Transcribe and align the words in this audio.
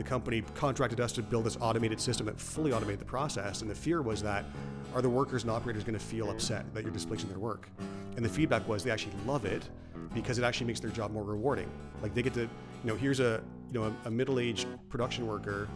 the 0.00 0.08
company 0.08 0.42
contracted 0.54 0.98
us 0.98 1.12
to 1.12 1.22
build 1.22 1.44
this 1.44 1.58
automated 1.60 2.00
system 2.00 2.24
that 2.24 2.40
fully 2.40 2.72
automated 2.72 2.98
the 2.98 3.04
process. 3.04 3.60
And 3.60 3.70
the 3.70 3.74
fear 3.74 4.00
was 4.00 4.22
that 4.22 4.46
are 4.94 5.02
the 5.02 5.10
workers 5.10 5.42
and 5.42 5.50
operators 5.50 5.84
going 5.84 5.98
to 5.98 6.02
feel 6.02 6.30
upset 6.30 6.64
that 6.72 6.84
you're 6.84 6.92
displacing 6.92 7.28
their 7.28 7.38
work? 7.38 7.68
And 8.16 8.24
the 8.24 8.28
feedback 8.30 8.66
was 8.66 8.82
they 8.82 8.90
actually 8.90 9.12
love 9.26 9.44
it 9.44 9.68
because 10.14 10.38
it 10.38 10.42
actually 10.42 10.68
makes 10.68 10.80
their 10.80 10.90
job 10.90 11.10
more 11.10 11.22
rewarding. 11.22 11.70
Like 12.00 12.14
they 12.14 12.22
get 12.22 12.32
to, 12.32 12.40
you 12.40 12.48
know, 12.84 12.96
here's 12.96 13.20
a, 13.20 13.42
you 13.70 13.78
know, 13.78 13.92
a, 14.04 14.08
a 14.08 14.10
middle-aged 14.10 14.66
production 14.88 15.26
worker 15.26 15.68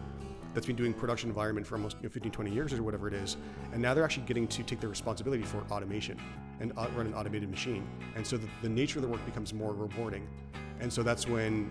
that's 0.55 0.65
been 0.65 0.75
doing 0.75 0.91
production 0.91 1.29
environment 1.29 1.67
for 1.67 1.75
almost 1.75 1.97
you 1.97 2.03
know, 2.03 2.09
15, 2.09 2.31
20 2.31 2.51
years 2.51 2.73
or 2.73 2.81
whatever 2.81 3.07
it 3.07 3.13
is. 3.13 3.37
And 3.73 3.81
now 3.81 3.93
they're 3.93 4.03
actually 4.03 4.25
getting 4.25 4.47
to 4.47 4.63
take 4.63 4.79
the 4.79 4.87
responsibility 4.87 5.43
for 5.43 5.63
automation 5.69 6.19
and 6.59 6.71
uh, 6.77 6.87
run 6.95 7.05
an 7.05 7.13
automated 7.13 7.51
machine. 7.51 7.87
And 8.15 8.25
so 8.25 8.37
the, 8.37 8.47
the 8.63 8.69
nature 8.69 8.97
of 8.97 9.03
the 9.03 9.07
work 9.07 9.23
becomes 9.23 9.53
more 9.53 9.73
rewarding. 9.73 10.27
And 10.79 10.91
so 10.91 11.03
that's 11.03 11.27
when 11.27 11.69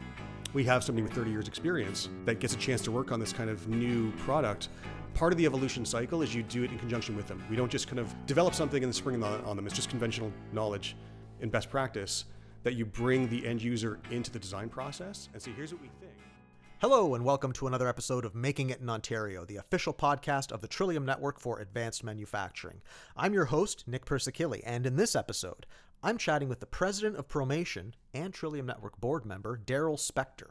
we 0.55 0.64
have 0.64 0.84
somebody 0.84 1.02
with 1.02 1.12
30 1.12 1.30
years 1.30 1.48
experience 1.48 2.09
that 2.25 2.39
gets 2.39 2.54
a 2.54 2.58
chance 2.58 2.81
to 2.81 2.93
work 2.93 3.13
on 3.13 3.21
this 3.21 3.32
kind 3.32 3.50
of 3.50 3.68
new 3.68 4.13
product 4.13 4.68
part 5.14 5.32
of 5.32 5.39
the 5.39 5.46
evolution 5.46 5.85
cycle 5.85 6.22
is 6.22 6.35
you 6.35 6.43
do 6.43 6.64
it 6.64 6.72
in 6.72 6.79
conjunction 6.79 7.17
with 7.17 7.29
them. 7.29 7.43
We 7.49 7.54
don't 7.54 7.71
just 7.71 7.86
kind 7.86 8.00
of 8.00 8.13
develop 8.27 8.53
something 8.53 8.82
and 8.82 8.93
then 8.93 8.93
spring 8.93 9.22
on, 9.22 9.57
them. 9.57 9.64
It's 9.64 9.77
just 9.77 9.89
conventional 9.89 10.32
knowledge 10.53 10.96
and 11.40 11.53
best 11.53 11.71
practice 11.71 12.25
that 12.64 12.75
you 12.75 12.85
bring 12.85 13.29
the 13.29 13.46
end 13.46 13.63
user 13.63 14.00
into 14.11 14.32
the 14.32 14.40
design 14.40 14.68
process 14.68 15.29
and 15.32 15.40
say, 15.40 15.53
here's 15.53 15.72
what 15.72 15.82
we 15.82 15.89
think. 16.00 16.13
Hello, 16.80 17.14
and 17.14 17.25
welcome 17.25 17.52
to 17.52 17.68
another 17.68 17.89
episode 17.89 18.25
of 18.25 18.35
Making 18.35 18.71
It 18.71 18.80
in 18.80 18.91
Ontario, 18.91 19.44
the 19.44 19.57
official 19.57 19.94
podcast 19.94 20.50
of 20.50 20.61
the 20.61 20.66
Trillium 20.66 21.07
Network 21.07 21.39
for 21.39 21.61
Advanced 21.61 22.02
Manufacturing. 22.02 22.82
I'm 23.16 23.32
your 23.32 23.46
host, 23.46 23.85
Nick 23.86 24.05
Persicilli, 24.05 24.63
and 24.66 24.85
in 24.85 24.96
this 24.96 25.14
episode, 25.14 25.66
I'm 26.04 26.18
chatting 26.18 26.50
with 26.50 26.61
the 26.61 26.67
president 26.67 27.17
of 27.17 27.29
Promation 27.29 27.94
and 28.13 28.35
Trillium 28.35 28.67
Network 28.67 29.00
board 29.00 29.25
member, 29.25 29.57
Daryl 29.57 29.96
Spector. 29.96 30.50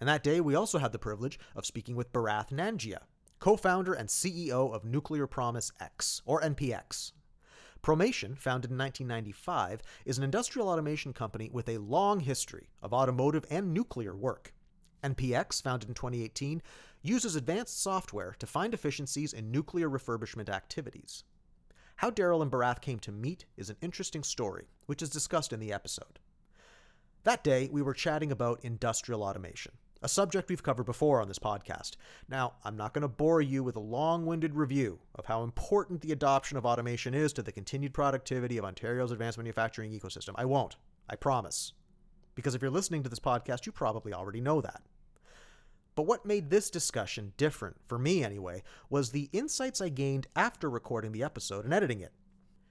And 0.00 0.08
that 0.08 0.24
day, 0.24 0.40
we 0.40 0.56
also 0.56 0.78
had 0.78 0.90
the 0.90 0.98
privilege 0.98 1.38
of 1.54 1.64
speaking 1.64 1.94
with 1.94 2.12
Bharath 2.12 2.50
Nangia, 2.50 3.02
co 3.38 3.56
founder 3.56 3.92
and 3.92 4.08
CEO 4.08 4.74
of 4.74 4.84
Nuclear 4.84 5.28
Promise 5.28 5.70
X, 5.78 6.22
or 6.26 6.40
NPX. 6.40 7.12
Promation, 7.82 8.34
founded 8.34 8.72
in 8.72 8.76
1995, 8.76 9.80
is 10.04 10.18
an 10.18 10.24
industrial 10.24 10.68
automation 10.68 11.12
company 11.12 11.48
with 11.52 11.68
a 11.68 11.78
long 11.78 12.18
history 12.18 12.68
of 12.82 12.92
automotive 12.92 13.46
and 13.48 13.72
nuclear 13.72 14.16
work. 14.16 14.52
NPX, 15.04 15.62
founded 15.62 15.88
in 15.88 15.94
2018, 15.94 16.60
uses 17.00 17.36
advanced 17.36 17.80
software 17.80 18.34
to 18.40 18.46
find 18.46 18.74
efficiencies 18.74 19.32
in 19.32 19.52
nuclear 19.52 19.88
refurbishment 19.88 20.48
activities. 20.48 21.22
How 21.96 22.10
Daryl 22.10 22.42
and 22.42 22.50
Bharath 22.50 22.80
came 22.80 22.98
to 23.00 23.12
meet 23.12 23.46
is 23.56 23.70
an 23.70 23.76
interesting 23.80 24.22
story, 24.22 24.68
which 24.86 25.02
is 25.02 25.10
discussed 25.10 25.52
in 25.52 25.60
the 25.60 25.72
episode. 25.72 26.18
That 27.22 27.44
day, 27.44 27.68
we 27.72 27.82
were 27.82 27.94
chatting 27.94 28.30
about 28.30 28.60
industrial 28.62 29.22
automation 29.22 29.72
a 30.04 30.08
subject 30.08 30.50
we've 30.50 30.62
covered 30.62 30.84
before 30.84 31.22
on 31.22 31.28
this 31.28 31.38
podcast. 31.38 31.92
Now, 32.28 32.52
I'm 32.62 32.76
not 32.76 32.92
going 32.92 33.02
to 33.02 33.08
bore 33.08 33.40
you 33.40 33.64
with 33.64 33.74
a 33.74 33.80
long 33.80 34.26
winded 34.26 34.54
review 34.54 34.98
of 35.14 35.24
how 35.24 35.42
important 35.42 36.02
the 36.02 36.12
adoption 36.12 36.58
of 36.58 36.66
automation 36.66 37.14
is 37.14 37.32
to 37.32 37.42
the 37.42 37.50
continued 37.50 37.94
productivity 37.94 38.58
of 38.58 38.66
Ontario's 38.66 39.12
advanced 39.12 39.38
manufacturing 39.38 39.90
ecosystem. 39.90 40.34
I 40.36 40.44
won't. 40.44 40.76
I 41.08 41.16
promise. 41.16 41.72
Because 42.34 42.54
if 42.54 42.60
you're 42.60 42.70
listening 42.70 43.02
to 43.02 43.08
this 43.08 43.18
podcast, 43.18 43.64
you 43.64 43.72
probably 43.72 44.12
already 44.12 44.42
know 44.42 44.60
that. 44.60 44.82
But 45.94 46.06
what 46.06 46.26
made 46.26 46.50
this 46.50 46.70
discussion 46.70 47.32
different, 47.36 47.76
for 47.86 47.98
me 47.98 48.24
anyway, 48.24 48.62
was 48.90 49.10
the 49.10 49.30
insights 49.32 49.80
I 49.80 49.90
gained 49.90 50.26
after 50.34 50.68
recording 50.68 51.12
the 51.12 51.22
episode 51.22 51.64
and 51.64 51.72
editing 51.72 52.00
it. 52.00 52.12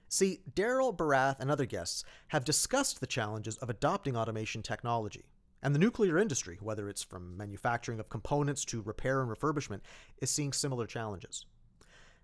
See, 0.08 0.40
Daryl, 0.54 0.94
Bharath, 0.94 1.40
and 1.40 1.50
other 1.50 1.66
guests 1.66 2.04
have 2.28 2.44
discussed 2.44 3.00
the 3.00 3.06
challenges 3.06 3.56
of 3.58 3.70
adopting 3.70 4.16
automation 4.16 4.62
technology. 4.62 5.24
And 5.62 5.74
the 5.74 5.78
nuclear 5.78 6.18
industry, 6.18 6.58
whether 6.60 6.90
it's 6.90 7.02
from 7.02 7.38
manufacturing 7.38 7.98
of 7.98 8.10
components 8.10 8.66
to 8.66 8.82
repair 8.82 9.22
and 9.22 9.30
refurbishment, 9.30 9.80
is 10.18 10.30
seeing 10.30 10.52
similar 10.52 10.86
challenges. 10.86 11.46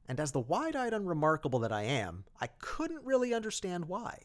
And 0.07 0.21
as 0.21 0.33
the 0.33 0.41
wide 0.41 0.77
eyed 0.77 0.93
unremarkable 0.93 1.61
that 1.61 1.73
I 1.73 1.85
am, 1.85 2.25
I 2.41 2.49
couldn't 2.59 3.05
really 3.05 3.33
understand 3.33 3.87
why. 3.87 4.19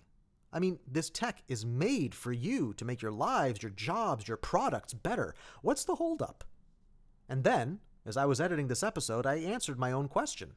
I 0.52 0.60
mean, 0.60 0.80
this 0.86 1.10
tech 1.10 1.44
is 1.48 1.66
made 1.66 2.14
for 2.14 2.34
you 2.34 2.74
to 2.74 2.86
make 2.86 3.02
your 3.02 3.12
lives, 3.12 3.64
your 3.64 3.72
jobs, 3.72 4.28
your 4.28 4.38
products 4.38 4.94
better. 4.94 5.34
What's 5.62 5.86
the 5.86 5.96
holdup? 5.96 6.44
And 7.28 7.44
then, 7.44 7.80
as 8.06 8.18
I 8.18 8.26
was 8.26 8.40
editing 8.40 8.68
this 8.68 8.84
episode, 8.84 9.26
I 9.26 9.36
answered 9.36 9.80
my 9.80 9.92
own 9.92 10.08
question. 10.08 10.54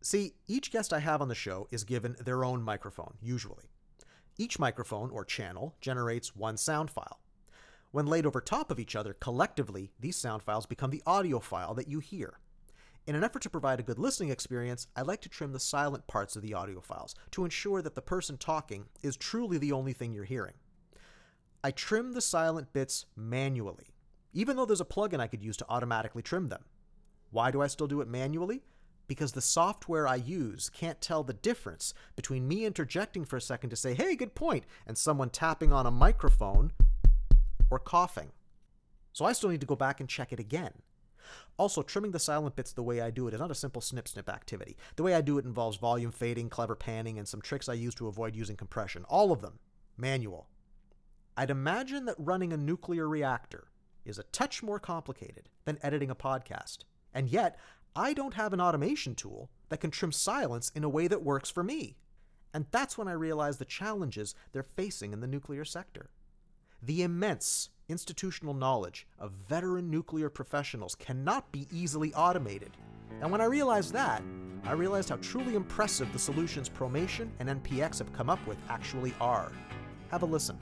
See, 0.00 0.34
each 0.46 0.70
guest 0.70 0.92
I 0.92 1.00
have 1.00 1.20
on 1.20 1.28
the 1.28 1.34
show 1.34 1.66
is 1.70 1.84
given 1.84 2.16
their 2.24 2.44
own 2.44 2.62
microphone, 2.62 3.14
usually. 3.20 3.70
Each 4.36 4.58
microphone 4.58 5.10
or 5.10 5.24
channel 5.24 5.74
generates 5.80 6.36
one 6.36 6.56
sound 6.56 6.90
file. 6.90 7.20
When 7.90 8.06
laid 8.06 8.26
over 8.26 8.40
top 8.40 8.70
of 8.70 8.78
each 8.78 8.94
other, 8.94 9.14
collectively, 9.14 9.90
these 9.98 10.16
sound 10.16 10.42
files 10.42 10.66
become 10.66 10.90
the 10.90 11.02
audio 11.06 11.40
file 11.40 11.74
that 11.74 11.88
you 11.88 11.98
hear. 11.98 12.38
In 13.06 13.14
an 13.14 13.24
effort 13.24 13.40
to 13.42 13.50
provide 13.50 13.80
a 13.80 13.82
good 13.82 13.98
listening 13.98 14.28
experience, 14.28 14.86
I 14.94 15.00
like 15.00 15.22
to 15.22 15.30
trim 15.30 15.52
the 15.52 15.58
silent 15.58 16.06
parts 16.06 16.36
of 16.36 16.42
the 16.42 16.52
audio 16.52 16.82
files 16.82 17.14
to 17.30 17.44
ensure 17.44 17.80
that 17.80 17.94
the 17.94 18.02
person 18.02 18.36
talking 18.36 18.84
is 19.02 19.16
truly 19.16 19.56
the 19.56 19.72
only 19.72 19.94
thing 19.94 20.12
you're 20.12 20.24
hearing. 20.24 20.54
I 21.64 21.70
trim 21.70 22.12
the 22.12 22.20
silent 22.20 22.72
bits 22.74 23.06
manually, 23.16 23.94
even 24.32 24.56
though 24.56 24.66
there's 24.66 24.80
a 24.80 24.86
plugin 24.86 25.20
I 25.20 25.26
could 25.26 25.42
use 25.42 25.56
to 25.58 25.66
automatically 25.68 26.22
trim 26.22 26.48
them. 26.48 26.64
Why 27.30 27.50
do 27.50 27.62
I 27.62 27.66
still 27.66 27.86
do 27.86 28.00
it 28.00 28.08
manually? 28.08 28.62
Because 29.06 29.32
the 29.32 29.40
software 29.40 30.06
I 30.06 30.16
use 30.16 30.70
can't 30.70 31.00
tell 31.00 31.22
the 31.22 31.32
difference 31.32 31.94
between 32.14 32.46
me 32.46 32.64
interjecting 32.64 33.24
for 33.24 33.36
a 33.36 33.40
second 33.40 33.70
to 33.70 33.76
say, 33.76 33.94
hey, 33.94 34.14
good 34.14 34.34
point, 34.34 34.64
and 34.86 34.98
someone 34.98 35.30
tapping 35.30 35.72
on 35.72 35.86
a 35.86 35.90
microphone 35.90 36.72
or 37.70 37.78
coughing. 37.78 38.32
So 39.12 39.24
I 39.24 39.32
still 39.32 39.50
need 39.50 39.60
to 39.60 39.66
go 39.66 39.76
back 39.76 40.00
and 40.00 40.08
check 40.08 40.32
it 40.32 40.40
again. 40.40 40.72
Also, 41.58 41.82
trimming 41.82 42.12
the 42.12 42.18
silent 42.18 42.56
bits 42.56 42.72
the 42.72 42.82
way 42.82 43.00
I 43.00 43.10
do 43.10 43.26
it 43.28 43.34
is 43.34 43.40
not 43.40 43.50
a 43.50 43.54
simple 43.54 43.82
snip 43.82 44.08
snip 44.08 44.28
activity. 44.28 44.76
The 44.96 45.02
way 45.02 45.14
I 45.14 45.20
do 45.20 45.38
it 45.38 45.44
involves 45.44 45.76
volume 45.76 46.12
fading, 46.12 46.48
clever 46.48 46.74
panning, 46.74 47.18
and 47.18 47.26
some 47.26 47.42
tricks 47.42 47.68
I 47.68 47.74
use 47.74 47.94
to 47.96 48.08
avoid 48.08 48.36
using 48.36 48.56
compression. 48.56 49.04
All 49.08 49.32
of 49.32 49.42
them 49.42 49.58
manual. 49.96 50.46
I'd 51.36 51.50
imagine 51.50 52.04
that 52.06 52.16
running 52.18 52.52
a 52.52 52.56
nuclear 52.56 53.08
reactor 53.08 53.68
is 54.08 54.18
a 54.18 54.24
touch 54.24 54.62
more 54.62 54.78
complicated 54.78 55.48
than 55.64 55.78
editing 55.82 56.10
a 56.10 56.14
podcast. 56.14 56.78
And 57.14 57.28
yet, 57.28 57.58
I 57.94 58.12
don't 58.12 58.34
have 58.34 58.52
an 58.52 58.60
automation 58.60 59.14
tool 59.14 59.50
that 59.68 59.80
can 59.80 59.90
trim 59.90 60.12
silence 60.12 60.70
in 60.74 60.84
a 60.84 60.88
way 60.88 61.08
that 61.08 61.22
works 61.22 61.50
for 61.50 61.62
me. 61.62 61.96
And 62.54 62.66
that's 62.70 62.96
when 62.96 63.08
I 63.08 63.12
realized 63.12 63.58
the 63.58 63.64
challenges 63.64 64.34
they're 64.52 64.62
facing 64.62 65.12
in 65.12 65.20
the 65.20 65.26
nuclear 65.26 65.64
sector. 65.64 66.10
The 66.82 67.02
immense 67.02 67.70
institutional 67.88 68.54
knowledge 68.54 69.06
of 69.18 69.32
veteran 69.48 69.90
nuclear 69.90 70.28
professionals 70.28 70.94
cannot 70.94 71.50
be 71.50 71.66
easily 71.72 72.12
automated. 72.14 72.76
And 73.20 73.30
when 73.30 73.40
I 73.40 73.46
realized 73.46 73.92
that, 73.94 74.22
I 74.64 74.72
realized 74.72 75.08
how 75.08 75.16
truly 75.16 75.54
impressive 75.54 76.12
the 76.12 76.18
solutions 76.18 76.68
Promation 76.68 77.32
and 77.38 77.48
NPX 77.48 77.98
have 77.98 78.12
come 78.12 78.30
up 78.30 78.44
with 78.46 78.58
actually 78.68 79.14
are. 79.20 79.52
Have 80.10 80.22
a 80.22 80.26
listen. 80.26 80.58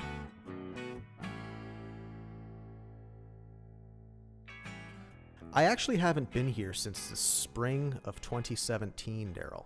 I 5.56 5.64
actually 5.64 5.96
haven't 5.96 6.30
been 6.32 6.48
here 6.48 6.74
since 6.74 7.08
the 7.08 7.16
spring 7.16 7.98
of 8.04 8.20
2017, 8.20 9.32
Daryl. 9.34 9.64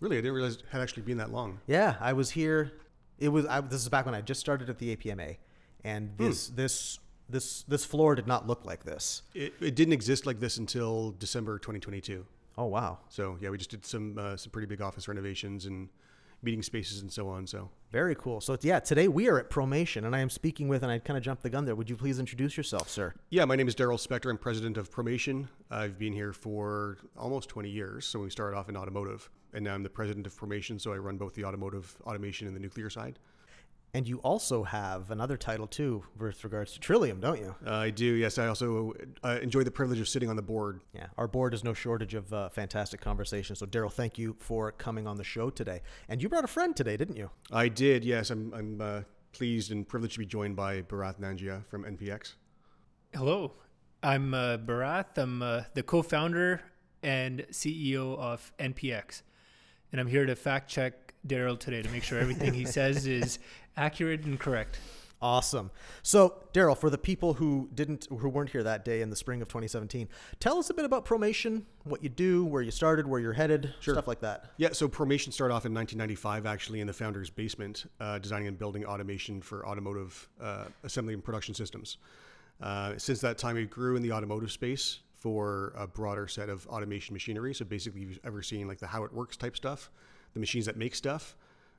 Really, 0.00 0.16
I 0.16 0.20
didn't 0.22 0.34
realize 0.34 0.54
it 0.56 0.62
had 0.70 0.80
actually 0.80 1.02
been 1.02 1.18
that 1.18 1.30
long. 1.30 1.60
Yeah, 1.66 1.96
I 2.00 2.14
was 2.14 2.30
here. 2.30 2.72
It 3.18 3.28
was. 3.28 3.44
I, 3.46 3.60
this 3.60 3.82
is 3.82 3.88
back 3.90 4.06
when 4.06 4.14
I 4.14 4.22
just 4.22 4.40
started 4.40 4.70
at 4.70 4.78
the 4.78 4.96
APMA, 4.96 5.36
and 5.84 6.10
Hmm. 6.18 6.24
this 6.24 6.48
this 6.48 6.98
this 7.28 7.62
this 7.64 7.84
floor 7.84 8.14
did 8.14 8.26
not 8.26 8.46
look 8.46 8.64
like 8.64 8.84
this. 8.84 9.22
It, 9.34 9.52
it 9.60 9.74
didn't 9.74 9.92
exist 9.92 10.24
like 10.26 10.40
this 10.40 10.56
until 10.56 11.12
December 11.18 11.58
2022. 11.58 12.24
Oh 12.58 12.64
wow, 12.66 12.98
So 13.10 13.36
yeah, 13.40 13.50
we 13.50 13.58
just 13.58 13.68
did 13.70 13.84
some 13.84 14.16
uh, 14.18 14.36
some 14.38 14.50
pretty 14.50 14.66
big 14.66 14.80
office 14.80 15.06
renovations 15.08 15.66
and 15.66 15.90
meeting 16.42 16.62
spaces 16.62 17.00
and 17.00 17.12
so 17.12 17.28
on. 17.28 17.46
So 17.46 17.70
very 17.90 18.14
cool. 18.14 18.40
So 18.40 18.56
yeah, 18.60 18.80
today 18.80 19.08
we 19.08 19.28
are 19.28 19.38
at 19.38 19.50
Promation, 19.50 20.04
and 20.04 20.14
I 20.14 20.20
am 20.20 20.30
speaking 20.30 20.68
with, 20.68 20.82
and 20.82 20.92
I 20.92 20.98
kind 20.98 21.16
of 21.16 21.22
jumped 21.22 21.42
the 21.42 21.50
gun 21.50 21.64
there. 21.64 21.74
Would 21.74 21.88
you 21.88 21.96
please 21.96 22.18
introduce 22.18 22.56
yourself, 22.56 22.88
sir? 22.88 23.14
yeah, 23.30 23.44
my 23.44 23.56
name 23.56 23.68
is 23.68 23.74
Daryl 23.74 23.98
Spector. 24.04 24.30
I'm 24.30 24.38
president 24.38 24.76
of 24.76 24.90
Promation. 24.90 25.48
I've 25.70 25.98
been 25.98 26.12
here 26.12 26.32
for 26.32 26.98
almost 27.16 27.48
20 27.48 27.68
years. 27.68 28.04
So 28.04 28.20
we 28.20 28.30
started 28.30 28.56
off 28.56 28.68
in 28.68 28.76
automotive, 28.76 29.30
and 29.54 29.64
now 29.64 29.74
I'm 29.74 29.82
the 29.82 29.90
president 29.90 30.26
of 30.26 30.36
Promation. 30.36 30.78
So 30.78 30.92
I 30.92 30.96
run 30.96 31.16
both 31.16 31.34
the 31.34 31.44
automotive 31.44 31.96
automation 32.06 32.46
and 32.46 32.54
the 32.54 32.60
nuclear 32.60 32.90
side. 32.90 33.18
And 33.96 34.06
you 34.06 34.18
also 34.18 34.62
have 34.62 35.10
another 35.10 35.38
title 35.38 35.66
too, 35.66 36.04
with 36.18 36.44
regards 36.44 36.74
to 36.74 36.80
Trillium, 36.80 37.18
don't 37.18 37.40
you? 37.40 37.54
Uh, 37.66 37.76
I 37.76 37.88
do. 37.88 38.04
Yes, 38.04 38.36
I 38.36 38.46
also 38.46 38.92
uh, 39.24 39.38
enjoy 39.40 39.62
the 39.62 39.70
privilege 39.70 39.98
of 40.00 40.06
sitting 40.06 40.28
on 40.28 40.36
the 40.36 40.42
board. 40.42 40.82
Yeah, 40.92 41.06
our 41.16 41.26
board 41.26 41.54
is 41.54 41.64
no 41.64 41.72
shortage 41.72 42.12
of 42.12 42.30
uh, 42.30 42.50
fantastic 42.50 43.00
conversations. 43.00 43.60
So 43.60 43.64
Daryl, 43.64 43.90
thank 43.90 44.18
you 44.18 44.36
for 44.38 44.70
coming 44.70 45.06
on 45.06 45.16
the 45.16 45.24
show 45.24 45.48
today. 45.48 45.80
And 46.10 46.22
you 46.22 46.28
brought 46.28 46.44
a 46.44 46.46
friend 46.46 46.76
today, 46.76 46.98
didn't 46.98 47.16
you? 47.16 47.30
I 47.50 47.68
did. 47.68 48.04
Yes, 48.04 48.28
I'm. 48.28 48.52
I'm 48.52 48.80
uh, 48.82 49.00
pleased 49.32 49.72
and 49.72 49.88
privileged 49.88 50.16
to 50.16 50.18
be 50.18 50.26
joined 50.26 50.56
by 50.56 50.82
Bharath 50.82 51.18
Nangia 51.18 51.64
from 51.64 51.84
NPX. 51.84 52.34
Hello, 53.14 53.54
I'm 54.02 54.34
uh, 54.34 54.58
Bharath. 54.58 55.16
I'm 55.16 55.40
uh, 55.40 55.62
the 55.72 55.82
co 55.82 56.02
founder 56.02 56.60
and 57.02 57.46
CEO 57.50 58.18
of 58.18 58.52
NPX. 58.58 59.22
And 59.90 60.02
I'm 60.02 60.06
here 60.06 60.26
to 60.26 60.36
fact 60.36 60.68
check 60.68 61.05
Daryl 61.26 61.58
today 61.58 61.82
to 61.82 61.88
make 61.90 62.02
sure 62.02 62.18
everything 62.18 62.54
he 62.54 62.64
says 62.64 63.06
is 63.06 63.38
accurate 63.76 64.24
and 64.24 64.38
correct. 64.38 64.80
Awesome. 65.22 65.70
So, 66.02 66.34
Daryl, 66.52 66.76
for 66.76 66.90
the 66.90 66.98
people 66.98 67.32
who 67.34 67.70
didn't, 67.74 68.06
who 68.10 68.28
weren't 68.28 68.50
here 68.50 68.62
that 68.62 68.84
day 68.84 69.00
in 69.00 69.08
the 69.08 69.16
spring 69.16 69.40
of 69.40 69.48
2017, 69.48 70.08
tell 70.40 70.58
us 70.58 70.68
a 70.68 70.74
bit 70.74 70.84
about 70.84 71.06
Promation, 71.06 71.64
what 71.84 72.02
you 72.02 72.10
do, 72.10 72.44
where 72.44 72.60
you 72.60 72.70
started, 72.70 73.06
where 73.06 73.18
you're 73.18 73.32
headed, 73.32 73.72
stuff 73.80 74.06
like 74.06 74.20
that. 74.20 74.50
Yeah, 74.58 74.72
so 74.72 74.88
Promation 74.88 75.32
started 75.32 75.54
off 75.54 75.64
in 75.64 75.72
1995, 75.72 76.44
actually, 76.44 76.80
in 76.80 76.86
the 76.86 76.92
founder's 76.92 77.30
basement, 77.30 77.90
uh, 77.98 78.18
designing 78.18 78.48
and 78.48 78.58
building 78.58 78.84
automation 78.84 79.40
for 79.40 79.66
automotive 79.66 80.28
uh, 80.40 80.64
assembly 80.84 81.14
and 81.14 81.24
production 81.24 81.54
systems. 81.54 81.96
Uh, 82.60 82.94
since 82.98 83.20
that 83.20 83.38
time, 83.38 83.56
we 83.56 83.64
grew 83.64 83.96
in 83.96 84.02
the 84.02 84.12
automotive 84.12 84.52
space 84.52 85.00
for 85.14 85.72
a 85.76 85.86
broader 85.86 86.28
set 86.28 86.50
of 86.50 86.66
automation 86.66 87.14
machinery. 87.14 87.54
So 87.54 87.64
basically, 87.64 88.02
you've 88.02 88.20
ever 88.22 88.42
seen 88.42 88.68
like 88.68 88.78
the 88.78 88.86
how 88.86 89.04
it 89.04 89.12
works 89.12 89.36
type 89.36 89.56
stuff, 89.56 89.90
the 90.36 90.40
machines 90.40 90.66
that 90.66 90.76
make 90.76 90.94
stuff. 90.94 91.34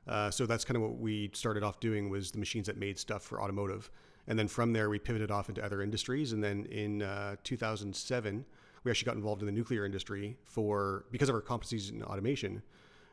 Uh, 0.08 0.32
so 0.32 0.48
that's 0.48 0.66
kind 0.66 0.78
of 0.78 0.82
what 0.82 0.98
we 0.98 1.30
started 1.34 1.62
off 1.62 1.80
doing 1.80 2.10
was 2.10 2.32
the 2.32 2.40
machines 2.40 2.66
that 2.66 2.78
made 2.78 2.98
stuff 2.98 3.22
for 3.22 3.40
automotive. 3.40 3.92
And 4.28 4.38
then 4.38 4.48
from 4.48 4.74
there, 4.74 4.90
we 4.90 4.98
pivoted 4.98 5.30
off 5.30 5.48
into 5.48 5.64
other 5.64 5.84
industries. 5.84 6.34
And 6.34 6.44
then 6.44 6.66
in 6.66 7.04
uh, 7.04 7.36
2007, 7.44 8.46
we 8.84 8.92
actually 8.92 9.06
got 9.06 9.16
involved 9.16 9.44
in 9.44 9.46
the 9.46 9.52
nuclear 9.52 9.86
industry 9.86 10.38
for 10.44 11.06
because 11.12 11.30
of 11.30 11.36
our 11.36 11.42
competencies 11.42 11.92
in 11.92 12.02
automation, 12.02 12.64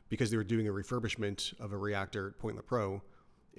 because 0.09 0.31
they 0.31 0.39
were 0.39 0.45
doing 0.45 0.67
a 0.67 0.73
refurbishment 0.73 1.59
of 1.61 1.73
a 1.73 1.77
reactor 1.77 2.29
at 2.29 2.39
Point 2.39 2.57
Lepreau, 2.57 3.03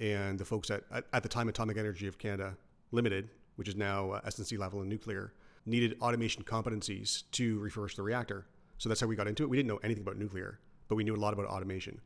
and 0.00 0.38
the 0.40 0.44
folks 0.44 0.70
at, 0.70 0.82
at, 0.90 1.22
the 1.22 1.28
time 1.28 1.48
Atomic 1.48 1.76
Energy 1.76 2.08
of 2.08 2.18
Canada 2.18 2.56
Limited, 2.90 3.30
which 3.54 3.68
is 3.68 3.76
now 3.76 4.10
uh, 4.10 4.20
SNC-Lavalin 4.22 4.86
Nuclear, 4.86 5.32
needed 5.66 5.96
automation 6.00 6.42
competencies 6.42 7.22
to 7.30 7.60
refurbish 7.60 7.94
the 7.94 8.02
reactor. 8.02 8.46
So 8.78 8.88
that's 8.88 9.00
how 9.00 9.06
we 9.06 9.14
got 9.14 9.28
into 9.28 9.44
it. 9.44 9.48
We 9.48 9.56
didn't 9.56 9.68
know 9.68 9.80
anything 9.82 10.02
about 10.02 10.18
nuclear, 10.18 10.58
but 10.88 10.96
we 10.96 11.04
knew 11.04 11.14
a 11.14 11.16
lot 11.16 11.32
about 11.32 11.46
automation 11.46 12.00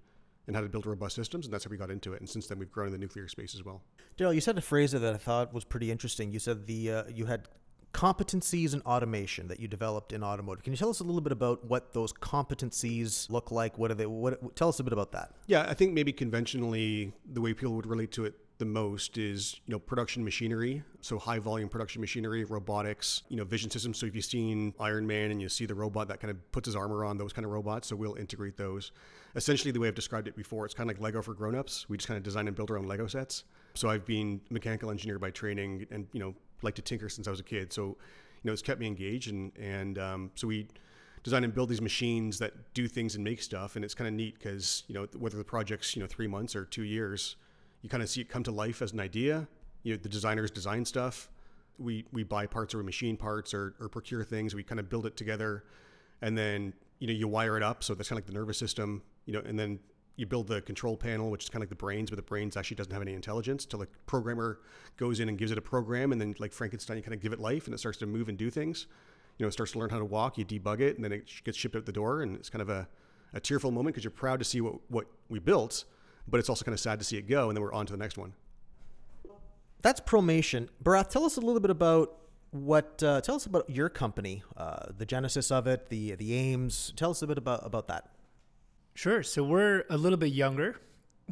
and 0.47 0.56
how 0.56 0.62
to 0.62 0.69
build 0.69 0.87
robust 0.87 1.15
systems, 1.15 1.47
and 1.47 1.53
that's 1.53 1.65
how 1.65 1.71
we 1.71 1.77
got 1.77 1.91
into 1.91 2.12
it. 2.12 2.21
And 2.21 2.29
since 2.29 2.47
then, 2.47 2.59
we've 2.59 2.73
grown 2.73 2.88
in 2.88 2.93
the 2.93 2.99
nuclear 2.99 3.29
space 3.29 3.55
as 3.55 3.65
well. 3.65 3.82
Daryl, 4.19 4.35
you 4.35 4.41
said 4.41 4.59
a 4.59 4.62
phrase 4.62 4.93
that 4.93 5.05
I 5.05 5.17
thought 5.17 5.53
was 5.53 5.65
pretty 5.65 5.91
interesting. 5.91 6.32
You 6.32 6.38
said 6.38 6.67
the 6.67 6.91
uh, 6.91 7.05
you 7.12 7.27
had 7.27 7.49
competencies 7.93 8.73
in 8.73 8.81
automation 8.82 9.49
that 9.49 9.59
you 9.59 9.69
developed 9.69 10.12
in 10.12 10.23
automotive. 10.23 10.62
Can 10.62 10.73
you 10.73 10.77
tell 10.77 10.91
us 10.91 11.00
a 11.00 11.05
little 11.05 11.21
bit 11.21 11.32
about 11.32 11.65
what 11.65 11.93
those 11.93 12.12
competencies 12.12 13.29
look 13.31 13.50
like? 13.50 13.79
What 13.79 13.91
are 13.91 13.94
they? 13.94 14.06
What 14.06 14.56
tell 14.56 14.69
us 14.69 14.81
a 14.81 14.85
bit 14.85 14.93
about 14.93 15.12
that? 15.12 15.32
Yeah, 15.47 15.67
I 15.69 15.75
think 15.75 15.93
maybe 15.93 16.12
conventionally 16.12 17.12
the 17.31 17.41
way 17.41 17.55
people 17.55 17.75
would 17.75 17.87
relate 17.87 18.12
to 18.12 18.25
it 18.25 18.35
the 18.61 18.67
most 18.67 19.17
is 19.17 19.59
you 19.67 19.73
know 19.73 19.79
production 19.79 20.23
machinery. 20.23 20.85
So 21.01 21.19
high 21.19 21.39
volume 21.39 21.69
production 21.69 22.01
machinery 22.01 22.45
robotics 22.45 23.23
you 23.29 23.37
know 23.37 23.45
vision 23.45 23.71
systems. 23.71 23.99
So 23.99 24.07
if 24.07 24.15
you've 24.15 24.25
seen 24.25 24.75
iron 24.79 25.07
man 25.07 25.31
and 25.31 25.41
you 25.41 25.49
see 25.49 25.67
the 25.67 25.75
robot 25.75 26.09
that 26.09 26.21
kind 26.21 26.31
of 26.31 26.53
puts 26.53 26.67
his 26.67 26.77
armor 26.77 27.05
on 27.05 27.17
those 27.17 27.33
kind 27.33 27.45
of 27.45 27.51
robots. 27.51 27.89
So 27.89 27.97
we'll 27.97 28.15
integrate 28.15 28.57
those. 28.57 28.93
Essentially 29.35 29.73
the 29.73 29.81
way 29.81 29.89
i've 29.89 29.95
described 29.95 30.29
it 30.29 30.37
before 30.37 30.67
it's 30.67 30.75
kind 30.75 30.89
of 30.91 30.97
like 30.97 31.03
lego 31.03 31.23
for 31.23 31.35
grown-ups. 31.35 31.89
We 31.89 31.97
just 31.97 32.07
kind 32.07 32.19
of 32.19 32.23
design 32.23 32.47
and 32.47 32.55
build 32.55 32.71
our 32.71 32.79
own 32.79 32.87
lego 32.87 33.07
sets. 33.07 33.45
So 33.75 33.89
i've 33.89 34.05
been 34.05 34.43
mechanical 34.51 34.91
engineer 34.91 35.19
by 35.19 35.31
training 35.31 35.87
and 35.91 36.06
you 36.13 36.21
know 36.21 36.35
like 36.63 36.75
to 36.75 36.83
tinker 36.83 37.09
since 37.09 37.27
i 37.27 37.31
was 37.31 37.41
a 37.41 37.45
kid. 37.45 37.73
So 37.73 37.83
you 37.87 38.45
know 38.45 38.53
it's 38.53 38.63
kept 38.63 38.79
me 38.79 38.87
engaged 38.87 39.33
and 39.33 39.53
and 39.59 39.99
um, 39.99 40.31
so 40.35 40.47
we 40.47 40.69
design 41.23 41.45
and 41.45 41.55
build 41.55 41.71
these 41.71 41.83
machines 41.83 42.39
that 42.39 42.53
do 42.75 42.89
things 42.89 43.15
and 43.15 43.25
make 43.25 43.43
stuff. 43.43 43.77
And 43.77 43.85
it's 43.85 43.95
kind 43.95 44.09
of 44.09 44.15
neat 44.15 44.39
because 44.39 44.85
you 44.87 44.95
know 44.95 45.06
whether 45.19 45.39
the 45.39 45.45
project's 45.45 45.97
you 45.97 46.03
know 46.03 46.09
three 46.09 46.27
months 46.27 46.55
or 46.55 46.67
two 46.67 46.85
years 46.85 47.37
you 47.82 47.88
kind 47.88 48.03
of 48.03 48.09
see 48.09 48.21
it 48.21 48.29
come 48.29 48.43
to 48.44 48.50
life 48.50 48.82
as 48.82 48.93
an 48.93 49.00
idea. 49.00 49.49
You 49.82 49.94
know, 49.94 50.00
the 50.03 50.09
designers 50.09 50.50
design 50.50 50.85
stuff. 50.85 51.31
We 51.79 52.05
we 52.12 52.23
buy 52.23 52.47
parts 52.47 52.75
or 52.75 52.79
we 52.79 52.85
machine 52.85 53.17
parts 53.17 53.55
or, 53.55 53.75
or 53.81 53.88
procure 53.88 54.23
things. 54.25 54.55
We 54.55 54.62
kind 54.62 54.81
of 54.81 54.91
build 54.91 55.06
it 55.06 55.17
together, 55.17 55.65
and 56.21 56.37
then 56.37 56.75
you 56.99 57.06
know 57.06 57.15
you 57.15 57.29
wire 57.29 57.56
it 57.56 57.62
up. 57.62 57.82
So 57.82 57.94
that's 57.94 58.09
kind 58.09 58.19
of 58.19 58.25
like 58.25 58.32
the 58.32 58.38
nervous 58.38 58.59
system. 58.59 59.03
You 59.25 59.35
know, 59.35 59.43
and 59.47 59.59
then 59.59 59.79
you 60.17 60.27
build 60.27 60.49
the 60.49 60.61
control 60.61 60.97
panel, 60.97 61.31
which 61.31 61.44
is 61.44 61.49
kind 61.49 61.62
of 61.62 61.62
like 61.62 61.71
the 61.71 61.82
brains, 61.82 62.11
but 62.11 62.17
the 62.17 62.23
brains 62.23 62.56
actually 62.56 62.75
doesn't 62.75 62.93
have 62.93 63.00
any 63.00 63.15
intelligence. 63.15 63.65
Till 63.65 63.79
the 63.79 63.88
programmer 64.05 64.61
goes 64.99 65.21
in 65.21 65.31
and 65.31 65.38
gives 65.38 65.50
it 65.50 65.56
a 65.56 65.62
program, 65.62 66.12
and 66.12 66.21
then 66.21 66.35
like 66.38 66.53
Frankenstein, 66.53 66.99
you 66.99 67.03
kind 67.03 67.15
of 67.15 67.21
give 67.21 67.32
it 67.32 67.41
life, 67.41 67.65
and 67.65 67.75
it 67.75 67.79
starts 67.79 67.97
to 67.99 68.06
move 68.06 68.29
and 68.29 68.37
do 68.37 68.50
things. 68.50 68.87
You 69.38 69.44
know, 69.44 69.49
it 69.49 69.53
starts 69.53 69.73
to 69.73 69.79
learn 69.79 69.88
how 69.88 69.99
to 69.99 70.05
walk. 70.05 70.37
You 70.37 70.44
debug 70.44 70.81
it, 70.81 70.97
and 70.97 71.05
then 71.05 71.12
it 71.12 71.31
gets 71.44 71.56
shipped 71.56 71.75
out 71.75 71.87
the 71.87 71.93
door, 71.93 72.21
and 72.21 72.37
it's 72.37 72.50
kind 72.50 72.61
of 72.61 72.69
a, 72.69 72.87
a 73.32 73.41
tearful 73.41 73.71
moment 73.71 73.94
because 73.94 74.05
you're 74.05 74.11
proud 74.11 74.38
to 74.41 74.44
see 74.44 74.61
what 74.61 74.75
what 74.88 75.06
we 75.31 75.38
built 75.38 75.85
but 76.31 76.41
it's 76.41 76.49
also 76.49 76.65
kind 76.65 76.75
of 76.75 76.81
sad 76.81 76.99
to 76.99 77.05
see 77.05 77.17
it 77.17 77.29
go, 77.29 77.49
and 77.49 77.56
then 77.56 77.62
we're 77.62 77.73
on 77.73 77.87
to 77.87 77.93
the 77.93 77.99
next 77.99 78.19
one. 78.19 78.32
That's 79.82 80.00
Promation. 80.00 80.69
Bharath, 80.82 81.09
tell 81.09 81.25
us 81.25 81.37
a 81.37 81.41
little 81.41 81.61
bit 81.61 81.71
about 81.71 82.17
what. 82.50 83.03
Uh, 83.03 83.21
tell 83.21 83.37
us 83.37 83.47
about 83.47 83.69
your 83.71 83.88
company, 83.88 84.43
uh, 84.56 84.87
the 84.97 85.06
genesis 85.06 85.50
of 85.50 85.67
it, 85.67 85.88
the 85.88 86.15
the 86.15 86.35
aims. 86.35 86.93
Tell 86.97 87.11
us 87.11 87.23
a 87.23 87.27
bit 87.27 87.38
about 87.38 87.65
about 87.65 87.88
that. 87.88 88.11
Sure. 88.94 89.23
So 89.23 89.43
we're 89.43 89.85
a 89.88 89.97
little 89.97 90.19
bit 90.19 90.32
younger. 90.32 90.77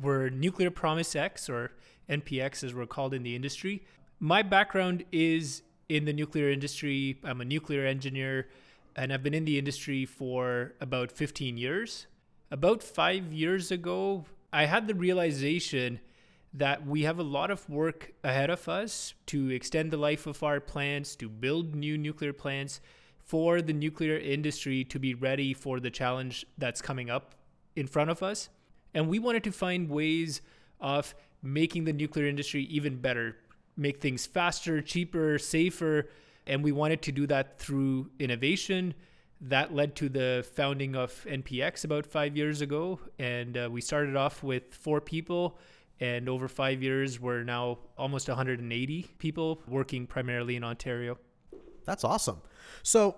We're 0.01 0.31
Nuclear 0.31 0.71
Promise 0.71 1.17
X, 1.17 1.51
or 1.51 1.73
NPX 2.09 2.65
as 2.65 2.75
we're 2.75 2.87
called 2.87 3.13
in 3.13 3.23
the 3.23 3.37
industry. 3.37 3.85
My 4.21 4.43
background 4.43 5.05
is 5.13 5.63
in 5.89 6.05
the 6.05 6.13
nuclear 6.13 6.51
industry. 6.51 7.21
I'm 7.25 7.41
a 7.41 7.45
nuclear 7.45 7.85
engineer, 7.85 8.49
and 8.97 9.13
I've 9.13 9.23
been 9.23 9.35
in 9.35 9.45
the 9.45 9.59
industry 9.59 10.05
for 10.07 10.75
about 10.81 11.13
15 11.13 11.57
years. 11.57 12.07
About 12.51 12.83
five 12.83 13.33
years 13.33 13.71
ago, 13.71 14.25
I 14.53 14.65
had 14.65 14.89
the 14.89 14.95
realization 14.95 16.01
that 16.55 16.87
we 16.87 17.03
have 17.03 17.19
a 17.19 17.23
lot 17.23 17.51
of 17.51 17.69
work 17.69 18.13
ahead 18.25 18.49
of 18.51 18.69
us 18.69 19.15
to 19.27 19.51
extend 19.51 19.91
the 19.91 19.99
life 19.99 20.27
of 20.27 20.43
our 20.43 20.61
plants, 20.61 21.15
to 21.17 21.29
build 21.29 21.75
new 21.75 21.99
nuclear 21.99 22.33
plants 22.33 22.81
for 23.19 23.61
the 23.61 23.75
nuclear 23.75 24.17
industry 24.17 24.85
to 24.85 24.99
be 24.99 25.13
ready 25.13 25.53
for 25.53 25.81
the 25.81 25.91
challenge 25.91 26.47
that's 26.57 26.81
coming 26.81 27.11
up 27.11 27.35
in 27.77 27.87
front 27.87 28.09
of 28.09 28.23
us. 28.23 28.49
And 28.95 29.09
we 29.09 29.19
wanted 29.19 29.45
to 29.45 29.53
find 29.53 29.91
ways 29.91 30.41
of 30.81 31.15
making 31.43 31.85
the 31.85 31.93
nuclear 31.93 32.27
industry 32.27 32.63
even 32.65 32.97
better, 32.97 33.37
make 33.77 34.01
things 34.01 34.25
faster, 34.25 34.81
cheaper, 34.81 35.39
safer. 35.39 36.09
And 36.47 36.65
we 36.65 36.73
wanted 36.73 37.03
to 37.03 37.13
do 37.13 37.27
that 37.27 37.59
through 37.59 38.11
innovation, 38.19 38.95
that 39.41 39.75
led 39.75 39.95
to 39.97 40.09
the 40.09 40.47
founding 40.55 40.97
of 40.97 41.25
NPX 41.29 41.85
about 41.85 42.07
five 42.07 42.37
years 42.37 42.61
ago. 42.61 42.99
And 43.19 43.57
uh, 43.57 43.69
we 43.71 43.81
started 43.81 44.17
off 44.17 44.43
with 44.43 44.75
four 44.75 45.01
people. 45.01 45.59
And 46.01 46.29
over 46.29 46.49
five 46.49 46.83
years, 46.83 47.19
we're 47.19 47.43
now 47.43 47.79
almost 47.97 48.29
180 48.29 49.07
people 49.19 49.63
working 49.67 50.07
primarily 50.07 50.57
in 50.57 50.63
Ontario. 50.63 51.19
That's 51.85 52.05
awesome. 52.05 52.41
So, 52.83 53.17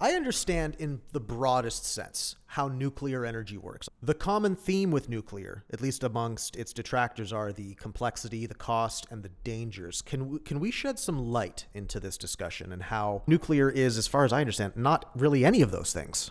I 0.00 0.12
understand 0.12 0.76
in 0.78 1.00
the 1.12 1.20
broadest 1.20 1.84
sense 1.84 2.36
how 2.46 2.68
nuclear 2.68 3.24
energy 3.24 3.56
works. 3.56 3.88
The 4.02 4.14
common 4.14 4.56
theme 4.56 4.90
with 4.90 5.08
nuclear, 5.08 5.64
at 5.72 5.80
least 5.80 6.04
amongst 6.04 6.56
its 6.56 6.72
detractors, 6.72 7.32
are 7.32 7.52
the 7.52 7.74
complexity, 7.74 8.46
the 8.46 8.54
cost, 8.54 9.06
and 9.10 9.22
the 9.22 9.30
dangers. 9.44 10.02
Can 10.02 10.30
we, 10.30 10.38
can 10.40 10.60
we 10.60 10.70
shed 10.70 10.98
some 10.98 11.18
light 11.18 11.66
into 11.74 12.00
this 12.00 12.16
discussion 12.16 12.72
and 12.72 12.84
how 12.84 13.22
nuclear 13.26 13.68
is, 13.68 13.98
as 13.98 14.06
far 14.06 14.24
as 14.24 14.32
I 14.32 14.40
understand, 14.40 14.76
not 14.76 15.10
really 15.14 15.44
any 15.44 15.62
of 15.62 15.70
those 15.70 15.92
things? 15.92 16.30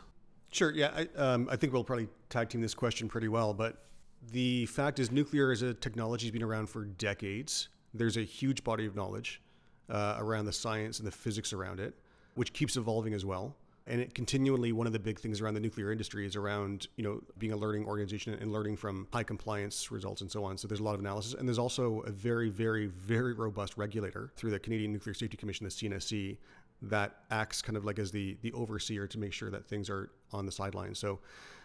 Sure. 0.52 0.72
Yeah, 0.72 0.92
I, 0.96 1.20
um, 1.20 1.48
I 1.52 1.56
think 1.56 1.74
we'll 1.74 1.84
probably 1.84 2.08
tag 2.30 2.50
team 2.50 2.62
this 2.62 2.74
question 2.74 3.08
pretty 3.08 3.28
well. 3.28 3.54
But 3.54 3.84
the 4.32 4.66
fact 4.68 5.00
is, 5.00 5.12
nuclear 5.12 5.52
as 5.52 5.62
a 5.62 5.74
technology 5.74 6.28
has 6.28 6.32
been 6.32 6.44
around 6.44 6.68
for 6.70 6.86
decades. 6.86 7.70
There's 7.94 8.18
a 8.18 8.24
huge 8.24 8.64
body 8.64 8.86
of 8.86 8.96
knowledge 8.96 9.42
uh, 9.90 10.16
around 10.20 10.46
the 10.46 10.54
science 10.54 11.00
and 11.00 11.08
the 11.08 11.12
physics 11.12 11.54
around 11.54 11.80
it 11.80 11.94
which 12.38 12.54
keeps 12.54 12.78
evolving 12.78 13.14
as 13.14 13.26
well. 13.26 13.56
And 13.88 14.00
it 14.02 14.14
continually 14.14 14.72
one 14.72 14.86
of 14.86 14.94
the 14.94 15.00
big 15.00 15.18
things 15.18 15.42
around 15.42 15.56
the 15.56 15.60
nuclear 15.60 15.92
industry 15.92 16.26
is 16.26 16.36
around 16.36 16.88
you 16.98 17.04
know 17.04 17.22
being 17.40 17.54
a 17.54 17.58
learning 17.58 17.86
organization 17.86 18.34
and 18.34 18.52
learning 18.52 18.78
from 18.78 19.08
high 19.12 19.24
compliance 19.24 19.92
results 19.92 20.22
and 20.22 20.30
so 20.30 20.44
on. 20.44 20.58
So 20.58 20.68
there's 20.68 20.82
a 20.82 20.84
lot 20.84 20.94
of 20.94 21.00
analysis, 21.00 21.34
and 21.34 21.48
there's 21.48 21.58
also 21.58 22.02
a 22.02 22.12
very 22.12 22.50
very 22.50 22.88
very 22.88 23.34
robust 23.34 23.78
regulator 23.78 24.32
through 24.36 24.52
the 24.52 24.60
Canadian 24.60 24.92
Nuclear 24.92 25.14
Safety 25.14 25.38
Commission, 25.38 25.64
the 25.64 25.72
CNSC, 25.72 26.38
that 26.84 27.16
acts 27.32 27.62
kind 27.62 27.76
of 27.76 27.86
like 27.86 27.98
as 27.98 28.12
the 28.12 28.38
the 28.42 28.52
overseer 28.54 29.08
to 29.08 29.18
make 29.18 29.34
sure 29.34 29.50
that 29.50 29.66
things 29.66 29.90
are 29.90 30.12
on 30.32 30.46
the 30.46 30.52
sidelines. 30.52 31.00
So 31.00 31.20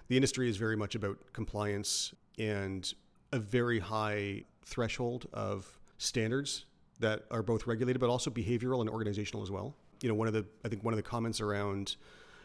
the 0.09 0.17
industry 0.17 0.49
is 0.49 0.57
very 0.57 0.77
much 0.77 0.95
about 0.95 1.19
compliance 1.33 2.15
and 2.39 2.93
a 3.33 3.39
very 3.39 3.81
high 3.81 4.45
threshold 4.65 5.27
of 5.33 5.79
standards 5.99 6.67
that 7.01 7.25
are 7.31 7.43
both 7.43 7.67
regulated 7.67 8.01
but 8.01 8.09
also 8.09 8.31
behavioral 8.31 8.81
and 8.81 8.89
organizational 8.89 9.43
as 9.43 9.51
well 9.51 9.75
you 10.03 10.09
know, 10.09 10.15
one 10.15 10.29
of 10.29 10.35
the 10.35 10.45
I 10.65 10.69
think 10.69 10.85
one 10.85 10.93
of 10.93 10.97
the 10.97 11.03
comments 11.03 11.41
around 11.41 11.97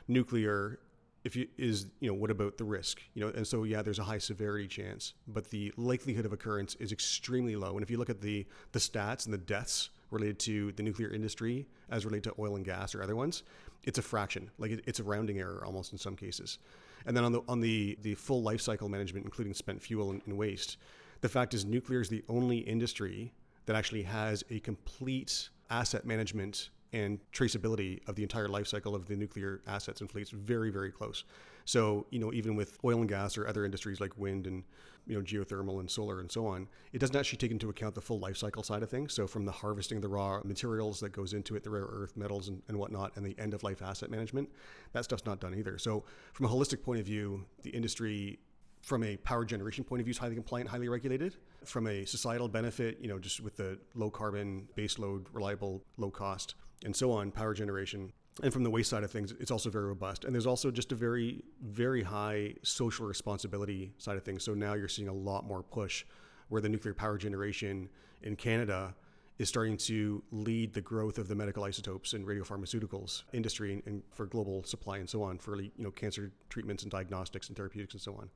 nuclear 0.08 0.80
if 1.24 1.36
you 1.36 1.48
is 1.58 1.88
you 2.00 2.08
know 2.08 2.14
what 2.14 2.32
about 2.32 2.58
the 2.58 2.64
risk? 2.64 3.02
You 3.14 3.26
know 3.26 3.32
and 3.36 3.46
so 3.46 3.64
yeah 3.64 3.82
there's 3.82 4.00
a 4.00 4.04
high 4.04 4.20
severity 4.20 4.68
chance 4.68 5.14
but 5.28 5.50
the 5.50 5.74
likelihood 5.76 6.26
of 6.26 6.34
occurrence 6.34 6.76
is 6.76 6.92
extremely 6.92 7.56
low. 7.56 7.74
And 7.74 7.84
if 7.84 7.90
you 7.90 7.98
look 7.98 8.10
at 8.10 8.22
the 8.22 8.46
the 8.72 8.80
stats 8.80 9.26
and 9.26 9.34
the 9.34 9.40
deaths 9.40 9.90
related 10.10 10.40
to 10.40 10.72
the 10.74 10.84
nuclear 10.84 11.10
industry 11.10 11.68
as 11.90 12.06
related 12.06 12.24
to 12.26 12.36
oil 12.40 12.56
and 12.56 12.64
gas 12.64 12.96
or 12.96 13.04
other 13.04 13.16
ones 13.16 13.44
it's 13.84 13.98
a 13.98 14.02
fraction. 14.02 14.52
Like 14.58 14.72
it, 14.72 14.84
it's 14.86 15.00
a 15.00 15.04
rounding 15.04 15.40
error 15.40 15.64
almost 15.66 15.94
in 15.94 15.98
some 15.98 16.16
cases. 16.16 16.60
And 17.06 17.16
then 17.16 17.24
on 17.24 17.32
the 17.32 17.42
on 17.48 17.60
the 17.60 17.98
the 18.02 18.16
full 18.16 18.42
life 18.42 18.62
cycle 18.62 18.90
management 18.90 19.26
including 19.26 19.54
spent 19.54 19.82
fuel 19.82 20.12
and, 20.12 20.22
and 20.26 20.38
waste 20.38 20.78
the 21.22 21.30
fact 21.30 21.54
is 21.54 21.66
nuclear 21.66 22.02
is 22.02 22.10
the 22.10 22.24
only 22.30 22.60
industry 22.60 23.34
that 23.66 23.76
actually 23.76 24.04
has 24.04 24.44
a 24.50 24.60
complete 24.60 25.50
asset 25.70 26.06
management 26.06 26.70
and 26.94 27.20
traceability 27.32 28.00
of 28.08 28.16
the 28.16 28.24
entire 28.24 28.48
life 28.48 28.68
cycle 28.68 28.96
of 28.96 29.06
the 29.08 29.16
nuclear 29.16 29.62
assets 29.68 30.02
and 30.02 30.10
fleets 30.10 30.32
very, 30.32 30.70
very 30.70 30.92
close. 30.92 31.24
So, 31.66 32.06
you 32.12 32.20
know, 32.20 32.32
even 32.32 32.56
with 32.56 32.78
oil 32.86 33.00
and 33.00 33.10
gas 33.10 33.38
or 33.38 33.46
other 33.46 33.66
industries 33.66 34.00
like 34.00 34.18
wind 34.18 34.48
and, 34.48 34.64
you 35.06 35.16
know, 35.18 35.22
geothermal 35.22 35.82
and 35.82 35.92
solar 35.92 36.22
and 36.22 36.32
so 36.32 36.48
on, 36.48 36.68
it 36.94 37.00
doesn't 37.00 37.16
actually 37.16 37.40
take 37.40 37.52
into 37.52 37.70
account 37.70 37.94
the 37.94 38.02
full 38.02 38.20
life 38.20 38.38
cycle 38.38 38.64
side 38.64 38.84
of 38.84 38.90
things. 38.90 39.14
So 39.14 39.28
from 39.28 39.44
the 39.44 39.52
harvesting 39.52 39.98
of 39.98 40.02
the 40.02 40.08
raw 40.08 40.40
materials 40.46 41.02
that 41.02 41.12
goes 41.12 41.34
into 41.34 41.56
it, 41.58 41.64
the 41.64 41.70
rare 41.70 41.88
earth 41.90 42.16
metals 42.16 42.48
and, 42.48 42.62
and 42.70 42.78
whatnot, 42.78 43.18
and 43.18 43.26
the 43.26 43.36
end 43.38 43.54
of 43.54 43.64
life 43.64 43.82
asset 43.82 44.10
management, 44.10 44.50
that 44.94 45.04
stuff's 45.04 45.26
not 45.26 45.42
done 45.42 45.54
either. 45.56 45.78
So 45.78 46.06
from 46.32 46.46
a 46.46 46.50
holistic 46.50 46.84
point 46.84 47.02
of 47.02 47.06
view, 47.06 47.46
the 47.64 47.72
industry 47.72 48.40
from 48.82 49.04
a 49.04 49.18
power 49.18 49.44
generation 49.44 49.84
point 49.84 50.00
of 50.00 50.06
view 50.06 50.12
is 50.12 50.18
highly 50.18 50.36
compliant, 50.36 50.70
highly 50.70 50.88
regulated. 50.88 51.36
From 51.66 51.88
a 51.88 52.06
societal 52.06 52.48
benefit, 52.48 52.98
you 53.02 53.10
know, 53.10 53.20
just 53.20 53.42
with 53.42 53.58
the 53.58 53.78
low 53.96 54.10
carbon, 54.10 54.70
base 54.76 54.98
load, 54.98 55.26
reliable, 55.34 55.84
low 55.98 56.10
cost, 56.10 56.56
and 56.86 56.96
so 56.96 57.12
on, 57.12 57.32
power 57.32 57.54
generation. 57.54 58.12
And 58.44 58.54
from 58.54 58.64
the 58.64 58.70
waste 58.70 58.90
side 58.90 59.04
of 59.04 59.10
things, 59.10 59.34
it's 59.40 59.50
also 59.50 59.70
very 59.70 59.86
robust. 59.86 60.24
And 60.24 60.34
there's 60.34 60.46
also 60.46 60.70
just 60.70 60.92
a 60.92 60.96
very, 60.96 61.44
very 61.62 62.04
high 62.04 62.54
social 62.62 63.08
responsibility 63.08 63.94
side 63.98 64.16
of 64.16 64.24
things. 64.24 64.44
So 64.44 64.54
now 64.54 64.76
you're 64.76 64.88
seeing 64.88 65.08
a 65.08 65.14
lot 65.14 65.46
more 65.46 65.64
push 65.64 66.06
where 66.50 66.62
the 66.62 66.70
nuclear 66.70 66.94
power 66.94 67.18
generation 67.18 67.90
in 68.22 68.36
Canada 68.36 68.96
is 69.38 69.50
starting 69.50 69.78
to 69.78 70.24
lead 70.32 70.74
the 70.74 70.82
growth 70.82 71.18
of 71.18 71.28
the 71.28 71.36
medical 71.36 71.64
isotopes 71.64 72.14
and 72.14 72.26
radiopharmaceuticals 72.26 73.24
industry 73.34 73.74
and, 73.74 73.84
and 73.86 74.04
for 74.12 74.26
global 74.26 74.64
supply 74.64 74.98
and 74.98 75.10
so 75.10 75.22
on 75.22 75.38
for 75.38 75.62
you 75.62 75.72
know 75.78 75.92
cancer 75.92 76.32
treatments 76.50 76.84
and 76.84 76.92
diagnostics 76.92 77.48
and 77.48 77.56
therapeutics 77.56 77.94
and 77.94 78.02
so 78.02 78.14
on. 78.16 78.30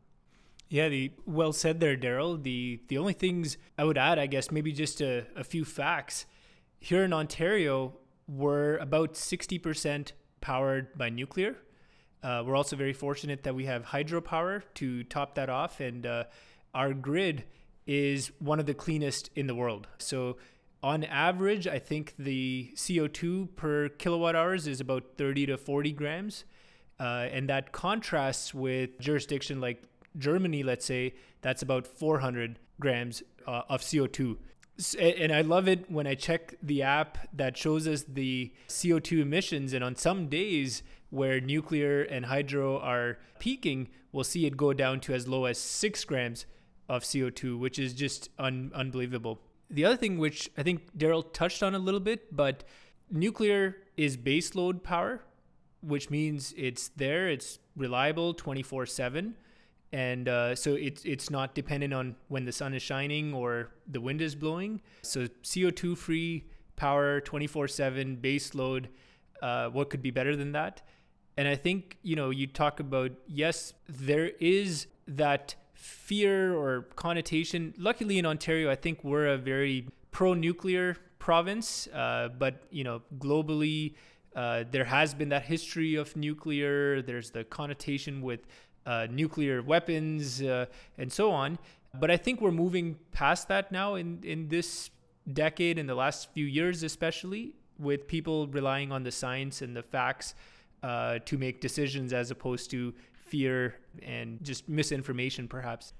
Yeah, 0.70 0.88
the 0.88 1.12
well 1.26 1.54
said 1.54 1.80
there, 1.80 1.98
Daryl. 1.98 2.42
The 2.42 2.80
the 2.88 2.98
only 2.98 3.14
things 3.14 3.58
I 3.78 3.84
would 3.84 3.98
add, 3.98 4.20
I 4.20 4.28
guess, 4.28 4.52
maybe 4.52 4.72
just 4.72 5.02
a, 5.02 5.26
a 5.36 5.44
few 5.44 5.66
facts. 5.66 6.26
Here 6.80 7.04
in 7.04 7.14
Ontario, 7.14 7.98
we're 8.32 8.78
about 8.78 9.18
sixty 9.18 9.60
percent 9.60 10.14
powered 10.40 10.98
by 10.98 11.10
nuclear. 11.10 11.58
Uh, 12.24 12.44
we're 12.46 12.56
also 12.56 12.76
very 12.76 12.94
fortunate 12.94 13.44
that 13.44 13.56
we 13.56 13.66
have 13.66 13.84
hydropower 13.84 14.62
to 14.76 15.04
top 15.04 15.36
that 15.36 15.50
off, 15.50 15.80
and 15.80 16.06
uh, 16.06 16.24
our 16.74 16.94
grid 16.94 17.44
is 17.88 18.32
one 18.40 18.60
of 18.60 18.66
the 18.66 18.74
cleanest 18.74 19.30
in 19.36 19.48
the 19.48 19.56
world. 19.56 19.88
So, 19.98 20.38
on 20.84 21.04
average, 21.04 21.68
I 21.68 21.80
think 21.80 22.14
the 22.18 22.72
CO2 22.76 23.56
per 23.56 23.90
kilowatt 23.90 24.36
hours 24.36 24.68
is 24.68 24.80
about 24.80 25.18
30 25.18 25.48
to 25.48 25.58
40 25.58 25.92
grams. 25.92 26.46
Uh, 27.00 27.28
and 27.32 27.50
that 27.50 27.72
contrasts 27.72 28.54
with 28.54 29.00
jurisdiction 29.00 29.60
like 29.60 29.82
Germany, 30.18 30.62
let's 30.62 30.86
say, 30.86 31.16
that's 31.42 31.64
about 31.64 31.88
400 31.88 32.60
grams 32.80 33.24
uh, 33.48 33.64
of 33.70 33.82
CO2. 33.82 34.38
And 35.00 35.32
I 35.32 35.42
love 35.42 35.68
it 35.68 35.90
when 35.90 36.08
I 36.08 36.16
check 36.16 36.56
the 36.62 36.82
app 36.82 37.18
that 37.34 37.58
shows 37.58 37.88
us 37.88 38.04
the 38.08 38.52
CO2 38.68 39.22
emissions. 39.22 39.74
And 39.74 39.84
on 39.84 39.96
some 39.96 40.28
days 40.28 40.84
where 41.10 41.40
nuclear 41.42 42.04
and 42.04 42.26
hydro 42.26 42.80
are 42.80 43.18
peaking, 43.40 43.90
we'll 44.12 44.24
see 44.24 44.46
it 44.46 44.58
go 44.58 44.74
down 44.74 45.00
to 45.02 45.14
as 45.14 45.28
low 45.28 45.46
as 45.46 45.58
six 45.58 46.04
grams 46.06 46.46
of 46.90 47.04
CO2, 47.04 47.60
which 47.60 47.80
is 47.80 47.94
just 47.94 48.30
un- 48.40 48.72
unbelievable. 48.74 49.40
The 49.70 49.86
other 49.86 49.96
thing, 49.96 50.18
which 50.18 50.50
I 50.58 50.64
think 50.64 50.98
Daryl 50.98 51.32
touched 51.32 51.64
on 51.64 51.74
a 51.76 51.80
little 51.80 52.00
bit, 52.00 52.36
but 52.36 52.64
nuclear 53.10 53.78
is 53.96 54.18
baseload 54.18 54.84
power, 54.84 55.22
which 55.82 56.10
means 56.10 56.54
it's 56.58 56.90
there, 56.90 57.30
it's 57.30 57.60
reliable 57.76 58.34
24 58.34 58.86
7 58.86 59.36
and 59.94 60.30
uh, 60.30 60.56
so 60.56 60.76
it's 60.76 61.04
it's 61.04 61.30
not 61.30 61.54
dependent 61.54 61.94
on 61.94 62.16
when 62.30 62.46
the 62.46 62.52
sun 62.52 62.74
is 62.74 62.82
shining 62.82 63.34
or 63.34 63.72
the 63.88 64.00
wind 64.00 64.22
is 64.22 64.36
blowing. 64.36 64.82
So 65.02 65.28
CO2 65.44 65.98
free 65.98 66.46
power, 66.76 67.20
24/7 67.22 68.22
base 68.22 68.56
load. 68.56 68.90
Uh, 69.42 69.70
what 69.70 69.90
could 69.90 70.02
be 70.02 70.12
better 70.12 70.36
than 70.36 70.54
that? 70.54 70.82
And 71.38 71.48
I 71.48 71.56
think 71.56 71.98
you 72.04 72.16
know 72.16 72.30
you 72.30 72.48
talk 72.48 72.80
about 72.80 73.12
yes, 73.28 73.74
there 73.88 74.32
is 74.40 74.88
that 75.08 75.56
fear 75.74 76.56
or 76.56 76.84
connotation. 76.96 77.74
Luckily 77.78 78.18
in 78.18 78.26
Ontario, 78.26 78.72
I 78.72 78.76
think 78.76 79.04
we're 79.04 79.28
a 79.28 79.38
very 79.38 79.88
pro-nuclear 80.12 80.96
province, 81.20 81.88
uh, 81.88 82.30
but 82.38 82.64
you 82.70 82.84
know 82.84 83.02
globally. 83.18 83.96
Uh, 84.34 84.64
there 84.72 84.86
has 84.86 85.14
been 85.14 85.28
that 85.28 85.44
history 85.44 85.96
of 85.96 86.16
nuclear. 86.16 87.02
There's 87.02 87.32
the 87.32 87.44
connotation 87.44 88.22
with 88.22 88.48
uh, 88.86 89.08
nuclear 89.10 89.62
weapons 89.62 90.42
uh, 90.42 90.66
and 90.98 91.12
so 91.12 91.32
on. 91.32 91.58
But 92.00 92.10
I 92.10 92.18
think 92.18 92.42
we're 92.42 92.52
moving 92.52 92.98
past 93.12 93.48
that 93.50 93.72
now 93.72 93.96
in, 93.96 94.20
in 94.24 94.48
this 94.48 94.90
decade, 95.34 95.78
in 95.78 95.88
the 95.88 95.96
last 95.96 96.32
few 96.34 96.46
years, 96.46 96.84
especially 96.84 97.54
with 97.78 98.08
people 98.08 98.48
relying 98.48 98.92
on 98.92 99.04
the 99.04 99.12
science 99.12 99.62
and 99.62 99.76
the 99.76 99.84
facts 99.84 100.36
uh, 100.84 101.20
to 101.26 101.38
make 101.38 101.60
decisions 101.62 102.14
as 102.14 102.32
opposed 102.32 102.72
to 102.72 102.94
fear 103.14 103.76
and 104.04 104.44
just 104.44 104.68
misinformation, 104.70 105.48
perhaps. 105.48 105.94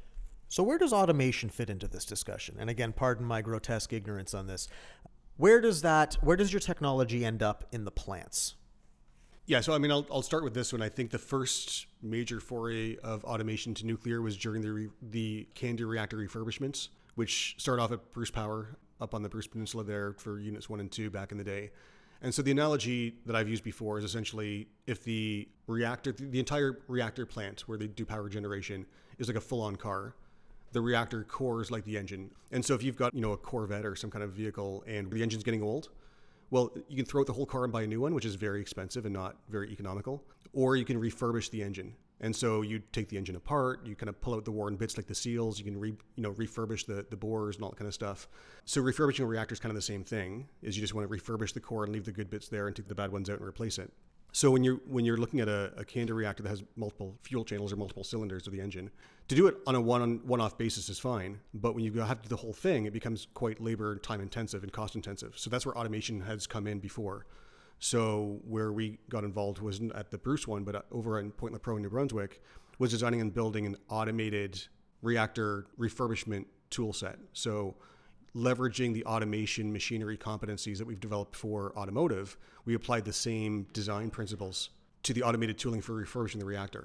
So, 0.48 0.64
where 0.64 0.78
does 0.78 0.92
automation 0.92 1.50
fit 1.50 1.70
into 1.70 1.88
this 1.88 2.06
discussion? 2.06 2.58
And 2.60 2.70
again, 2.70 2.92
pardon 2.94 3.26
my 3.26 3.42
grotesque 3.42 3.94
ignorance 3.94 4.34
on 4.34 4.48
this. 4.48 4.68
Where 5.38 5.62
does 5.62 5.82
that? 5.82 6.16
Where 6.22 6.36
does 6.36 6.52
your 6.52 6.60
technology 6.60 7.24
end 7.26 7.42
up 7.42 7.66
in 7.72 7.86
the 7.86 7.92
plants? 7.92 8.56
Yeah, 9.48 9.60
so 9.62 9.74
I 9.74 9.80
mean, 9.80 9.92
I'll, 9.92 10.06
I'll 10.12 10.22
start 10.22 10.44
with 10.44 10.54
this 10.54 10.72
one. 10.72 10.82
I 10.82 10.90
think 10.90 11.12
the 11.12 11.18
first 11.18 11.88
major 12.02 12.40
foray 12.40 12.96
of 12.98 13.24
automation 13.26 13.74
to 13.76 13.86
nuclear 13.86 14.22
was 14.22 14.38
during 14.38 14.62
the 14.62 14.72
re- 14.72 14.90
the 15.02 15.48
CANDU 15.56 15.88
reactor 15.88 16.18
refurbishments, 16.18 16.90
which 17.16 17.56
started 17.58 17.82
off 17.82 17.92
at 17.92 18.14
Bruce 18.14 18.32
Power 18.32 18.78
up 19.02 19.14
on 19.14 19.24
the 19.24 19.30
Bruce 19.30 19.48
Peninsula 19.48 19.84
there 19.84 20.14
for 20.14 20.40
units 20.40 20.70
one 20.70 20.80
and 20.80 20.92
two 20.92 21.10
back 21.10 21.32
in 21.32 21.38
the 21.38 21.44
day. 21.44 21.72
And 22.22 22.34
so 22.34 22.44
the 22.44 22.52
analogy 22.52 23.16
that 23.26 23.36
I've 23.36 23.50
used 23.50 23.64
before 23.64 23.98
is 23.98 24.06
essentially 24.06 24.68
if 24.86 25.04
the 25.04 25.50
reactor, 25.66 26.12
the 26.12 26.40
entire 26.40 26.80
reactor 26.88 27.26
plant 27.26 27.62
where 27.62 27.80
they 27.80 27.88
do 27.88 28.06
power 28.06 28.30
generation 28.30 28.86
is 29.18 29.28
like 29.28 29.38
a 29.38 29.42
full-on 29.42 29.76
car, 29.76 30.16
the 30.72 30.82
reactor 30.82 31.24
core 31.24 31.62
is 31.62 31.72
like 31.72 31.84
the 31.84 31.98
engine. 31.98 32.30
And 32.52 32.64
so 32.64 32.76
if 32.76 32.84
you've 32.84 32.96
got, 32.96 33.14
you 33.16 33.22
know, 33.22 33.32
a 33.32 33.38
Corvette 33.38 33.86
or 33.86 33.96
some 33.96 34.12
kind 34.12 34.24
of 34.24 34.34
vehicle 34.34 34.84
and 34.86 35.12
the 35.12 35.24
engine's 35.24 35.44
getting 35.44 35.64
old, 35.64 35.90
well, 36.52 36.72
you 36.88 36.98
can 36.98 37.06
throw 37.06 37.22
out 37.22 37.28
the 37.28 37.34
whole 37.34 37.46
car 37.46 37.64
and 37.64 37.74
buy 37.74 37.84
a 37.84 37.88
new 37.88 38.02
one, 38.02 38.14
which 38.14 38.26
is 38.26 38.36
very 38.36 38.62
expensive 38.62 39.06
and 39.06 39.14
not 39.14 39.38
very 39.50 39.72
economical, 39.72 40.24
or 40.54 40.76
you 40.76 40.86
can 40.86 41.00
refurbish 41.02 41.50
the 41.50 41.64
engine. 41.64 41.96
And 42.24 42.36
so 42.36 42.62
you 42.62 42.84
take 42.92 43.10
the 43.10 43.18
engine 43.18 43.36
apart, 43.36 43.84
you 43.84 43.96
kind 43.96 44.10
of 44.10 44.22
pull 44.22 44.36
out 44.36 44.46
the 44.46 44.52
worn 44.52 44.76
bits 44.76 44.96
like 44.96 45.08
the 45.08 45.16
seals, 45.16 45.58
you 45.58 45.66
can 45.66 45.80
re, 45.80 45.90
you 46.16 46.24
know 46.24 46.34
refurbish 46.34 46.86
the, 46.86 47.04
the 47.10 47.16
bores 47.16 47.56
and 47.56 47.64
all 47.64 47.72
that 47.72 47.78
kind 47.78 47.88
of 47.88 47.96
stuff. 47.96 48.28
So 48.66 48.80
refurbishing 48.82 49.26
a 49.26 49.28
reactor 49.28 49.54
is 49.54 49.60
kind 49.60 49.72
of 49.72 49.76
the 49.76 49.82
same 49.82 50.04
thing, 50.04 50.48
is 50.62 50.78
you 50.78 50.82
just 50.82 50.94
want 50.94 51.10
to 51.10 51.18
refurbish 51.18 51.54
the 51.54 51.60
core 51.60 51.84
and 51.84 51.92
leave 51.92 52.06
the 52.06 52.12
good 52.12 52.30
bits 52.30 52.48
there 52.48 52.68
and 52.68 52.76
take 52.76 52.88
the 52.88 52.96
bad 52.96 53.12
ones 53.12 53.30
out 53.30 53.40
and 53.40 53.48
replace 53.48 53.80
it. 53.80 53.92
So 54.34 54.52
when 54.52 54.64
you're 54.64 54.80
when 54.88 55.04
you're 55.04 55.18
looking 55.18 55.40
at 55.40 55.48
a, 55.48 55.74
a 55.78 55.84
CANDU 55.84 56.12
reactor 56.12 56.44
that 56.44 56.50
has 56.50 56.64
multiple 56.76 57.18
fuel 57.24 57.44
channels 57.44 57.74
or 57.74 57.76
multiple 57.76 58.04
cylinders 58.04 58.46
of 58.46 58.54
the 58.54 58.62
engine, 58.62 58.92
to 59.32 59.36
do 59.36 59.48
it 59.48 59.56
on 59.66 59.76
a 59.76 59.80
one 59.80 60.02
on 60.02 60.20
one 60.26 60.42
off 60.42 60.58
basis 60.58 60.90
is 60.90 61.00
fine. 61.00 61.40
But 61.54 61.74
when 61.74 61.86
you 61.86 61.94
have 62.02 62.22
to 62.22 62.24
do 62.24 62.28
the 62.28 62.36
whole 62.36 62.52
thing, 62.52 62.84
it 62.84 62.92
becomes 62.92 63.28
quite 63.34 63.62
labor 63.62 63.96
time 63.96 64.20
intensive 64.20 64.62
and 64.62 64.74
cost 64.74 64.94
intensive. 64.94 65.36
So 65.38 65.50
that's 65.50 65.66
where 65.66 65.78
automation 65.78 66.20
has 66.20 66.46
come 66.46 66.68
in 66.68 66.80
before. 66.80 67.26
So 67.80 68.42
where 68.46 68.74
we 68.74 69.00
got 69.10 69.24
involved 69.24 69.60
wasn't 69.60 69.96
at 69.96 70.12
the 70.12 70.18
Bruce 70.18 70.50
one, 70.50 70.66
but 70.66 70.86
over 70.92 71.18
in 71.18 71.32
Point 71.32 71.54
Lepreau 71.54 71.78
in 71.78 71.82
New 71.82 71.90
Brunswick, 71.90 72.42
was 72.78 72.92
designing 72.92 73.22
and 73.22 73.34
building 73.34 73.66
an 73.66 73.78
automated 73.88 74.62
reactor 75.02 75.66
refurbishment 75.80 76.44
tool 76.70 76.92
set. 76.92 77.18
So 77.32 77.76
leveraging 78.36 78.94
the 78.94 79.06
automation 79.06 79.72
machinery 79.72 80.18
competencies 80.18 80.78
that 80.78 80.86
we've 80.86 81.00
developed 81.00 81.38
for 81.38 81.72
automotive, 81.78 82.36
we 82.66 82.74
applied 82.74 83.06
the 83.06 83.14
same 83.14 83.66
design 83.72 84.10
principles 84.10 84.72
to 85.04 85.14
the 85.14 85.24
automated 85.24 85.58
tooling 85.58 85.80
for 85.80 85.94
refurbishing 85.94 86.40
the 86.40 86.46
reactor. 86.46 86.84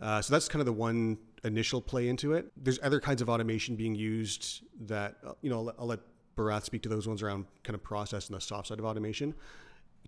Uh, 0.00 0.22
so 0.22 0.32
that's 0.32 0.48
kind 0.48 0.60
of 0.60 0.66
the 0.66 0.72
one 0.72 1.18
initial 1.44 1.80
play 1.80 2.08
into 2.08 2.32
it. 2.32 2.52
There's 2.56 2.78
other 2.82 3.00
kinds 3.00 3.22
of 3.22 3.28
automation 3.28 3.76
being 3.76 3.94
used 3.94 4.62
that, 4.86 5.16
uh, 5.26 5.32
you 5.42 5.50
know, 5.50 5.68
I'll, 5.68 5.74
I'll 5.80 5.86
let 5.86 6.00
Bharath 6.36 6.64
speak 6.64 6.82
to 6.82 6.88
those 6.88 7.06
ones 7.08 7.22
around 7.22 7.46
kind 7.64 7.74
of 7.74 7.82
process 7.82 8.28
and 8.28 8.36
the 8.36 8.40
soft 8.40 8.68
side 8.68 8.78
of 8.78 8.84
automation. 8.84 9.34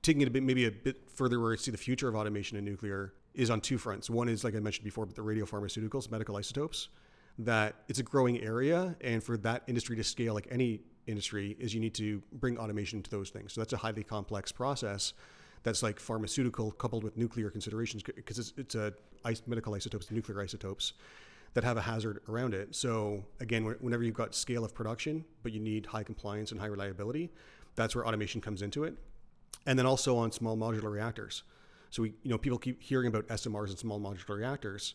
Taking 0.02 0.22
it 0.22 0.28
a 0.28 0.30
bit, 0.30 0.42
maybe 0.42 0.66
a 0.66 0.70
bit 0.70 1.10
further 1.10 1.40
where 1.40 1.52
I 1.52 1.56
see 1.56 1.70
the 1.70 1.78
future 1.78 2.08
of 2.08 2.14
automation 2.14 2.56
in 2.56 2.64
nuclear 2.64 3.14
is 3.34 3.50
on 3.50 3.60
two 3.60 3.78
fronts. 3.78 4.10
One 4.10 4.28
is, 4.28 4.44
like 4.44 4.54
I 4.54 4.60
mentioned 4.60 4.84
before, 4.84 5.06
but 5.06 5.14
the 5.14 5.22
radiopharmaceuticals, 5.22 6.10
medical 6.10 6.36
isotopes 6.36 6.88
that 7.38 7.76
it's 7.88 7.98
a 7.98 8.02
growing 8.02 8.40
area 8.40 8.96
and 9.00 9.22
for 9.22 9.36
that 9.38 9.62
industry 9.66 9.96
to 9.96 10.04
scale 10.04 10.34
like 10.34 10.48
any 10.50 10.80
industry 11.06 11.56
is 11.58 11.74
you 11.74 11.80
need 11.80 11.94
to 11.94 12.22
bring 12.34 12.58
automation 12.58 13.02
to 13.02 13.10
those 13.10 13.30
things 13.30 13.52
so 13.52 13.60
that's 13.60 13.72
a 13.72 13.76
highly 13.76 14.04
complex 14.04 14.52
process 14.52 15.14
that's 15.62 15.82
like 15.82 16.00
pharmaceutical 16.00 16.72
coupled 16.72 17.04
with 17.04 17.16
nuclear 17.16 17.50
considerations 17.50 18.02
because 18.02 18.38
it's, 18.38 18.52
it's 18.56 18.74
a 18.74 18.92
medical 19.46 19.74
isotopes 19.74 20.10
nuclear 20.10 20.40
isotopes 20.40 20.94
that 21.54 21.64
have 21.64 21.76
a 21.76 21.82
hazard 21.82 22.20
around 22.28 22.54
it. 22.54 22.74
So 22.74 23.24
again 23.40 23.64
whenever 23.80 24.02
you've 24.02 24.14
got 24.14 24.34
scale 24.34 24.64
of 24.64 24.74
production 24.74 25.24
but 25.42 25.52
you 25.52 25.60
need 25.60 25.86
high 25.86 26.02
compliance 26.02 26.50
and 26.50 26.60
high 26.60 26.66
reliability 26.66 27.30
that's 27.74 27.94
where 27.94 28.06
automation 28.06 28.40
comes 28.40 28.62
into 28.62 28.84
it. 28.84 28.94
And 29.66 29.78
then 29.78 29.86
also 29.86 30.16
on 30.16 30.32
small 30.32 30.56
modular 30.56 30.90
reactors. 30.90 31.42
So 31.90 32.02
we 32.02 32.14
you 32.22 32.30
know 32.30 32.38
people 32.38 32.58
keep 32.58 32.82
hearing 32.82 33.08
about 33.08 33.28
smrs 33.28 33.68
and 33.68 33.78
small 33.78 34.00
modular 34.00 34.36
reactors. 34.36 34.94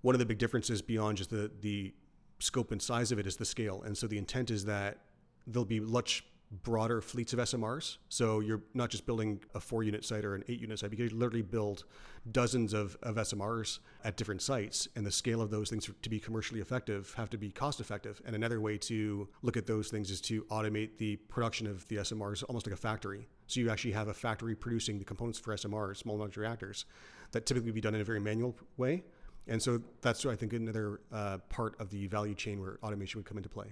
One 0.00 0.14
of 0.14 0.18
the 0.18 0.26
big 0.26 0.38
differences 0.38 0.82
beyond 0.82 1.18
just 1.18 1.30
the 1.30 1.50
the 1.60 1.92
scope 2.40 2.72
and 2.72 2.80
size 2.80 3.12
of 3.12 3.18
it 3.18 3.26
is 3.26 3.36
the 3.36 3.44
scale. 3.44 3.82
And 3.82 3.96
so 3.96 4.06
the 4.06 4.18
intent 4.18 4.50
is 4.50 4.64
that 4.64 4.98
there'll 5.46 5.64
be 5.64 5.80
much 5.80 6.24
broader 6.62 7.00
fleets 7.00 7.32
of 7.32 7.38
SMRs. 7.38 7.98
So 8.08 8.40
you're 8.40 8.62
not 8.74 8.90
just 8.90 9.06
building 9.06 9.40
a 9.54 9.60
four 9.60 9.82
unit 9.82 10.04
site 10.04 10.24
or 10.24 10.34
an 10.34 10.44
eight 10.48 10.60
unit 10.60 10.78
site, 10.78 10.92
you 10.92 11.08
literally 11.10 11.42
build 11.42 11.84
dozens 12.30 12.72
of, 12.72 12.96
of 13.02 13.16
SMRs 13.16 13.80
at 14.04 14.16
different 14.16 14.42
sites. 14.42 14.88
And 14.96 15.04
the 15.04 15.12
scale 15.12 15.40
of 15.40 15.50
those 15.50 15.70
things 15.70 15.90
to 16.00 16.10
be 16.10 16.20
commercially 16.20 16.60
effective 16.60 17.12
have 17.16 17.30
to 17.30 17.36
be 17.36 17.50
cost 17.50 17.80
effective. 17.80 18.20
And 18.24 18.34
another 18.36 18.60
way 18.60 18.78
to 18.78 19.28
look 19.42 19.56
at 19.56 19.66
those 19.66 19.88
things 19.88 20.10
is 20.10 20.20
to 20.22 20.42
automate 20.44 20.98
the 20.98 21.16
production 21.16 21.66
of 21.66 21.86
the 21.88 21.96
SMRs 21.96 22.44
almost 22.48 22.66
like 22.66 22.74
a 22.74 22.78
factory. 22.78 23.28
So 23.46 23.60
you 23.60 23.70
actually 23.70 23.92
have 23.92 24.08
a 24.08 24.14
factory 24.14 24.54
producing 24.54 24.98
the 24.98 25.04
components 25.04 25.38
for 25.38 25.54
SMRs, 25.54 25.98
small 25.98 26.18
modular 26.18 26.38
reactors, 26.38 26.86
that 27.32 27.46
typically 27.46 27.72
be 27.72 27.80
done 27.80 27.94
in 27.94 28.00
a 28.00 28.04
very 28.04 28.20
manual 28.20 28.56
way. 28.76 29.02
And 29.46 29.62
so 29.62 29.82
that's, 30.00 30.24
I 30.24 30.36
think, 30.36 30.54
another 30.54 31.00
uh, 31.12 31.38
part 31.50 31.78
of 31.78 31.90
the 31.90 32.06
value 32.06 32.34
chain 32.34 32.60
where 32.60 32.78
automation 32.82 33.18
would 33.18 33.26
come 33.26 33.36
into 33.36 33.50
play. 33.50 33.66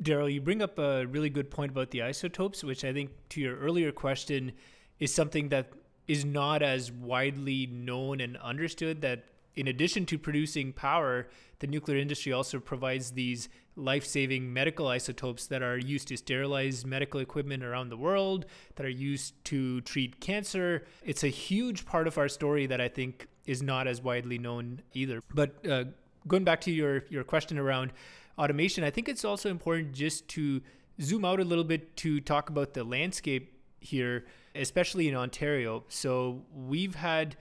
Daryl, 0.00 0.32
you 0.32 0.40
bring 0.40 0.62
up 0.62 0.78
a 0.78 1.06
really 1.06 1.30
good 1.30 1.50
point 1.50 1.72
about 1.72 1.90
the 1.90 2.02
isotopes, 2.02 2.64
which 2.64 2.84
I 2.84 2.92
think 2.92 3.10
to 3.30 3.40
your 3.40 3.56
earlier 3.56 3.92
question 3.92 4.52
is 4.98 5.14
something 5.14 5.48
that 5.50 5.72
is 6.08 6.24
not 6.24 6.62
as 6.62 6.90
widely 6.90 7.66
known 7.66 8.20
and 8.20 8.36
understood 8.38 9.00
that 9.02 9.24
in 9.54 9.68
addition 9.68 10.06
to 10.06 10.18
producing 10.18 10.72
power, 10.72 11.28
the 11.58 11.66
nuclear 11.66 11.98
industry 11.98 12.32
also 12.32 12.58
provides 12.58 13.12
these 13.12 13.48
life 13.76 14.04
saving 14.04 14.52
medical 14.52 14.88
isotopes 14.88 15.46
that 15.46 15.62
are 15.62 15.78
used 15.78 16.08
to 16.08 16.16
sterilize 16.16 16.84
medical 16.84 17.20
equipment 17.20 17.62
around 17.62 17.88
the 17.88 17.96
world, 17.96 18.46
that 18.76 18.86
are 18.86 18.90
used 18.90 19.34
to 19.44 19.80
treat 19.82 20.20
cancer. 20.20 20.84
It's 21.04 21.24
a 21.24 21.28
huge 21.28 21.86
part 21.86 22.06
of 22.06 22.18
our 22.18 22.28
story 22.28 22.66
that 22.66 22.80
I 22.80 22.88
think 22.88 23.28
is 23.46 23.62
not 23.62 23.86
as 23.86 24.00
widely 24.00 24.38
known 24.38 24.80
either. 24.94 25.22
But 25.34 25.66
uh, 25.66 25.84
going 26.26 26.44
back 26.44 26.60
to 26.62 26.70
your, 26.70 27.04
your 27.08 27.24
question 27.24 27.58
around 27.58 27.92
automation, 28.38 28.84
I 28.84 28.90
think 28.90 29.08
it's 29.08 29.24
also 29.24 29.50
important 29.50 29.92
just 29.92 30.28
to 30.28 30.60
zoom 31.00 31.24
out 31.24 31.40
a 31.40 31.44
little 31.44 31.64
bit 31.64 31.96
to 31.98 32.20
talk 32.20 32.50
about 32.50 32.74
the 32.74 32.84
landscape 32.84 33.52
here, 33.80 34.24
especially 34.54 35.08
in 35.08 35.14
Ontario. 35.14 35.84
So 35.88 36.42
we've 36.54 36.94
had 36.94 37.36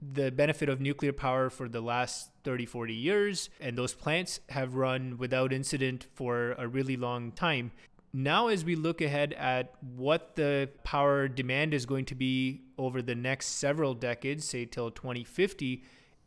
the 0.00 0.30
benefit 0.30 0.68
of 0.68 0.80
nuclear 0.80 1.12
power 1.12 1.48
for 1.50 1.68
the 1.68 1.80
last 1.80 2.30
30, 2.44 2.66
40 2.66 2.94
years, 2.94 3.50
and 3.60 3.76
those 3.76 3.94
plants 3.94 4.40
have 4.50 4.74
run 4.74 5.16
without 5.18 5.52
incident 5.52 6.06
for 6.14 6.52
a 6.52 6.68
really 6.68 6.96
long 6.96 7.32
time. 7.32 7.72
Now, 8.12 8.48
as 8.48 8.64
we 8.64 8.76
look 8.76 9.00
ahead 9.00 9.34
at 9.34 9.74
what 9.80 10.36
the 10.36 10.70
power 10.84 11.28
demand 11.28 11.74
is 11.74 11.84
going 11.84 12.06
to 12.06 12.14
be 12.14 12.62
over 12.78 13.02
the 13.02 13.14
next 13.14 13.46
several 13.46 13.94
decades, 13.94 14.44
say 14.44 14.64
till 14.64 14.90
2050, 14.90 15.82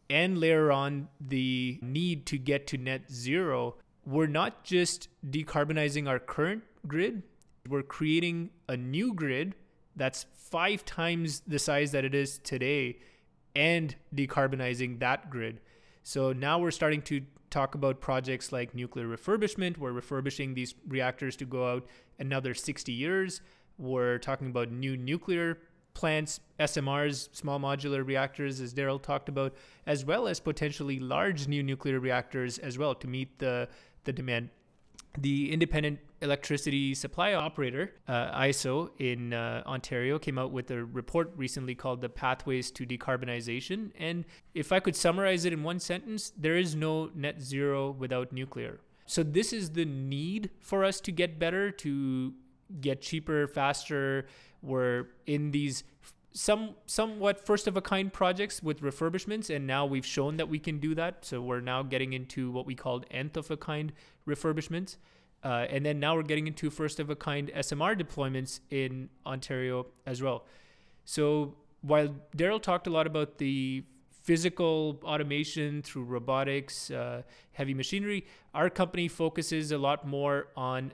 and 0.10 0.40
layer 0.40 0.72
on 0.72 1.08
the 1.20 1.80
need 1.82 2.26
to 2.28 2.38
get 2.38 2.68
to 2.68 2.78
net 2.78 3.12
zero, 3.12 3.76
we're 4.06 4.28
not 4.28 4.64
just 4.64 5.10
decarbonizing 5.30 6.08
our 6.08 6.20
current 6.20 6.64
grid, 6.88 7.24
we're 7.68 7.84
creating 7.84 8.50
a 8.68 8.76
new 8.76 9.14
grid 9.14 9.56
that's 9.96 10.26
five 10.34 10.86
times 10.86 11.42
the 11.46 11.60
size 11.60 11.92
that 11.92 12.06
it 12.06 12.16
is 12.16 12.40
today 12.40 12.98
and 13.56 13.96
decarbonizing 14.16 15.00
that 15.00 15.30
grid. 15.30 15.60
So 16.04 16.34
now 16.34 16.60
we're 16.60 16.72
starting 16.72 17.02
to 17.04 17.22
talk 17.50 17.76
about 17.76 18.00
projects 18.00 18.52
like 18.52 18.74
nuclear 18.74 19.08
refurbishment. 19.08 19.78
We're 19.78 19.92
refurbishing 19.92 20.54
these 20.54 20.76
reactors 20.88 21.36
to 21.38 21.46
go 21.46 21.72
out 21.72 21.88
another 22.20 22.54
60 22.54 22.92
years. 22.92 23.42
We're 23.78 24.18
talking 24.18 24.48
about 24.48 24.72
new 24.72 24.98
nuclear 24.98 25.60
plants, 25.94 26.40
SMRs, 26.60 27.30
small 27.36 27.60
modular 27.60 28.06
reactors, 28.06 28.62
as 28.62 28.74
Daryl 28.74 29.02
talked 29.02 29.28
about, 29.28 29.56
as 29.86 30.06
well 30.06 30.28
as 30.28 30.40
potentially 30.40 31.00
large 31.00 31.48
new 31.48 31.62
nuclear 31.64 32.00
reactors 32.00 32.58
as 32.58 32.78
well 32.78 32.96
to 32.96 33.08
meet 33.08 33.40
the 33.40 33.68
the 34.10 34.14
demand. 34.14 34.50
The 35.18 35.52
Independent 35.52 36.00
Electricity 36.22 36.94
Supply 36.94 37.34
Operator, 37.34 37.94
uh, 38.08 38.42
ISO, 38.42 38.90
in 39.00 39.34
uh, 39.34 39.64
Ontario 39.66 40.20
came 40.20 40.38
out 40.38 40.52
with 40.52 40.72
a 40.72 40.84
report 40.84 41.32
recently 41.36 41.76
called 41.76 42.02
The 42.02 42.10
Pathways 42.10 42.72
to 42.72 42.86
Decarbonization. 42.86 43.92
And 43.98 44.26
if 44.54 44.72
I 44.72 44.80
could 44.80 44.96
summarize 44.96 45.46
it 45.46 45.54
in 45.54 45.64
one 45.64 45.80
sentence, 45.80 46.32
there 46.38 46.58
is 46.58 46.76
no 46.76 47.10
net 47.16 47.42
zero 47.42 47.92
without 47.92 48.32
nuclear. 48.32 48.80
So, 49.06 49.24
this 49.24 49.54
is 49.54 49.72
the 49.72 49.86
need 49.86 50.52
for 50.60 50.84
us 50.84 51.02
to 51.02 51.12
get 51.12 51.40
better, 51.40 51.72
to 51.72 52.34
get 52.82 53.02
cheaper, 53.02 53.48
faster. 53.48 54.28
We're 54.62 55.08
in 55.26 55.52
these 55.52 55.84
some 56.32 56.76
somewhat 56.86 57.44
first 57.44 57.68
of 57.68 57.76
a 57.76 57.82
kind 57.82 58.14
projects 58.14 58.62
with 58.62 58.82
refurbishments 58.82 59.54
and 59.54 59.66
now 59.66 59.86
we've 59.86 60.06
shown 60.06 60.38
that 60.38 60.48
we 60.48 60.60
can 60.60 60.80
do 60.80 60.94
that. 60.96 61.26
So 61.26 61.42
we're 61.42 61.62
now 61.62 61.84
getting 61.84 62.14
into 62.14 62.52
what 62.52 62.66
we 62.66 62.76
called 62.76 63.06
nth 63.10 63.38
of 63.38 63.50
a 63.50 63.58
kind 63.58 63.92
refurbishments. 64.28 64.98
Uh, 65.44 65.66
and 65.70 65.86
then 65.86 66.00
now 66.00 66.16
we're 66.16 66.24
getting 66.24 66.48
into 66.48 66.70
first 66.70 67.00
of 67.00 67.10
a 67.10 67.16
kind 67.16 67.50
smr 67.56 68.00
deployments 68.00 68.60
in 68.70 69.10
ontario 69.26 69.88
as 70.06 70.22
well. 70.22 70.46
So 71.06 71.56
while 71.82 72.14
daryl 72.36 72.62
talked 72.62 72.88
a 72.88 72.92
lot 72.92 73.08
about 73.08 73.38
the 73.38 73.84
physical 74.30 75.00
automation 75.06 75.82
through 75.82 76.04
robotics, 76.04 76.92
uh, 76.92 77.24
heavy 77.52 77.74
machinery. 77.74 78.24
Our 78.54 78.70
company 78.70 79.08
focuses 79.08 79.72
a 79.72 79.78
lot 79.80 80.08
more 80.08 80.50
on, 80.56 80.92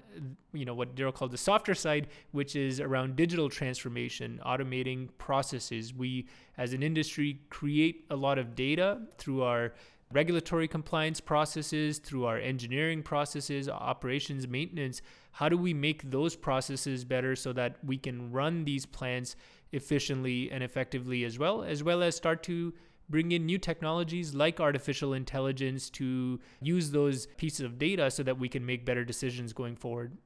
you 0.53 0.63
know, 0.63 0.73
what 0.73 0.95
Daryl 0.95 1.13
called 1.13 1.31
the 1.31 1.37
softer 1.37 1.75
side, 1.75 2.07
which 2.31 2.55
is 2.55 2.79
around 2.79 3.17
digital 3.17 3.49
transformation, 3.49 4.39
automating 4.45 5.09
processes. 5.17 5.93
We, 5.93 6.29
as 6.57 6.71
an 6.71 6.81
industry, 6.81 7.41
create 7.49 8.05
a 8.09 8.15
lot 8.15 8.37
of 8.37 8.55
data 8.55 9.01
through 9.17 9.43
our 9.43 9.73
regulatory 10.13 10.69
compliance 10.69 11.19
processes, 11.19 11.97
through 11.97 12.23
our 12.23 12.37
engineering 12.37 13.03
processes, 13.03 13.67
operations, 13.67 14.47
maintenance. 14.47 15.01
How 15.31 15.49
do 15.49 15.57
we 15.57 15.73
make 15.73 16.09
those 16.09 16.37
processes 16.37 17.03
better 17.03 17.35
so 17.35 17.51
that 17.51 17.75
we 17.83 17.97
can 17.97 18.31
run 18.31 18.63
these 18.63 18.85
plants 18.85 19.35
efficiently 19.73 20.49
and 20.51 20.63
effectively 20.63 21.25
as 21.25 21.37
well, 21.37 21.63
as 21.63 21.83
well 21.83 22.01
as 22.01 22.15
start 22.15 22.41
to 22.43 22.73
bring 23.09 23.31
in 23.31 23.45
new 23.45 23.57
technologies 23.57 24.33
like 24.33 24.59
artificial 24.59 25.13
intelligence 25.13 25.89
to 25.91 26.39
use 26.61 26.91
those 26.91 27.27
pieces 27.37 27.61
of 27.61 27.77
data 27.77 28.09
so 28.09 28.23
that 28.23 28.39
we 28.39 28.49
can 28.49 28.65
make 28.65 28.85
better 28.85 29.05
decisions 29.05 29.53
going 29.53 29.75
forward. 29.75 30.17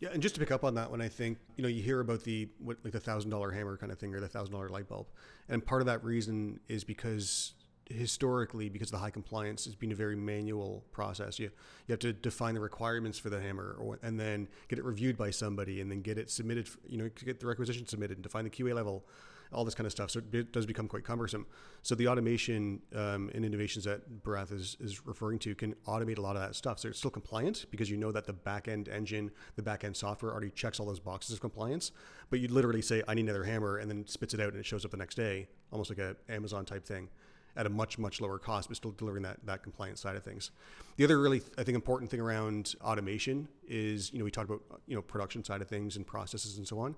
Yeah, 0.00 0.10
and 0.12 0.22
just 0.22 0.36
to 0.36 0.40
pick 0.40 0.52
up 0.52 0.62
on 0.62 0.74
that 0.74 0.90
one, 0.90 1.00
I 1.00 1.08
think 1.08 1.38
you 1.56 1.62
know 1.62 1.68
you 1.68 1.82
hear 1.82 2.00
about 2.00 2.22
the 2.22 2.48
what 2.60 2.78
like 2.84 2.92
the 2.92 3.00
thousand 3.00 3.30
dollar 3.30 3.50
hammer 3.50 3.76
kind 3.76 3.90
of 3.90 3.98
thing 3.98 4.14
or 4.14 4.20
the 4.20 4.28
thousand 4.28 4.52
dollar 4.52 4.68
light 4.68 4.88
bulb, 4.88 5.08
and 5.48 5.64
part 5.64 5.82
of 5.82 5.86
that 5.86 6.04
reason 6.04 6.60
is 6.68 6.84
because 6.84 7.54
historically, 7.90 8.68
because 8.68 8.90
the 8.90 8.98
high 8.98 9.10
compliance 9.10 9.64
has 9.64 9.74
been 9.74 9.92
a 9.92 9.94
very 9.94 10.14
manual 10.14 10.84
process. 10.92 11.38
You 11.38 11.50
you 11.86 11.92
have 11.92 11.98
to 12.00 12.12
define 12.12 12.54
the 12.54 12.60
requirements 12.60 13.18
for 13.18 13.30
the 13.30 13.40
hammer, 13.40 13.76
or, 13.80 13.98
and 14.02 14.20
then 14.20 14.48
get 14.68 14.78
it 14.78 14.84
reviewed 14.84 15.16
by 15.16 15.30
somebody, 15.30 15.80
and 15.80 15.90
then 15.90 16.02
get 16.02 16.18
it 16.18 16.30
submitted. 16.30 16.68
You 16.86 16.98
know, 16.98 17.10
get 17.24 17.40
the 17.40 17.46
requisition 17.46 17.86
submitted, 17.86 18.18
and 18.18 18.22
define 18.22 18.44
the 18.44 18.50
QA 18.50 18.74
level, 18.74 19.04
all 19.52 19.64
this 19.64 19.74
kind 19.74 19.86
of 19.86 19.92
stuff. 19.92 20.10
So 20.10 20.20
it 20.32 20.52
does 20.52 20.66
become 20.66 20.88
quite 20.88 21.04
cumbersome. 21.04 21.46
So 21.82 21.94
the 21.94 22.08
automation 22.08 22.80
um, 22.94 23.30
and 23.34 23.44
innovations 23.44 23.84
that 23.84 24.22
Bharath 24.22 24.52
is, 24.52 24.76
is 24.80 25.06
referring 25.06 25.38
to 25.40 25.54
can 25.54 25.74
automate 25.86 26.18
a 26.18 26.20
lot 26.20 26.36
of 26.36 26.42
that 26.42 26.54
stuff. 26.54 26.78
So 26.78 26.88
it's 26.88 26.98
still 26.98 27.10
compliant 27.10 27.66
because 27.70 27.90
you 27.90 27.96
know 27.96 28.12
that 28.12 28.26
the 28.26 28.34
backend 28.34 28.88
engine, 28.88 29.30
the 29.56 29.62
backend 29.62 29.96
software 29.96 30.32
already 30.32 30.50
checks 30.50 30.80
all 30.80 30.86
those 30.86 31.00
boxes 31.00 31.34
of 31.34 31.40
compliance. 31.40 31.92
But 32.30 32.40
you 32.40 32.48
literally 32.48 32.82
say, 32.82 33.02
I 33.08 33.14
need 33.14 33.22
another 33.22 33.44
hammer, 33.44 33.78
and 33.78 33.90
then 33.90 34.06
spits 34.06 34.34
it 34.34 34.40
out 34.40 34.50
and 34.50 34.58
it 34.58 34.66
shows 34.66 34.84
up 34.84 34.90
the 34.90 34.96
next 34.96 35.14
day, 35.14 35.48
almost 35.72 35.90
like 35.90 35.98
a 35.98 36.16
Amazon 36.28 36.64
type 36.64 36.84
thing 36.84 37.08
at 37.56 37.66
a 37.66 37.68
much 37.68 37.98
much 37.98 38.20
lower 38.20 38.38
cost, 38.38 38.68
but 38.68 38.76
still 38.76 38.92
delivering 38.92 39.24
that 39.24 39.38
that 39.44 39.62
compliance 39.62 40.00
side 40.00 40.16
of 40.16 40.22
things. 40.22 40.50
The 40.96 41.04
other 41.04 41.18
really 41.18 41.42
I 41.58 41.64
think 41.64 41.74
important 41.74 42.10
thing 42.10 42.20
around 42.20 42.74
automation 42.82 43.48
is 43.66 44.12
you 44.12 44.18
know 44.18 44.24
we 44.24 44.30
talked 44.30 44.48
about 44.48 44.62
you 44.86 44.94
know 44.94 45.02
production 45.02 45.42
side 45.42 45.60
of 45.60 45.68
things 45.68 45.96
and 45.96 46.06
processes 46.06 46.58
and 46.58 46.66
so 46.66 46.78
on 46.78 46.94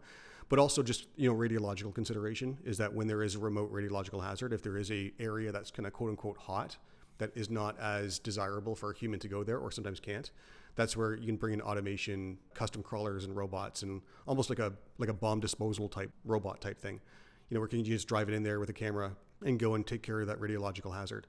but 0.51 0.59
also 0.59 0.83
just 0.83 1.07
you 1.17 1.31
know 1.31 1.35
radiological 1.35 1.95
consideration 1.95 2.59
is 2.65 2.77
that 2.77 2.93
when 2.93 3.07
there 3.07 3.23
is 3.23 3.37
a 3.37 3.39
remote 3.39 3.73
radiological 3.73 4.23
hazard, 4.23 4.53
if 4.53 4.63
there 4.63 4.77
is 4.77 4.91
a 4.91 5.11
area 5.19 5.51
that's 5.51 5.71
kind 5.71 5.87
of 5.87 5.95
quote 5.95 6.11
unquote 6.11 6.37
hot, 6.37 6.77
that 7.17 7.31
is 7.35 7.49
not 7.49 7.79
as 7.79 8.19
desirable 8.19 8.75
for 8.75 8.91
a 8.91 8.97
human 8.97 9.21
to 9.21 9.29
go 9.29 9.43
there, 9.45 9.59
or 9.59 9.71
sometimes 9.71 10.01
can't. 10.01 10.31
That's 10.75 10.97
where 10.97 11.15
you 11.15 11.27
can 11.27 11.37
bring 11.37 11.55
in 11.55 11.63
automation, 11.63 12.37
custom 12.53 12.83
crawlers, 12.83 13.25
and 13.25 13.35
robots, 13.37 13.83
and 13.83 14.03
almost 14.27 14.51
like 14.51 14.59
a 14.59 14.73
like 14.99 15.09
a 15.09 15.15
bomb 15.15 15.41
disposal 15.41 15.89
type 15.89 16.11
robot 16.25 16.61
type 16.61 16.79
thing. 16.79 17.01
You 17.49 17.55
know, 17.55 17.61
where 17.61 17.69
can 17.69 17.79
you 17.79 17.85
just 17.85 18.09
drive 18.09 18.29
it 18.29 18.35
in 18.35 18.43
there 18.43 18.59
with 18.59 18.69
a 18.71 18.75
camera 18.75 19.17
and 19.45 19.59
go 19.59 19.75
and 19.75 19.87
take 19.87 20.03
care 20.03 20.21
of 20.21 20.27
that 20.27 20.41
radiological 20.41 20.95
hazard, 20.95 21.29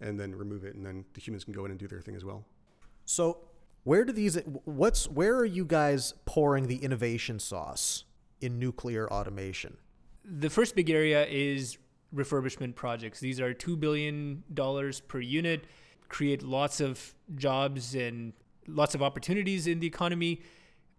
and 0.00 0.18
then 0.18 0.34
remove 0.34 0.64
it, 0.64 0.74
and 0.74 0.84
then 0.84 1.04
the 1.14 1.20
humans 1.20 1.44
can 1.44 1.52
go 1.52 1.64
in 1.64 1.70
and 1.70 1.78
do 1.78 1.86
their 1.86 2.00
thing 2.00 2.16
as 2.16 2.24
well. 2.24 2.44
So, 3.04 3.38
where 3.84 4.04
do 4.04 4.12
these? 4.12 4.36
What's 4.64 5.08
where 5.08 5.36
are 5.36 5.44
you 5.44 5.64
guys 5.64 6.14
pouring 6.24 6.66
the 6.66 6.78
innovation 6.78 7.38
sauce? 7.38 8.02
In 8.40 8.58
nuclear 8.58 9.10
automation? 9.12 9.76
The 10.24 10.50
first 10.50 10.74
big 10.74 10.90
area 10.90 11.26
is 11.26 11.78
refurbishment 12.14 12.74
projects. 12.74 13.20
These 13.20 13.40
are 13.40 13.54
$2 13.54 13.78
billion 13.78 14.42
per 15.08 15.20
unit, 15.20 15.64
create 16.08 16.42
lots 16.42 16.80
of 16.80 17.14
jobs 17.34 17.94
and 17.94 18.32
lots 18.66 18.94
of 18.94 19.02
opportunities 19.02 19.66
in 19.66 19.80
the 19.80 19.86
economy. 19.86 20.42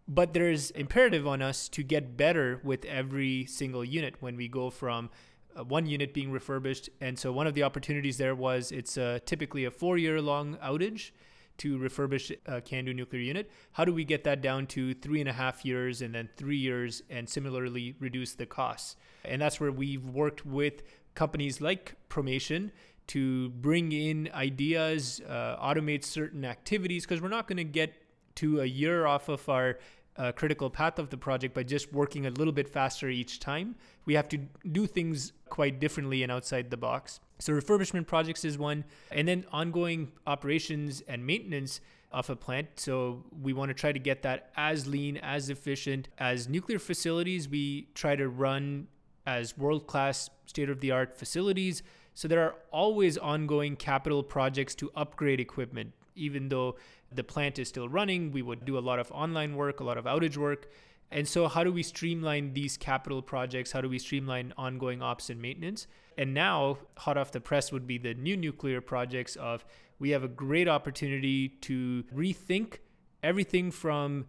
But 0.08 0.34
there's 0.34 0.72
imperative 0.72 1.28
on 1.28 1.42
us 1.42 1.68
to 1.70 1.84
get 1.84 2.16
better 2.16 2.62
with 2.64 2.86
every 2.86 3.46
single 3.46 3.84
unit 3.84 4.16
when 4.22 4.38
we 4.38 4.48
go 4.48 4.70
from 4.70 5.10
uh, 5.58 5.64
one 5.66 5.86
unit 5.86 6.14
being 6.14 6.32
refurbished. 6.32 6.90
And 7.02 7.20
so 7.20 7.32
one 7.34 7.46
of 7.46 7.54
the 7.56 7.64
opportunities 7.64 8.18
there 8.18 8.36
was 8.36 8.72
it's 8.72 8.98
uh, 8.98 9.20
typically 9.26 9.66
a 9.66 9.72
four 9.72 9.98
year 9.98 10.22
long 10.22 10.56
outage 10.58 11.12
to 11.58 11.78
refurbish 11.78 12.36
a 12.46 12.62
CANDU 12.62 12.96
nuclear 12.96 13.22
unit. 13.22 13.50
How 13.72 13.86
do 13.86 13.94
we 13.94 14.04
get 14.04 14.24
that 14.26 14.42
down 14.42 14.68
to 14.68 14.94
three 14.94 15.20
and 15.20 15.30
a 15.30 15.34
half 15.34 15.66
years 15.66 16.02
and 16.02 16.14
then 16.14 16.30
three 16.38 16.58
years 16.58 17.02
and 17.10 17.28
similarly 17.28 17.96
reduce 18.00 18.34
the 18.34 18.46
costs? 18.46 18.96
And 19.26 19.42
that's 19.42 19.60
where 19.60 19.72
we've 19.72 20.06
worked 20.06 20.46
with 20.46 20.84
companies 21.16 21.62
like 21.62 21.96
Promation 22.10 22.72
to 23.08 23.50
bring 23.50 23.92
in 23.92 24.30
ideas, 24.34 25.22
uh, 25.28 25.58
automate 25.62 26.04
certain 26.04 26.44
activities, 26.46 27.06
because 27.06 27.22
we're 27.22 27.30
not 27.30 27.48
going 27.48 27.58
to 27.58 27.64
get 27.64 27.94
to 28.36 28.62
a 28.62 28.66
year 28.66 29.06
off 29.06 29.30
of 29.30 29.48
our 29.50 29.80
uh, 30.18 30.32
critical 30.32 30.70
path 30.70 31.00
of 31.00 31.10
the 31.10 31.18
project 31.18 31.54
by 31.54 31.64
just 31.64 31.94
working 31.94 32.26
a 32.26 32.30
little 32.32 32.54
bit 32.54 32.68
faster 32.68 33.10
each 33.10 33.40
time. 33.40 33.76
We 34.06 34.16
have 34.16 34.28
to 34.30 34.40
do 34.72 34.88
things 34.88 35.34
quite 35.50 35.80
differently 35.80 36.24
and 36.24 36.32
outside 36.32 36.70
the 36.70 36.78
box. 36.78 37.20
So, 37.40 37.54
refurbishment 37.54 38.08
projects 38.08 38.44
is 38.44 38.58
one, 38.58 38.84
and 39.12 39.28
then 39.28 39.46
ongoing 39.52 40.12
operations 40.26 41.04
and 41.08 41.26
maintenance 41.26 41.82
of 42.12 42.30
a 42.30 42.36
plant. 42.36 42.68
So, 42.78 43.24
we 43.42 43.54
want 43.54 43.70
to 43.70 43.76
try 43.76 43.92
to 43.92 44.00
get 44.00 44.24
that 44.24 44.52
as 44.58 44.88
lean, 44.88 45.18
as 45.18 45.50
efficient. 45.50 46.08
As 46.18 46.50
nuclear 46.50 46.80
facilities, 46.80 47.48
we 47.48 47.90
try 47.94 48.16
to 48.16 48.28
run 48.28 48.88
as 49.28 49.56
world 49.58 49.86
class, 49.86 50.30
state 50.48 50.70
of 50.70 50.80
the 50.80 50.92
art 50.92 51.16
facilities. 51.16 51.84
So, 52.16 52.28
there 52.28 52.42
are 52.42 52.56
always 52.72 53.20
ongoing 53.20 53.76
capital 53.76 54.24
projects 54.24 54.74
to 54.76 54.90
upgrade 54.96 55.40
equipment, 55.40 55.94
even 56.16 56.50
though 56.50 56.76
the 57.12 57.24
plant 57.24 57.60
is 57.60 57.68
still 57.70 57.90
running. 57.90 58.32
We 58.32 58.42
would 58.42 58.66
do 58.66 58.78
a 58.78 58.80
lot 58.80 59.00
of 59.00 59.12
online 59.12 59.56
work, 59.56 59.80
a 59.80 59.84
lot 59.84 59.98
of 59.98 60.06
outage 60.06 60.38
work. 60.38 60.70
And 61.10 61.28
so, 61.28 61.48
how 61.48 61.64
do 61.64 61.72
we 61.72 61.84
streamline 61.84 62.54
these 62.54 62.76
capital 62.76 63.22
projects? 63.22 63.72
How 63.72 63.82
do 63.82 63.88
we 63.88 63.98
streamline 63.98 64.54
ongoing 64.58 65.02
ops 65.02 65.30
and 65.30 65.42
maintenance? 65.42 65.88
And 66.18 66.34
now, 66.34 66.80
hot 66.98 67.18
off 67.18 67.32
the 67.32 67.40
press 67.40 67.72
would 67.72 67.88
be 67.88 67.98
the 67.98 68.14
new 68.14 68.36
nuclear 68.36 68.82
projects 68.82 69.36
of 69.38 69.64
we 70.00 70.10
have 70.10 70.24
a 70.24 70.28
great 70.28 70.68
opportunity 70.68 71.50
to 71.62 72.04
rethink 72.14 72.80
everything 73.24 73.72
from 73.72 74.26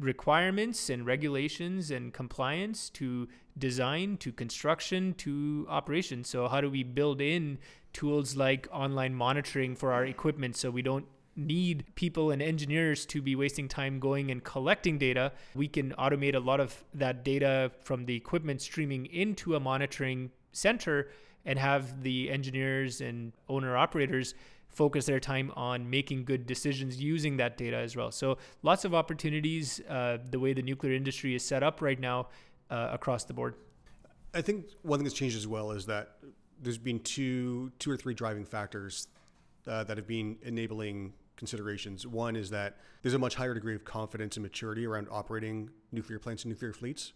requirements 0.00 0.88
and 0.88 1.04
regulations 1.04 1.90
and 1.90 2.14
compliance 2.14 2.88
to 2.90 3.28
design 3.58 4.16
to 4.18 4.32
construction 4.32 5.12
to 5.14 5.66
operations. 5.68 6.28
So, 6.28 6.48
how 6.48 6.62
do 6.62 6.70
we 6.70 6.82
build 6.82 7.20
in 7.20 7.58
tools 7.92 8.36
like 8.36 8.66
online 8.72 9.14
monitoring 9.14 9.76
for 9.76 9.92
our 9.92 10.06
equipment 10.06 10.56
so 10.56 10.70
we 10.70 10.80
don't 10.80 11.04
need 11.36 11.84
people 11.94 12.30
and 12.30 12.42
engineers 12.42 13.06
to 13.06 13.22
be 13.22 13.34
wasting 13.34 13.68
time 13.68 13.98
going 13.98 14.30
and 14.30 14.44
collecting 14.44 14.98
data. 14.98 15.32
We 15.54 15.68
can 15.68 15.92
automate 15.92 16.34
a 16.34 16.40
lot 16.40 16.60
of 16.60 16.84
that 16.94 17.24
data 17.24 17.72
from 17.80 18.04
the 18.04 18.14
equipment 18.14 18.60
streaming 18.60 19.06
into 19.06 19.54
a 19.54 19.60
monitoring 19.60 20.30
center 20.52 21.08
and 21.44 21.58
have 21.58 22.02
the 22.02 22.30
engineers 22.30 23.00
and 23.00 23.32
owner 23.48 23.76
operators 23.76 24.34
focus 24.68 25.06
their 25.06 25.20
time 25.20 25.52
on 25.54 25.88
making 25.88 26.24
good 26.24 26.46
decisions 26.46 27.00
using 27.02 27.36
that 27.36 27.56
data 27.56 27.76
as 27.76 27.94
well. 27.94 28.10
So 28.10 28.38
lots 28.62 28.84
of 28.84 28.94
opportunities 28.94 29.80
uh, 29.88 30.18
the 30.30 30.38
way 30.38 30.54
the 30.54 30.62
nuclear 30.62 30.94
industry 30.94 31.34
is 31.34 31.44
set 31.44 31.62
up 31.62 31.82
right 31.82 32.00
now 32.00 32.28
uh, 32.70 32.88
across 32.92 33.24
the 33.24 33.34
board. 33.34 33.54
I 34.34 34.40
think 34.40 34.66
one 34.82 34.98
thing 34.98 35.04
that's 35.04 35.14
changed 35.14 35.36
as 35.36 35.46
well 35.46 35.72
is 35.72 35.84
that 35.86 36.16
there's 36.62 36.78
been 36.78 37.00
two 37.00 37.70
two 37.78 37.90
or 37.90 37.96
three 37.96 38.14
driving 38.14 38.44
factors 38.44 39.08
uh, 39.66 39.84
that 39.84 39.96
have 39.96 40.06
been 40.06 40.38
enabling 40.42 41.12
considerations. 41.36 42.06
One 42.06 42.36
is 42.36 42.50
that 42.50 42.76
there's 43.02 43.14
a 43.14 43.18
much 43.18 43.34
higher 43.34 43.54
degree 43.54 43.74
of 43.74 43.84
confidence 43.84 44.36
and 44.36 44.42
maturity 44.42 44.86
around 44.86 45.08
operating 45.10 45.70
nuclear 45.90 46.18
plants 46.18 46.44
and 46.44 46.52
nuclear 46.52 46.72
fleets. 46.72 47.12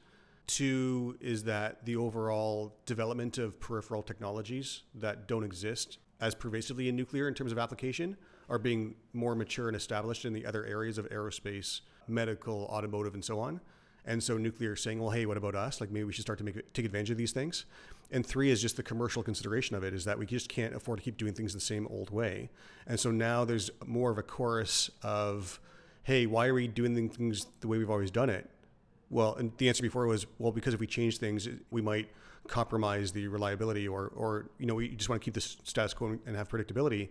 Two 0.46 1.16
is 1.20 1.44
that 1.44 1.84
the 1.84 1.96
overall 1.96 2.76
development 2.86 3.38
of 3.38 3.58
peripheral 3.58 4.02
technologies 4.02 4.82
that 4.94 5.26
don't 5.26 5.44
exist 5.44 5.98
as 6.20 6.34
pervasively 6.34 6.88
in 6.88 6.96
nuclear 6.96 7.28
in 7.28 7.34
terms 7.34 7.52
of 7.52 7.58
application 7.58 8.16
are 8.48 8.58
being 8.58 8.94
more 9.12 9.34
mature 9.34 9.66
and 9.68 9.76
established 9.76 10.24
in 10.24 10.32
the 10.32 10.46
other 10.46 10.64
areas 10.64 10.98
of 10.98 11.08
aerospace, 11.10 11.80
medical, 12.06 12.66
automotive, 12.66 13.14
and 13.14 13.24
so 13.24 13.40
on. 13.40 13.60
And 14.04 14.22
so 14.22 14.38
nuclear 14.38 14.76
saying, 14.76 15.00
well, 15.00 15.10
hey, 15.10 15.26
what 15.26 15.36
about 15.36 15.56
us? 15.56 15.80
Like 15.80 15.90
maybe 15.90 16.04
we 16.04 16.12
should 16.12 16.22
start 16.22 16.38
to 16.38 16.44
make 16.44 16.72
take 16.72 16.84
advantage 16.84 17.10
of 17.10 17.16
these 17.16 17.32
things. 17.32 17.66
And 18.10 18.24
three 18.24 18.50
is 18.50 18.62
just 18.62 18.76
the 18.76 18.82
commercial 18.82 19.22
consideration 19.22 19.74
of 19.76 19.82
it 19.82 19.92
is 19.92 20.04
that 20.04 20.18
we 20.18 20.26
just 20.26 20.48
can't 20.48 20.74
afford 20.74 20.98
to 20.98 21.04
keep 21.04 21.16
doing 21.16 21.32
things 21.32 21.52
the 21.52 21.60
same 21.60 21.86
old 21.88 22.10
way. 22.10 22.50
And 22.86 22.98
so 22.98 23.10
now 23.10 23.44
there's 23.44 23.70
more 23.84 24.10
of 24.10 24.18
a 24.18 24.22
chorus 24.22 24.90
of, 25.02 25.60
hey, 26.04 26.26
why 26.26 26.46
are 26.46 26.54
we 26.54 26.68
doing 26.68 27.08
things 27.08 27.46
the 27.60 27.68
way 27.68 27.78
we've 27.78 27.90
always 27.90 28.10
done 28.10 28.30
it? 28.30 28.48
Well, 29.10 29.34
and 29.34 29.52
the 29.58 29.68
answer 29.68 29.82
before 29.82 30.06
was, 30.06 30.26
well, 30.38 30.52
because 30.52 30.74
if 30.74 30.80
we 30.80 30.86
change 30.86 31.18
things, 31.18 31.48
we 31.70 31.82
might 31.82 32.08
compromise 32.46 33.12
the 33.12 33.26
reliability 33.28 33.88
or, 33.88 34.12
or 34.14 34.50
you 34.58 34.66
know, 34.66 34.74
we 34.74 34.88
just 34.88 35.08
want 35.08 35.20
to 35.20 35.24
keep 35.24 35.34
the 35.34 35.40
status 35.40 35.94
quo 35.94 36.18
and 36.26 36.36
have 36.36 36.48
predictability. 36.48 37.08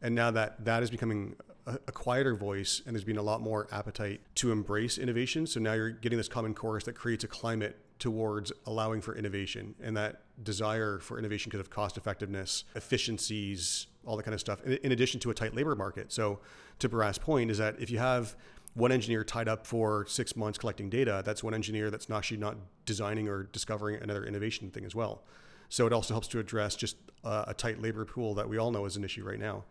And 0.00 0.14
now 0.14 0.30
that 0.30 0.64
that 0.64 0.82
is 0.82 0.90
becoming 0.90 1.36
a, 1.66 1.74
a, 1.88 1.92
quieter 1.92 2.34
voice 2.34 2.82
and 2.86 2.94
there's 2.94 3.04
been 3.04 3.18
a 3.18 3.22
lot 3.22 3.40
more 3.40 3.66
appetite 3.72 4.20
to 4.36 4.52
embrace 4.52 4.96
innovation. 4.96 5.46
So 5.46 5.60
now 5.60 5.74
you're 5.74 5.90
getting 5.90 6.16
this 6.16 6.28
common 6.28 6.54
chorus 6.54 6.84
that 6.84 6.94
creates 6.94 7.24
a 7.24 7.28
climate 7.28 7.76
towards 7.98 8.52
allowing 8.66 9.00
for 9.00 9.14
innovation 9.14 9.74
and 9.82 9.96
that 9.96 10.22
desire 10.42 10.98
for 10.98 11.18
innovation 11.18 11.50
because 11.50 11.60
of 11.60 11.70
cost 11.70 11.96
effectiveness, 11.96 12.64
efficiencies, 12.74 13.86
all 14.06 14.16
that 14.16 14.22
kind 14.22 14.34
of 14.34 14.40
stuff, 14.40 14.62
in, 14.64 14.92
addition 14.92 15.20
to 15.20 15.30
a 15.30 15.34
tight 15.34 15.54
labor 15.54 15.74
market. 15.74 16.12
So, 16.12 16.40
to 16.78 16.88
Bharath's 16.88 17.18
point, 17.18 17.50
is 17.50 17.58
that 17.58 17.80
if 17.80 17.90
you 17.90 17.98
have 17.98 18.36
one 18.74 18.92
engineer 18.92 19.24
tied 19.24 19.48
up 19.48 19.66
for 19.66 20.06
six 20.06 20.36
months 20.36 20.58
collecting 20.58 20.88
data, 20.88 21.22
that's 21.24 21.42
one 21.42 21.54
engineer 21.54 21.90
that's 21.90 22.08
actually 22.08 22.36
not 22.36 22.56
designing 22.86 23.28
or 23.28 23.44
discovering 23.44 24.00
another 24.00 24.24
innovation 24.24 24.70
thing 24.70 24.84
as 24.84 24.94
well. 24.94 25.24
So 25.68 25.86
it 25.86 25.92
also 25.92 26.14
helps 26.14 26.28
to 26.28 26.38
address 26.38 26.76
just 26.76 26.96
a 27.24 27.52
tight 27.52 27.82
labor 27.82 28.04
pool 28.04 28.34
that 28.34 28.48
we 28.48 28.56
all 28.58 28.70
know 28.70 28.84
is 28.84 28.96
an 28.96 29.04
issue 29.04 29.24
right 29.24 29.38
now. 29.38 29.64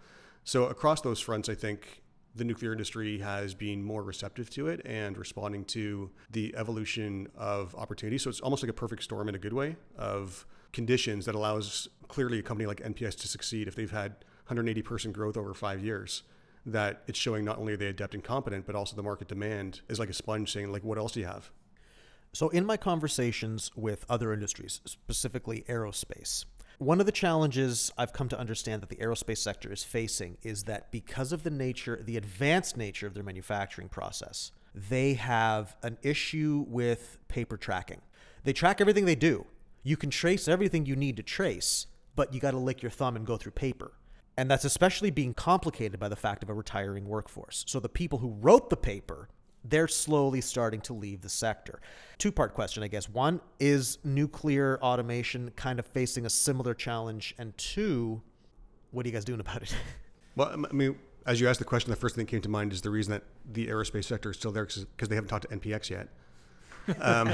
So 0.43 0.65
across 0.65 1.01
those 1.01 1.19
fronts, 1.19 1.49
I 1.49 1.55
think 1.55 2.01
the 2.37 2.43
nuclear 2.43 2.71
industry 2.71 3.19
has 3.19 3.53
been 3.53 3.83
more 3.83 4.03
receptive 4.03 4.49
to 4.51 4.67
it 4.67 4.81
and 4.85 5.17
responding 5.17 5.65
to 5.65 6.09
the 6.31 6.55
evolution 6.55 7.27
of 7.35 7.75
opportunity. 7.75 8.17
So 8.17 8.29
it's 8.29 8.39
almost 8.39 8.63
like 8.63 8.69
a 8.69 8.73
perfect 8.73 9.03
storm 9.03 9.27
in 9.29 9.35
a 9.35 9.39
good 9.39 9.53
way 9.53 9.75
of 9.97 10.45
conditions 10.71 11.25
that 11.25 11.35
allows 11.35 11.87
clearly 12.07 12.39
a 12.39 12.43
company 12.43 12.67
like 12.67 12.81
NPX 12.81 13.15
to 13.21 13.27
succeed 13.27 13.67
if 13.67 13.75
they've 13.75 13.91
had 13.91 14.11
180 14.45 14.81
person 14.81 15.11
growth 15.11 15.37
over 15.37 15.53
five 15.53 15.83
years. 15.83 16.23
That 16.65 17.03
it's 17.07 17.17
showing 17.17 17.45
not 17.45 17.59
only 17.59 17.73
are 17.73 17.77
they 17.77 17.87
adept 17.87 18.13
and 18.13 18.23
competent, 18.23 18.65
but 18.65 18.75
also 18.75 18.95
the 18.95 19.03
market 19.03 19.29
demand 19.29 19.81
is 19.87 19.99
like 19.99 20.09
a 20.09 20.13
sponge 20.13 20.51
saying, 20.51 20.71
like, 20.71 20.83
what 20.83 20.97
else 20.97 21.13
do 21.13 21.21
you 21.21 21.25
have? 21.25 21.49
So, 22.33 22.49
in 22.49 22.65
my 22.65 22.75
conversations 22.75 23.71
with 23.75 24.05
other 24.09 24.33
industries, 24.33 24.81
specifically 24.83 25.63
aerospace, 25.69 26.43
one 26.77 26.99
of 26.99 27.05
the 27.05 27.11
challenges 27.11 27.91
I've 27.97 28.13
come 28.13 28.29
to 28.29 28.39
understand 28.39 28.81
that 28.81 28.89
the 28.89 28.97
aerospace 28.97 29.39
sector 29.39 29.71
is 29.71 29.83
facing 29.83 30.37
is 30.43 30.63
that 30.63 30.91
because 30.91 31.31
of 31.31 31.43
the 31.43 31.49
nature, 31.49 32.01
the 32.03 32.17
advanced 32.17 32.77
nature 32.77 33.07
of 33.07 33.13
their 33.15 33.23
manufacturing 33.23 33.89
process, 33.89 34.51
they 34.75 35.15
have 35.15 35.75
an 35.81 35.97
issue 36.03 36.65
with 36.67 37.17
paper 37.27 37.57
tracking. 37.57 38.01
They 38.43 38.53
track 38.53 38.79
everything 38.79 39.05
they 39.05 39.15
do. 39.15 39.45
You 39.83 39.97
can 39.97 40.09
trace 40.09 40.47
everything 40.47 40.85
you 40.85 40.95
need 40.95 41.17
to 41.17 41.23
trace, 41.23 41.87
but 42.15 42.33
you 42.33 42.39
got 42.39 42.51
to 42.51 42.57
lick 42.57 42.83
your 42.83 42.91
thumb 42.91 43.15
and 43.15 43.25
go 43.25 43.37
through 43.37 43.53
paper. 43.53 43.93
And 44.37 44.51
that's 44.51 44.65
especially 44.65 45.09
being 45.09 45.33
complicated 45.33 45.99
by 45.99 46.09
the 46.09 46.15
fact 46.15 46.43
of 46.43 46.49
a 46.49 46.53
retiring 46.53 47.07
workforce. 47.07 47.65
So 47.67 47.79
the 47.79 47.89
people 47.89 48.19
who 48.19 48.29
wrote 48.39 48.69
the 48.69 48.77
paper 48.77 49.29
they're 49.69 49.87
slowly 49.87 50.41
starting 50.41 50.81
to 50.81 50.93
leave 50.93 51.21
the 51.21 51.29
sector. 51.29 51.79
Two 52.17 52.31
part 52.31 52.53
question, 52.53 52.83
I 52.83 52.87
guess. 52.87 53.09
One, 53.09 53.41
is 53.59 53.99
nuclear 54.03 54.79
automation 54.81 55.51
kind 55.55 55.79
of 55.79 55.85
facing 55.85 56.25
a 56.25 56.29
similar 56.29 56.73
challenge? 56.73 57.35
And 57.37 57.57
two, 57.57 58.21
what 58.91 59.05
are 59.05 59.09
you 59.09 59.13
guys 59.13 59.25
doing 59.25 59.39
about 59.39 59.63
it? 59.63 59.75
Well, 60.35 60.51
I 60.51 60.71
mean, 60.71 60.99
as 61.25 61.41
you 61.41 61.49
asked 61.49 61.57
the 61.57 61.65
question, 61.65 61.89
the 61.89 61.95
first 61.95 62.13
thing 62.13 62.25
that 62.25 62.29
came 62.29 62.41
to 62.41 62.49
mind 62.49 62.71
is 62.71 62.83
the 62.83 62.91
reason 62.91 63.11
that 63.11 63.23
the 63.51 63.69
aerospace 63.69 64.03
sector 64.03 64.29
is 64.29 64.37
still 64.37 64.51
there 64.51 64.65
because 64.65 65.09
they 65.09 65.15
haven't 65.15 65.29
talked 65.29 65.49
to 65.49 65.57
NPX 65.57 65.89
yet. 65.89 66.09
Um, 67.01 67.31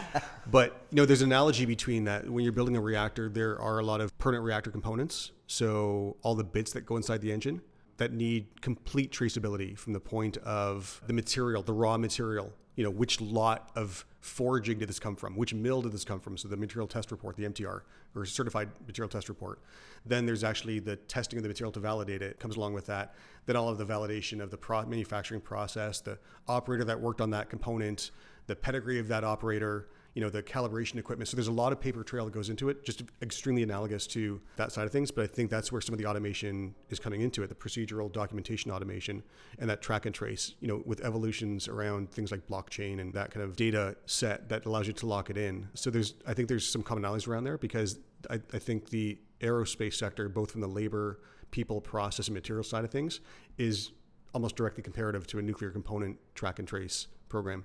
but 0.50 0.86
you 0.90 0.96
know, 0.96 1.04
there's 1.04 1.20
an 1.20 1.28
analogy 1.28 1.66
between 1.66 2.04
that. 2.04 2.26
When 2.26 2.44
you're 2.44 2.54
building 2.54 2.74
a 2.74 2.80
reactor, 2.80 3.28
there 3.28 3.60
are 3.60 3.80
a 3.80 3.84
lot 3.84 4.00
of 4.00 4.16
permanent 4.16 4.46
reactor 4.46 4.70
components. 4.70 5.32
So 5.46 6.16
all 6.22 6.34
the 6.34 6.42
bits 6.42 6.72
that 6.72 6.86
go 6.86 6.96
inside 6.96 7.20
the 7.20 7.30
engine 7.30 7.60
that 7.98 8.12
need 8.12 8.60
complete 8.60 9.12
traceability 9.12 9.76
from 9.76 9.92
the 9.92 10.00
point 10.00 10.38
of 10.38 11.02
the 11.06 11.12
material, 11.12 11.62
the 11.62 11.72
raw 11.72 11.98
material. 11.98 12.52
You 12.76 12.84
know, 12.84 12.90
which 12.90 13.20
lot 13.20 13.72
of 13.74 14.06
forging 14.20 14.78
did 14.78 14.88
this 14.88 15.00
come 15.00 15.16
from? 15.16 15.34
Which 15.34 15.52
mill 15.52 15.82
did 15.82 15.90
this 15.90 16.04
come 16.04 16.20
from? 16.20 16.36
So 16.36 16.46
the 16.46 16.56
material 16.56 16.86
test 16.86 17.10
report, 17.10 17.36
the 17.36 17.42
MTR, 17.42 17.80
or 18.14 18.24
certified 18.24 18.70
material 18.86 19.08
test 19.08 19.28
report. 19.28 19.58
Then 20.06 20.26
there's 20.26 20.44
actually 20.44 20.78
the 20.78 20.94
testing 20.94 21.38
of 21.38 21.42
the 21.42 21.48
material 21.48 21.72
to 21.72 21.80
validate 21.80 22.22
it 22.22 22.38
comes 22.38 22.56
along 22.56 22.74
with 22.74 22.86
that. 22.86 23.16
Then 23.46 23.56
all 23.56 23.68
of 23.68 23.78
the 23.78 23.84
validation 23.86 24.40
of 24.40 24.52
the 24.52 24.56
pro- 24.56 24.86
manufacturing 24.86 25.40
process, 25.40 26.00
the 26.00 26.18
operator 26.46 26.84
that 26.84 27.00
worked 27.00 27.20
on 27.20 27.30
that 27.30 27.50
component, 27.50 28.12
the 28.46 28.54
pedigree 28.54 29.00
of 29.00 29.08
that 29.08 29.24
operator, 29.24 29.88
you 30.14 30.22
know 30.22 30.30
the 30.30 30.42
calibration 30.42 30.96
equipment 30.96 31.28
so 31.28 31.36
there's 31.36 31.48
a 31.48 31.52
lot 31.52 31.72
of 31.72 31.80
paper 31.80 32.02
trail 32.02 32.24
that 32.24 32.34
goes 32.34 32.48
into 32.48 32.68
it 32.68 32.84
just 32.84 33.02
extremely 33.22 33.62
analogous 33.62 34.06
to 34.06 34.40
that 34.56 34.72
side 34.72 34.84
of 34.84 34.92
things 34.92 35.10
but 35.10 35.24
i 35.24 35.26
think 35.26 35.50
that's 35.50 35.70
where 35.70 35.80
some 35.80 35.92
of 35.92 35.98
the 35.98 36.06
automation 36.06 36.74
is 36.88 36.98
coming 36.98 37.20
into 37.20 37.42
it 37.42 37.48
the 37.48 37.54
procedural 37.54 38.10
documentation 38.12 38.70
automation 38.70 39.22
and 39.58 39.68
that 39.68 39.80
track 39.82 40.06
and 40.06 40.14
trace 40.14 40.54
you 40.60 40.68
know 40.68 40.82
with 40.86 41.00
evolutions 41.04 41.68
around 41.68 42.10
things 42.10 42.30
like 42.30 42.46
blockchain 42.46 43.00
and 43.00 43.12
that 43.12 43.30
kind 43.30 43.44
of 43.44 43.56
data 43.56 43.96
set 44.06 44.48
that 44.48 44.64
allows 44.66 44.86
you 44.86 44.92
to 44.92 45.06
lock 45.06 45.30
it 45.30 45.36
in 45.36 45.68
so 45.74 45.90
there's 45.90 46.14
i 46.26 46.34
think 46.34 46.48
there's 46.48 46.68
some 46.68 46.82
commonalities 46.82 47.28
around 47.28 47.44
there 47.44 47.58
because 47.58 47.98
i, 48.30 48.34
I 48.52 48.58
think 48.58 48.90
the 48.90 49.18
aerospace 49.40 49.94
sector 49.94 50.28
both 50.28 50.50
from 50.50 50.60
the 50.60 50.68
labor 50.68 51.20
people 51.50 51.80
process 51.80 52.28
and 52.28 52.34
material 52.34 52.64
side 52.64 52.84
of 52.84 52.90
things 52.90 53.20
is 53.56 53.92
almost 54.34 54.56
directly 54.56 54.82
comparative 54.82 55.26
to 55.26 55.38
a 55.38 55.42
nuclear 55.42 55.70
component 55.70 56.18
track 56.34 56.58
and 56.58 56.68
trace 56.68 57.08
program. 57.28 57.64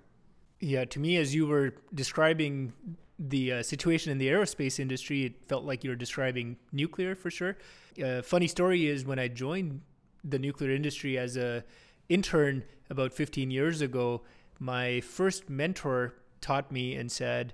Yeah, 0.64 0.86
to 0.86 1.00
me, 1.02 1.18
as 1.18 1.36
you 1.36 1.46
were 1.46 1.76
describing 1.94 2.72
the 3.20 3.52
uh, 3.52 3.64
situation 3.64 4.14
in 4.14 4.18
the 4.18 4.30
aerospace 4.30 4.80
industry, 4.80 5.26
it 5.26 5.34
felt 5.50 5.66
like 5.66 5.84
you 5.84 5.90
were 5.90 5.98
describing 5.98 6.56
nuclear 6.72 7.16
for 7.16 7.30
sure. 7.30 7.58
Uh, 8.02 8.22
funny 8.22 8.48
story 8.48 8.88
is 8.88 9.04
when 9.04 9.20
I 9.20 9.28
joined 9.28 9.82
the 10.24 10.40
nuclear 10.40 10.72
industry 10.72 11.18
as 11.18 11.36
a 11.36 11.66
intern 12.08 12.64
about 12.90 13.12
15 13.12 13.52
years 13.52 13.82
ago, 13.82 14.22
my 14.58 15.02
first 15.02 15.50
mentor 15.50 16.14
taught 16.40 16.72
me 16.72 16.96
and 16.96 17.12
said, 17.12 17.54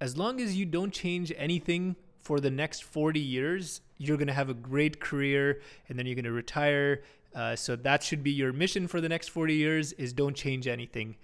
as 0.00 0.16
long 0.16 0.40
as 0.40 0.56
you 0.56 0.64
don't 0.64 0.92
change 0.92 1.32
anything 1.36 1.96
for 2.20 2.38
the 2.38 2.52
next 2.52 2.84
40 2.84 3.18
years, 3.18 3.80
you're 3.98 4.16
going 4.16 4.28
to 4.28 4.32
have 4.32 4.48
a 4.48 4.54
great 4.54 5.00
career 5.00 5.60
and 5.88 5.98
then 5.98 6.06
you're 6.06 6.14
going 6.14 6.24
to 6.24 6.30
retire. 6.30 7.02
Uh, 7.34 7.56
so 7.56 7.74
that 7.74 8.04
should 8.04 8.22
be 8.22 8.30
your 8.30 8.52
mission 8.52 8.86
for 8.86 9.00
the 9.00 9.08
next 9.08 9.30
40 9.30 9.56
years 9.56 9.90
is 9.94 10.12
don't 10.12 10.36
change 10.36 10.68
anything. 10.68 11.16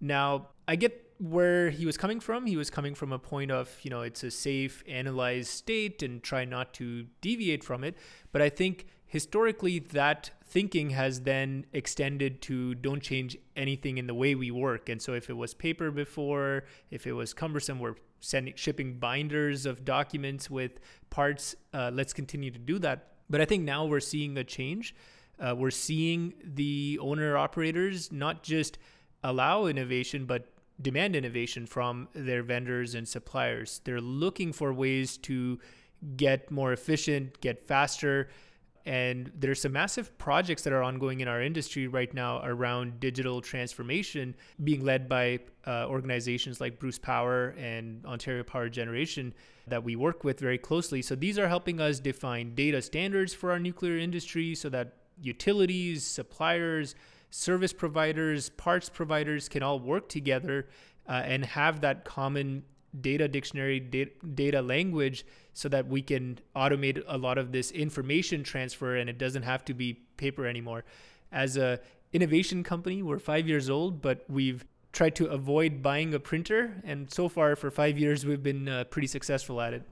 Now, 0.00 0.48
I 0.66 0.76
get 0.76 1.12
where 1.18 1.70
he 1.70 1.86
was 1.86 1.96
coming 1.96 2.20
from. 2.20 2.46
He 2.46 2.56
was 2.56 2.70
coming 2.70 2.94
from 2.94 3.12
a 3.12 3.18
point 3.18 3.50
of, 3.50 3.70
you 3.82 3.90
know, 3.90 4.02
it's 4.02 4.24
a 4.24 4.30
safe, 4.30 4.82
analyzed 4.88 5.48
state 5.48 6.02
and 6.02 6.22
try 6.22 6.44
not 6.44 6.74
to 6.74 7.06
deviate 7.20 7.62
from 7.62 7.84
it. 7.84 7.96
But 8.32 8.42
I 8.42 8.48
think 8.48 8.86
historically 9.06 9.78
that 9.78 10.30
thinking 10.44 10.90
has 10.90 11.20
then 11.20 11.66
extended 11.72 12.42
to 12.42 12.74
don't 12.74 13.00
change 13.00 13.36
anything 13.56 13.98
in 13.98 14.06
the 14.06 14.14
way 14.14 14.34
we 14.34 14.50
work. 14.50 14.88
And 14.88 15.00
so 15.00 15.14
if 15.14 15.30
it 15.30 15.34
was 15.34 15.54
paper 15.54 15.90
before, 15.90 16.64
if 16.90 17.06
it 17.06 17.12
was 17.12 17.32
cumbersome, 17.32 17.78
we're 17.78 17.94
sending 18.20 18.54
shipping 18.56 18.98
binders 18.98 19.66
of 19.66 19.84
documents 19.84 20.50
with 20.50 20.80
parts. 21.10 21.54
Uh, 21.72 21.90
let's 21.92 22.12
continue 22.12 22.50
to 22.50 22.58
do 22.58 22.78
that. 22.80 23.12
But 23.30 23.40
I 23.40 23.44
think 23.44 23.64
now 23.64 23.84
we're 23.84 24.00
seeing 24.00 24.36
a 24.36 24.44
change. 24.44 24.94
Uh, 25.38 25.54
we're 25.56 25.70
seeing 25.70 26.34
the 26.42 26.98
owner 27.00 27.36
operators 27.36 28.10
not 28.10 28.42
just 28.42 28.78
allow 29.22 29.66
innovation, 29.66 30.26
but 30.26 30.46
demand 30.80 31.14
innovation 31.14 31.66
from 31.66 32.08
their 32.14 32.42
vendors 32.42 32.94
and 32.94 33.06
suppliers. 33.06 33.80
They're 33.84 34.00
looking 34.00 34.52
for 34.52 34.72
ways 34.72 35.16
to 35.18 35.58
get 36.16 36.50
more 36.50 36.72
efficient, 36.72 37.40
get 37.40 37.66
faster, 37.66 38.28
and 38.86 39.32
there's 39.34 39.62
some 39.62 39.72
massive 39.72 40.16
projects 40.18 40.62
that 40.62 40.72
are 40.72 40.82
ongoing 40.82 41.20
in 41.20 41.28
our 41.28 41.40
industry 41.40 41.86
right 41.86 42.12
now 42.12 42.44
around 42.44 43.00
digital 43.00 43.40
transformation 43.40 44.34
being 44.62 44.84
led 44.84 45.08
by 45.08 45.40
uh, 45.66 45.86
organizations 45.88 46.60
like 46.60 46.78
Bruce 46.78 46.98
Power 46.98 47.54
and 47.58 48.04
Ontario 48.04 48.42
Power 48.42 48.68
Generation 48.68 49.32
that 49.66 49.82
we 49.82 49.96
work 49.96 50.22
with 50.22 50.38
very 50.38 50.58
closely. 50.58 51.00
So 51.00 51.14
these 51.14 51.38
are 51.38 51.48
helping 51.48 51.80
us 51.80 51.98
define 51.98 52.54
data 52.54 52.82
standards 52.82 53.32
for 53.32 53.52
our 53.52 53.58
nuclear 53.58 53.96
industry 53.96 54.54
so 54.54 54.68
that 54.68 54.92
utilities, 55.18 56.06
suppliers, 56.06 56.94
service 57.34 57.72
providers, 57.72 58.48
parts 58.50 58.88
providers 58.88 59.48
can 59.48 59.60
all 59.60 59.80
work 59.80 60.08
together 60.08 60.68
uh, 61.08 61.14
and 61.24 61.44
have 61.44 61.80
that 61.80 62.04
common 62.04 62.62
data 63.00 63.26
dictionary, 63.26 63.80
data, 63.80 64.12
data 64.34 64.62
language, 64.62 65.26
so 65.52 65.68
that 65.68 65.88
we 65.88 66.00
can 66.00 66.38
automate 66.54 67.02
a 67.08 67.18
lot 67.18 67.36
of 67.36 67.50
this 67.50 67.72
information 67.72 68.44
transfer 68.44 68.94
and 68.94 69.10
it 69.10 69.18
doesn't 69.18 69.42
have 69.42 69.64
to 69.64 69.74
be 69.74 69.94
paper 70.16 70.46
anymore. 70.46 70.84
As 71.32 71.56
a 71.56 71.80
innovation 72.12 72.62
company, 72.62 73.02
we're 73.02 73.18
five 73.18 73.48
years 73.48 73.68
old, 73.68 74.00
but 74.00 74.24
we've 74.28 74.64
tried 74.92 75.16
to 75.16 75.26
avoid 75.26 75.82
buying 75.82 76.14
a 76.14 76.20
printer, 76.20 76.80
and 76.84 77.12
so 77.12 77.28
far 77.28 77.56
for 77.56 77.68
five 77.68 77.98
years 77.98 78.24
we've 78.24 78.44
been 78.44 78.68
uh, 78.68 78.84
pretty 78.84 79.08
successful 79.08 79.60
at 79.60 79.74
it. 79.74 79.82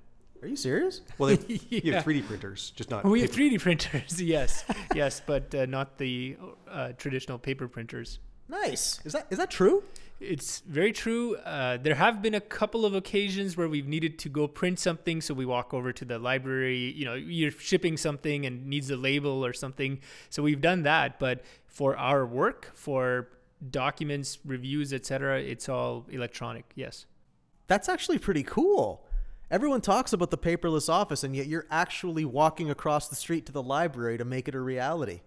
Are 0.42 0.48
you 0.48 0.56
serious? 0.56 1.02
Well, 1.18 1.36
they, 1.36 1.60
yeah. 1.70 1.80
you 1.84 1.92
have 1.94 2.04
3D 2.04 2.26
printers, 2.26 2.72
just 2.74 2.90
not. 2.90 3.04
We 3.04 3.20
have 3.20 3.30
3D 3.30 3.60
printers, 3.60 4.20
yes, 4.22 4.64
yes, 4.94 5.22
but 5.24 5.54
uh, 5.54 5.66
not 5.66 5.98
the 5.98 6.36
uh, 6.68 6.92
traditional 6.98 7.38
paper 7.38 7.68
printers. 7.68 8.18
Nice. 8.48 9.00
Is 9.04 9.12
that 9.12 9.28
is 9.30 9.38
that 9.38 9.50
true? 9.50 9.84
It's 10.20 10.60
very 10.60 10.92
true. 10.92 11.36
Uh, 11.36 11.76
there 11.76 11.94
have 11.94 12.20
been 12.22 12.34
a 12.34 12.40
couple 12.40 12.84
of 12.84 12.94
occasions 12.94 13.56
where 13.56 13.68
we've 13.68 13.86
needed 13.86 14.18
to 14.20 14.28
go 14.28 14.48
print 14.48 14.80
something, 14.80 15.20
so 15.20 15.32
we 15.32 15.46
walk 15.46 15.72
over 15.72 15.92
to 15.92 16.04
the 16.04 16.18
library. 16.18 16.92
You 16.92 17.04
know, 17.04 17.14
you're 17.14 17.52
shipping 17.52 17.96
something 17.96 18.44
and 18.44 18.66
needs 18.66 18.90
a 18.90 18.96
label 18.96 19.46
or 19.46 19.52
something, 19.52 20.00
so 20.28 20.42
we've 20.42 20.60
done 20.60 20.82
that. 20.82 21.20
But 21.20 21.44
for 21.66 21.96
our 21.96 22.26
work, 22.26 22.72
for 22.74 23.28
documents, 23.70 24.38
reviews, 24.44 24.92
etc., 24.92 25.40
it's 25.40 25.68
all 25.68 26.04
electronic. 26.10 26.64
Yes. 26.74 27.06
That's 27.68 27.88
actually 27.88 28.18
pretty 28.18 28.42
cool. 28.42 29.06
Everyone 29.52 29.82
talks 29.82 30.14
about 30.14 30.30
the 30.30 30.38
paperless 30.38 30.88
office, 30.88 31.22
and 31.22 31.36
yet 31.36 31.46
you're 31.46 31.66
actually 31.70 32.24
walking 32.24 32.70
across 32.70 33.08
the 33.08 33.14
street 33.14 33.44
to 33.44 33.52
the 33.52 33.62
library 33.62 34.16
to 34.16 34.24
make 34.24 34.48
it 34.48 34.54
a 34.54 34.60
reality. 34.60 35.20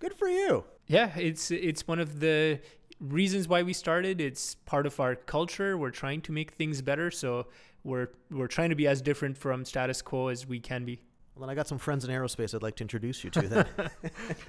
Good 0.00 0.12
for 0.12 0.28
you. 0.28 0.64
Yeah, 0.86 1.16
it's 1.16 1.50
it's 1.50 1.88
one 1.88 1.98
of 1.98 2.20
the 2.20 2.60
reasons 3.00 3.48
why 3.48 3.62
we 3.62 3.72
started. 3.72 4.20
It's 4.20 4.54
part 4.66 4.84
of 4.84 5.00
our 5.00 5.14
culture. 5.14 5.78
We're 5.78 5.92
trying 5.92 6.20
to 6.22 6.32
make 6.32 6.50
things 6.50 6.82
better, 6.82 7.10
so 7.10 7.46
we're 7.82 8.08
we're 8.30 8.48
trying 8.48 8.68
to 8.68 8.76
be 8.76 8.86
as 8.86 9.00
different 9.00 9.38
from 9.38 9.64
status 9.64 10.02
quo 10.02 10.28
as 10.28 10.46
we 10.46 10.60
can 10.60 10.84
be. 10.84 11.00
Well, 11.34 11.46
then 11.46 11.50
I 11.50 11.54
got 11.54 11.66
some 11.66 11.78
friends 11.78 12.04
in 12.04 12.10
aerospace 12.10 12.54
I'd 12.54 12.62
like 12.62 12.76
to 12.76 12.84
introduce 12.84 13.24
you 13.24 13.30
to. 13.30 13.48
Then 13.48 13.66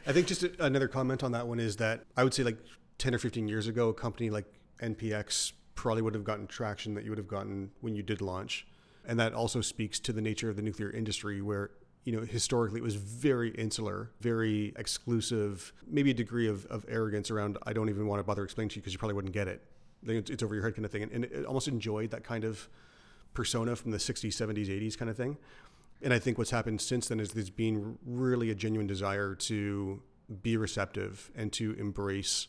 I 0.08 0.12
think 0.12 0.28
just 0.28 0.44
a, 0.44 0.52
another 0.60 0.90
comment 0.90 1.24
on 1.24 1.32
that 1.32 1.48
one 1.48 1.62
is 1.62 1.78
that 1.78 2.04
I 2.18 2.26
would 2.26 2.34
say 2.34 2.44
like 2.44 2.58
ten 2.98 3.16
or 3.16 3.18
fifteen 3.18 3.48
years 3.48 3.68
ago, 3.68 3.88
a 3.88 3.94
company 3.94 4.30
like 4.30 4.54
NPX 4.82 5.54
probably 5.76 6.02
would 6.02 6.16
have 6.16 6.26
gotten 6.26 6.48
traction 6.48 6.96
that 6.96 7.06
you 7.06 7.12
would 7.12 7.18
have 7.18 7.30
gotten 7.30 7.72
when 7.80 7.96
you 7.96 8.04
did 8.04 8.20
launch, 8.20 8.68
and 9.08 9.20
that 9.20 9.34
also 9.34 9.62
speaks 9.62 10.00
to 10.02 10.14
the 10.14 10.22
nature 10.22 10.50
of 10.50 10.56
the 10.56 10.62
nuclear 10.62 10.92
industry 10.92 11.42
where 11.42 11.72
you 12.04 12.16
know, 12.16 12.26
historically 12.26 12.80
it 12.80 12.84
was 12.84 12.96
very 12.96 13.52
insular, 13.52 14.12
very 14.22 14.74
exclusive, 14.76 15.72
maybe 15.86 16.12
a 16.12 16.14
degree 16.14 16.48
of, 16.48 16.66
of 16.66 16.86
arrogance 16.90 17.30
around, 17.30 17.58
I 17.64 17.74
don't 17.74 17.90
even 17.90 18.08
want 18.08 18.20
to 18.20 18.24
bother 18.24 18.44
explaining 18.44 18.70
to 18.70 18.76
you 18.78 18.82
because 18.82 18.94
you 18.94 19.00
probably 19.00 19.16
wouldn't 19.16 19.34
get 19.34 19.48
it. 19.48 19.62
It's, 20.08 20.42
over 20.42 20.56
your 20.56 20.64
head 20.64 20.76
kind 20.76 20.86
of 20.86 20.92
thing. 20.92 21.04
And, 21.04 21.12
and 21.12 21.26
it 21.26 21.46
almost 21.46 21.68
enjoyed 21.68 22.10
that 22.10 22.24
kind 22.24 22.44
of 22.44 22.68
persona 23.36 23.76
from 23.76 23.92
the 23.92 24.00
60s, 24.00 24.30
70s, 24.30 24.68
80s 24.68 24.98
kind 24.98 25.12
of 25.12 25.18
thing. 25.18 25.38
And 26.02 26.12
I 26.12 26.18
think 26.18 26.40
what's 26.40 26.50
happened 26.50 26.82
since 26.82 27.08
then 27.08 27.20
is 27.20 27.34
there's 27.34 27.52
been 27.52 28.00
really 28.04 28.50
a 28.50 28.56
genuine 28.56 28.88
desire 28.88 29.36
to 29.36 30.02
be 30.42 30.58
receptive 30.58 31.30
and 31.36 31.54
to 31.54 31.74
embrace 31.74 32.48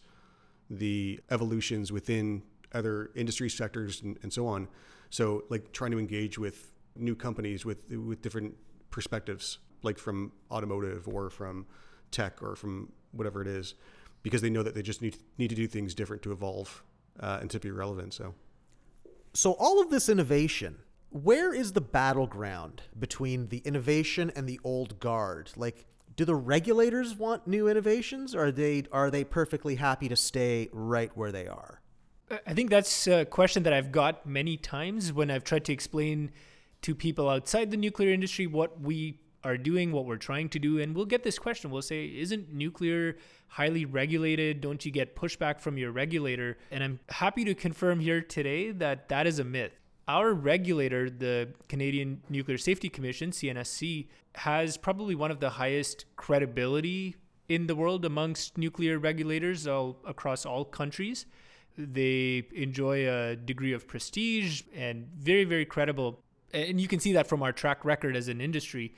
the 0.70 1.20
evolutions 1.30 1.92
within 1.92 2.42
other 2.72 3.10
industry 3.14 3.50
sectors 3.50 4.00
and, 4.00 4.18
and 4.22 4.32
so 4.32 4.46
on. 4.46 4.68
So, 5.12 5.44
like 5.50 5.72
trying 5.72 5.90
to 5.90 5.98
engage 5.98 6.38
with 6.38 6.72
new 6.96 7.14
companies 7.14 7.66
with 7.66 7.86
with 7.90 8.22
different 8.22 8.56
perspectives, 8.90 9.58
like 9.82 9.98
from 9.98 10.32
automotive 10.50 11.06
or 11.06 11.28
from 11.28 11.66
tech 12.10 12.42
or 12.42 12.56
from 12.56 12.90
whatever 13.12 13.42
it 13.42 13.46
is, 13.46 13.74
because 14.22 14.40
they 14.40 14.48
know 14.48 14.62
that 14.62 14.74
they 14.74 14.80
just 14.80 15.02
need 15.02 15.18
need 15.36 15.48
to 15.48 15.54
do 15.54 15.66
things 15.66 15.94
different 15.94 16.22
to 16.22 16.32
evolve 16.32 16.82
uh, 17.20 17.38
and 17.42 17.50
to 17.50 17.60
be 17.60 17.70
relevant. 17.70 18.14
So, 18.14 18.34
so 19.34 19.52
all 19.52 19.82
of 19.82 19.90
this 19.90 20.08
innovation, 20.08 20.78
where 21.10 21.52
is 21.52 21.74
the 21.74 21.82
battleground 21.82 22.80
between 22.98 23.48
the 23.48 23.58
innovation 23.58 24.32
and 24.34 24.48
the 24.48 24.58
old 24.64 24.98
guard? 24.98 25.50
Like, 25.56 25.84
do 26.16 26.24
the 26.24 26.34
regulators 26.34 27.14
want 27.14 27.46
new 27.46 27.68
innovations, 27.68 28.34
or 28.34 28.46
are 28.46 28.50
they 28.50 28.84
are 28.90 29.10
they 29.10 29.24
perfectly 29.24 29.74
happy 29.74 30.08
to 30.08 30.16
stay 30.16 30.70
right 30.72 31.14
where 31.14 31.32
they 31.32 31.48
are? 31.48 31.81
I 32.46 32.54
think 32.54 32.70
that's 32.70 33.06
a 33.06 33.24
question 33.24 33.62
that 33.64 33.72
I've 33.72 33.92
got 33.92 34.26
many 34.26 34.56
times 34.56 35.12
when 35.12 35.30
I've 35.30 35.44
tried 35.44 35.64
to 35.66 35.72
explain 35.72 36.32
to 36.82 36.94
people 36.94 37.28
outside 37.28 37.70
the 37.70 37.76
nuclear 37.76 38.10
industry 38.10 38.46
what 38.46 38.80
we 38.80 39.20
are 39.44 39.56
doing, 39.56 39.92
what 39.92 40.06
we're 40.06 40.16
trying 40.16 40.48
to 40.50 40.58
do. 40.58 40.78
And 40.78 40.94
we'll 40.94 41.04
get 41.04 41.22
this 41.24 41.38
question. 41.38 41.70
We'll 41.70 41.82
say, 41.82 42.06
Isn't 42.06 42.52
nuclear 42.52 43.16
highly 43.48 43.84
regulated? 43.84 44.60
Don't 44.60 44.84
you 44.84 44.92
get 44.92 45.16
pushback 45.16 45.60
from 45.60 45.76
your 45.76 45.92
regulator? 45.92 46.58
And 46.70 46.82
I'm 46.82 47.00
happy 47.10 47.44
to 47.44 47.54
confirm 47.54 48.00
here 48.00 48.22
today 48.22 48.70
that 48.72 49.08
that 49.08 49.26
is 49.26 49.38
a 49.38 49.44
myth. 49.44 49.72
Our 50.08 50.32
regulator, 50.32 51.10
the 51.10 51.50
Canadian 51.68 52.22
Nuclear 52.28 52.58
Safety 52.58 52.88
Commission, 52.88 53.30
CNSC, 53.30 54.08
has 54.34 54.76
probably 54.76 55.14
one 55.14 55.30
of 55.30 55.40
the 55.40 55.50
highest 55.50 56.06
credibility 56.16 57.16
in 57.48 57.66
the 57.66 57.76
world 57.76 58.04
amongst 58.04 58.56
nuclear 58.56 58.98
regulators 58.98 59.66
all 59.66 59.98
across 60.06 60.46
all 60.46 60.64
countries. 60.64 61.26
They 61.76 62.46
enjoy 62.54 63.08
a 63.08 63.36
degree 63.36 63.72
of 63.72 63.86
prestige 63.86 64.62
and 64.74 65.06
very, 65.16 65.44
very 65.44 65.64
credible 65.64 66.22
and 66.52 66.80
you 66.80 66.88
can 66.88 67.00
see 67.00 67.12
that 67.12 67.26
from 67.26 67.42
our 67.42 67.52
track 67.52 67.84
record 67.84 68.16
as 68.16 68.28
an 68.28 68.40
industry. 68.40 68.94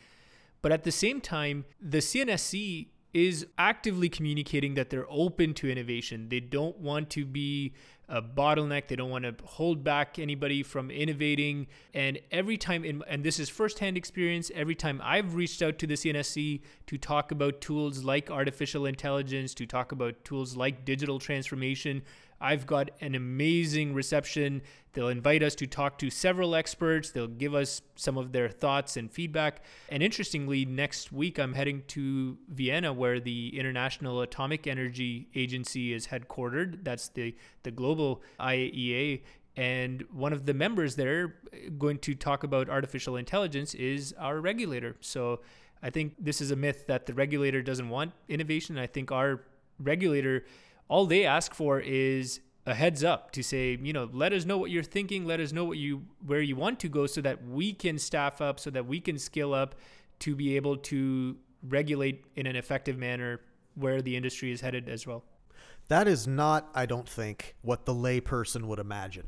But 0.63 0.73
at 0.73 0.85
the 0.85 0.93
same 0.93 1.21
time, 1.21 1.65
the 1.81 1.99
CNSC 1.99 2.89
is 3.13 3.47
actively 3.59 4.09
communicating 4.09 4.75
that 4.75 4.91
they're 4.91 5.07
open 5.09 5.55
to 5.55 5.71
innovation. 5.71 6.29
They 6.29 6.41
don't 6.41 6.77
want 6.79 7.11
to 7.11 7.25
be 7.25 7.75
a 8.09 8.21
bottleneck. 8.21 8.89
They 8.89 8.97
don't 8.97 9.11
want 9.11 9.25
to 9.25 9.35
hold 9.45 9.85
back 9.85 10.19
anybody 10.19 10.63
from 10.63 10.91
innovating. 10.91 11.69
And 11.95 12.19
every 12.33 12.57
time, 12.57 12.85
in, 12.85 13.03
and 13.07 13.23
this 13.23 13.39
is 13.39 13.49
firsthand 13.49 13.97
experience, 13.97 14.51
every 14.55 14.75
time 14.75 15.01
I've 15.05 15.37
reached 15.37 15.63
out 15.63 15.79
to 15.79 15.87
the 15.87 15.95
CNSC 15.95 16.63
to 16.87 16.99
talk 16.99 17.31
about 17.31 17.61
tools 17.61 18.05
like 18.05 18.31
artificial 18.31 18.87
intelligence, 18.87 19.55
to 19.55 19.67
talk 19.67 19.93
about 19.93 20.25
tools 20.25 20.57
like 20.57 20.85
digital 20.85 21.19
transformation, 21.19 22.03
I've 22.41 22.67
got 22.67 22.91
an 23.01 23.15
amazing 23.15 23.95
reception. 23.95 24.63
They'll 24.93 25.09
invite 25.09 25.43
us 25.43 25.55
to 25.57 25.67
talk 25.67 25.99
to 25.99 26.11
several 26.11 26.55
experts. 26.55 27.11
They'll 27.11 27.27
give 27.27 27.55
us 27.55 27.83
some 27.97 28.17
of 28.17 28.33
their 28.33 28.49
thoughts 28.49 28.97
and 28.97 29.11
feedback. 29.11 29.63
And 29.89 30.03
interestingly, 30.03 30.65
next 30.65 31.13
week 31.13 31.39
I'm 31.39 31.55
heading 31.55 31.83
to 31.89 32.39
Vienna, 32.49 32.93
where 32.93 33.19
the 33.21 33.59
International 33.59 34.21
Atomic 34.21 34.67
Energy 34.67 35.29
Agency 35.35 35.93
is 35.93 36.07
headquartered. 36.07 36.85
That's 36.85 37.09
the, 37.09 37.35
the 37.63 37.71
global 37.71 38.23
IAEA. 38.39 39.23
And 39.57 40.05
one 40.13 40.33
of 40.33 40.47
the 40.47 40.55
members 40.55 40.97
there 40.97 41.37
uh, 41.53 41.71
going 41.79 41.99
to 41.99 42.15
talk 42.15 42.43
about 42.43 42.69
artificial 42.69 43.17
intelligence 43.17 43.75
is 43.75 44.13
our 44.19 44.41
regulator. 44.41 44.97
So 45.01 45.41
I 45.83 45.91
think 45.91 46.15
this 46.19 46.41
is 46.41 46.51
a 46.51 46.57
myth 46.57 46.87
that 46.89 47.07
the 47.07 47.15
regulator 47.15 47.63
doesn't 47.63 47.89
want 47.89 48.13
innovation. 48.29 48.79
I 48.79 48.87
think 48.87 49.13
our 49.13 49.43
regulator, 49.79 50.45
all 50.89 51.07
they 51.07 51.25
ask 51.25 51.55
for 51.55 51.81
is 51.81 52.41
a 52.67 52.75
heads 52.75 53.05
up 53.05 53.31
to 53.33 53.43
say, 53.43 53.79
you 53.81 53.93
know, 53.93 54.09
let 54.13 54.33
us 54.33 54.45
know 54.45 54.57
what 54.59 54.71
you're 54.71 54.83
thinking, 54.83 55.27
let 55.27 55.41
us 55.41 55.53
know 55.53 55.65
what 55.65 55.79
you 55.79 56.05
where 56.25 56.41
you 56.41 56.57
want 56.57 56.81
to 56.81 56.89
go 56.89 57.07
so 57.07 57.21
that 57.21 57.47
we 57.47 57.73
can 57.73 57.99
staff 57.99 58.41
up, 58.41 58.59
so 58.59 58.71
that 58.71 58.87
we 58.87 59.01
can 59.01 59.19
scale 59.19 59.53
up 59.53 59.75
to 60.21 60.35
be 60.35 60.57
able 60.57 60.77
to 60.77 61.37
regulate 61.69 62.25
in 62.37 62.47
an 62.47 62.57
effective 62.57 62.97
manner 62.97 63.41
where 63.75 64.01
the 64.01 64.17
industry 64.17 64.53
is 64.53 64.61
headed 64.61 64.89
as 64.89 65.07
well. 65.07 65.25
That 65.89 66.09
is 66.09 66.27
not, 66.27 66.71
I 66.75 66.87
don't 66.87 67.09
think, 67.09 67.57
what 67.63 67.85
the 67.85 67.95
layperson 67.95 68.65
would 68.65 68.79
imagine. 68.79 69.27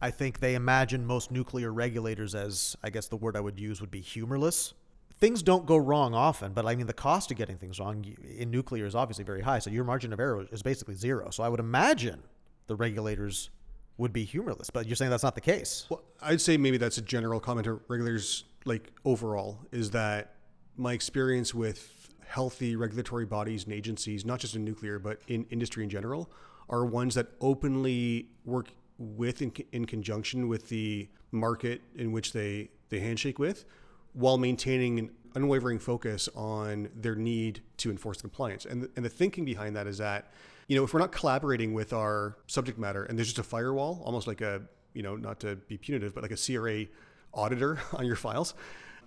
I 0.00 0.10
think 0.10 0.40
they 0.40 0.54
imagine 0.54 1.04
most 1.04 1.30
nuclear 1.30 1.72
regulators 1.72 2.34
as, 2.34 2.76
I 2.82 2.90
guess 2.90 3.08
the 3.08 3.16
word 3.16 3.36
I 3.36 3.40
would 3.40 3.58
use 3.58 3.80
would 3.80 3.90
be 3.90 4.00
humorless. 4.00 4.72
Things 5.20 5.42
don't 5.42 5.66
go 5.66 5.76
wrong 5.76 6.14
often, 6.14 6.54
but 6.54 6.64
I 6.64 6.74
mean, 6.74 6.86
the 6.86 6.94
cost 6.94 7.30
of 7.30 7.36
getting 7.36 7.58
things 7.58 7.78
wrong 7.78 8.04
in 8.38 8.50
nuclear 8.50 8.86
is 8.86 8.94
obviously 8.94 9.22
very 9.24 9.42
high. 9.42 9.58
So 9.58 9.70
your 9.70 9.84
margin 9.84 10.14
of 10.14 10.20
error 10.20 10.46
is 10.50 10.62
basically 10.62 10.94
zero. 10.94 11.28
So 11.30 11.42
I 11.42 11.48
would 11.50 11.60
imagine 11.60 12.22
the 12.68 12.74
regulators 12.76 13.50
would 13.98 14.14
be 14.14 14.24
humorless, 14.24 14.70
but 14.70 14.86
you're 14.86 14.96
saying 14.96 15.10
that's 15.10 15.22
not 15.22 15.34
the 15.34 15.42
case. 15.42 15.86
Well, 15.90 16.02
I'd 16.22 16.40
say 16.40 16.56
maybe 16.56 16.78
that's 16.78 16.96
a 16.96 17.02
general 17.02 17.38
comment 17.38 17.66
to 17.66 17.82
regulators, 17.88 18.44
like 18.64 18.92
overall, 19.04 19.58
is 19.72 19.90
that 19.90 20.36
my 20.78 20.94
experience 20.94 21.54
with 21.54 22.08
healthy 22.26 22.76
regulatory 22.76 23.26
bodies 23.26 23.64
and 23.64 23.74
agencies, 23.74 24.24
not 24.24 24.38
just 24.38 24.56
in 24.56 24.64
nuclear, 24.64 24.98
but 24.98 25.20
in 25.28 25.44
industry 25.50 25.84
in 25.84 25.90
general, 25.90 26.30
are 26.70 26.86
ones 26.86 27.14
that 27.16 27.26
openly 27.42 28.28
work 28.46 28.68
with 28.96 29.42
in, 29.42 29.52
in 29.72 29.84
conjunction 29.84 30.48
with 30.48 30.70
the 30.70 31.08
market 31.30 31.82
in 31.96 32.10
which 32.10 32.32
they, 32.32 32.70
they 32.88 33.00
handshake 33.00 33.38
with 33.38 33.66
while 34.12 34.38
maintaining 34.38 34.98
an 34.98 35.10
unwavering 35.34 35.78
focus 35.78 36.28
on 36.34 36.88
their 36.94 37.14
need 37.14 37.62
to 37.78 37.90
enforce 37.90 38.20
compliance. 38.20 38.64
And 38.64 38.82
the, 38.82 38.90
and 38.96 39.04
the 39.04 39.08
thinking 39.10 39.44
behind 39.44 39.76
that 39.76 39.86
is 39.86 39.98
that, 39.98 40.32
you 40.68 40.76
know, 40.76 40.84
if 40.84 40.92
we're 40.92 41.00
not 41.00 41.12
collaborating 41.12 41.72
with 41.72 41.92
our 41.92 42.36
subject 42.46 42.78
matter 42.78 43.04
and 43.04 43.18
there's 43.18 43.28
just 43.28 43.38
a 43.38 43.42
firewall, 43.42 44.02
almost 44.04 44.26
like 44.26 44.40
a, 44.40 44.62
you 44.94 45.02
know, 45.02 45.16
not 45.16 45.40
to 45.40 45.56
be 45.56 45.76
punitive, 45.76 46.14
but 46.14 46.22
like 46.22 46.32
a 46.32 46.36
CRA 46.36 46.86
auditor 47.32 47.78
on 47.92 48.06
your 48.06 48.16
files, 48.16 48.54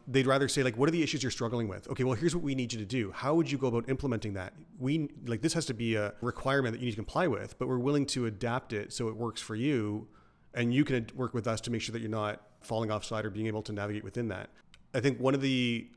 they'd 0.07 0.27
rather 0.27 0.47
say 0.47 0.63
like 0.63 0.77
what 0.77 0.89
are 0.89 0.91
the 0.91 1.01
issues 1.01 1.23
you're 1.23 1.31
struggling 1.31 1.67
with? 1.67 1.87
Okay 1.89 2.03
well 2.03 2.13
here's 2.13 2.35
what 2.35 2.43
we 2.43 2.55
need 2.55 2.73
you 2.73 2.79
to 2.79 2.85
do. 2.85 3.11
How 3.11 3.33
would 3.35 3.49
you 3.49 3.57
go 3.57 3.67
about 3.67 3.87
implementing 3.89 4.33
that? 4.33 4.53
We 4.79 5.09
like 5.25 5.41
this 5.41 5.53
has 5.53 5.65
to 5.67 5.73
be 5.73 5.95
a 5.95 6.13
requirement 6.21 6.73
that 6.73 6.79
you 6.79 6.85
need 6.85 6.91
to 6.91 6.97
comply 6.97 7.27
with 7.27 7.57
but 7.57 7.67
we're 7.67 7.77
willing 7.77 8.05
to 8.07 8.25
adapt 8.25 8.73
it 8.73 8.91
so 8.91 9.07
it 9.07 9.15
works 9.15 9.41
for 9.41 9.55
you 9.55 10.07
and 10.53 10.73
you 10.73 10.83
can 10.83 11.07
work 11.15 11.33
with 11.33 11.47
us 11.47 11.61
to 11.61 11.71
make 11.71 11.81
sure 11.81 11.93
that 11.93 11.99
you're 11.99 12.09
not 12.09 12.41
falling 12.61 12.91
offside 12.91 13.25
or 13.25 13.29
being 13.29 13.47
able 13.47 13.61
to 13.61 13.71
navigate 13.71 14.03
within 14.03 14.27
that 14.27 14.49
i 14.93 14.99
think 14.99 15.19
one 15.19 15.33
of 15.33 15.41
the 15.41 15.87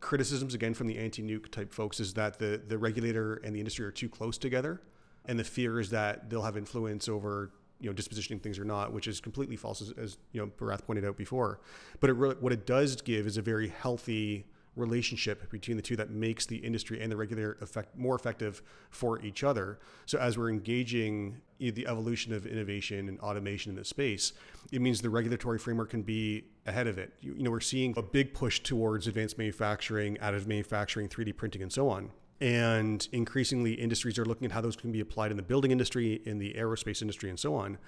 criticisms 0.00 0.54
again 0.54 0.74
from 0.74 0.86
the 0.86 0.98
anti-nuke 0.98 1.50
type 1.50 1.72
folks 1.72 2.00
is 2.00 2.14
that 2.14 2.38
the 2.38 2.60
the 2.68 2.78
regulator 2.78 3.34
and 3.36 3.54
the 3.54 3.58
industry 3.58 3.84
are 3.84 3.90
too 3.90 4.08
close 4.08 4.38
together 4.38 4.80
and 5.26 5.38
the 5.38 5.44
fear 5.44 5.80
is 5.80 5.90
that 5.90 6.30
they'll 6.30 6.42
have 6.42 6.56
influence 6.56 7.08
over 7.08 7.50
you 7.80 7.90
know 7.90 7.94
dispositioning 7.94 8.40
things 8.40 8.58
or 8.58 8.64
not, 8.64 8.92
which 8.92 9.06
is 9.06 9.20
completely 9.20 9.56
false, 9.56 9.82
as, 9.82 9.92
as 9.92 10.18
you 10.32 10.40
know 10.40 10.46
Bharath 10.58 10.84
pointed 10.84 11.04
out 11.04 11.16
before. 11.16 11.60
But 12.00 12.10
it 12.10 12.14
really, 12.14 12.36
what 12.36 12.52
it 12.52 12.66
does 12.66 13.00
give 13.00 13.26
is 13.26 13.36
a 13.36 13.42
very 13.42 13.68
healthy 13.68 14.46
relationship 14.76 15.50
between 15.50 15.76
the 15.76 15.82
two 15.82 15.96
that 15.96 16.10
makes 16.10 16.46
the 16.46 16.56
industry 16.56 17.02
and 17.02 17.10
the 17.10 17.16
regulator 17.16 17.56
effect 17.60 17.96
more 17.96 18.14
effective 18.14 18.62
for 18.90 19.20
each 19.22 19.42
other. 19.42 19.78
So 20.04 20.18
as 20.18 20.38
we're 20.38 20.50
engaging 20.50 21.40
the 21.58 21.86
evolution 21.86 22.32
of 22.32 22.46
innovation 22.46 23.08
and 23.08 23.18
automation 23.20 23.70
in 23.70 23.76
this 23.76 23.88
space, 23.88 24.34
it 24.70 24.80
means 24.80 25.00
the 25.00 25.10
regulatory 25.10 25.58
framework 25.58 25.90
can 25.90 26.02
be 26.02 26.44
ahead 26.66 26.86
of 26.86 26.98
it. 26.98 27.14
You, 27.20 27.34
you 27.34 27.42
know, 27.42 27.50
we're 27.50 27.60
seeing 27.60 27.94
a 27.96 28.02
big 28.02 28.34
push 28.34 28.60
towards 28.60 29.06
advanced 29.06 29.38
manufacturing, 29.38 30.16
additive 30.16 30.46
manufacturing, 30.46 31.08
3D 31.08 31.36
printing, 31.36 31.62
and 31.62 31.72
so 31.72 31.88
on. 31.88 32.10
And 32.40 33.08
increasingly, 33.12 33.72
industries 33.72 34.18
are 34.18 34.26
looking 34.26 34.44
at 34.44 34.52
how 34.52 34.60
those 34.60 34.76
can 34.76 34.92
be 34.92 35.00
applied 35.00 35.30
in 35.30 35.38
the 35.38 35.42
building 35.42 35.70
industry, 35.70 36.20
in 36.26 36.38
the 36.38 36.54
aerospace 36.54 37.00
industry, 37.00 37.30
and 37.30 37.38
so 37.38 37.54
on. 37.54 37.78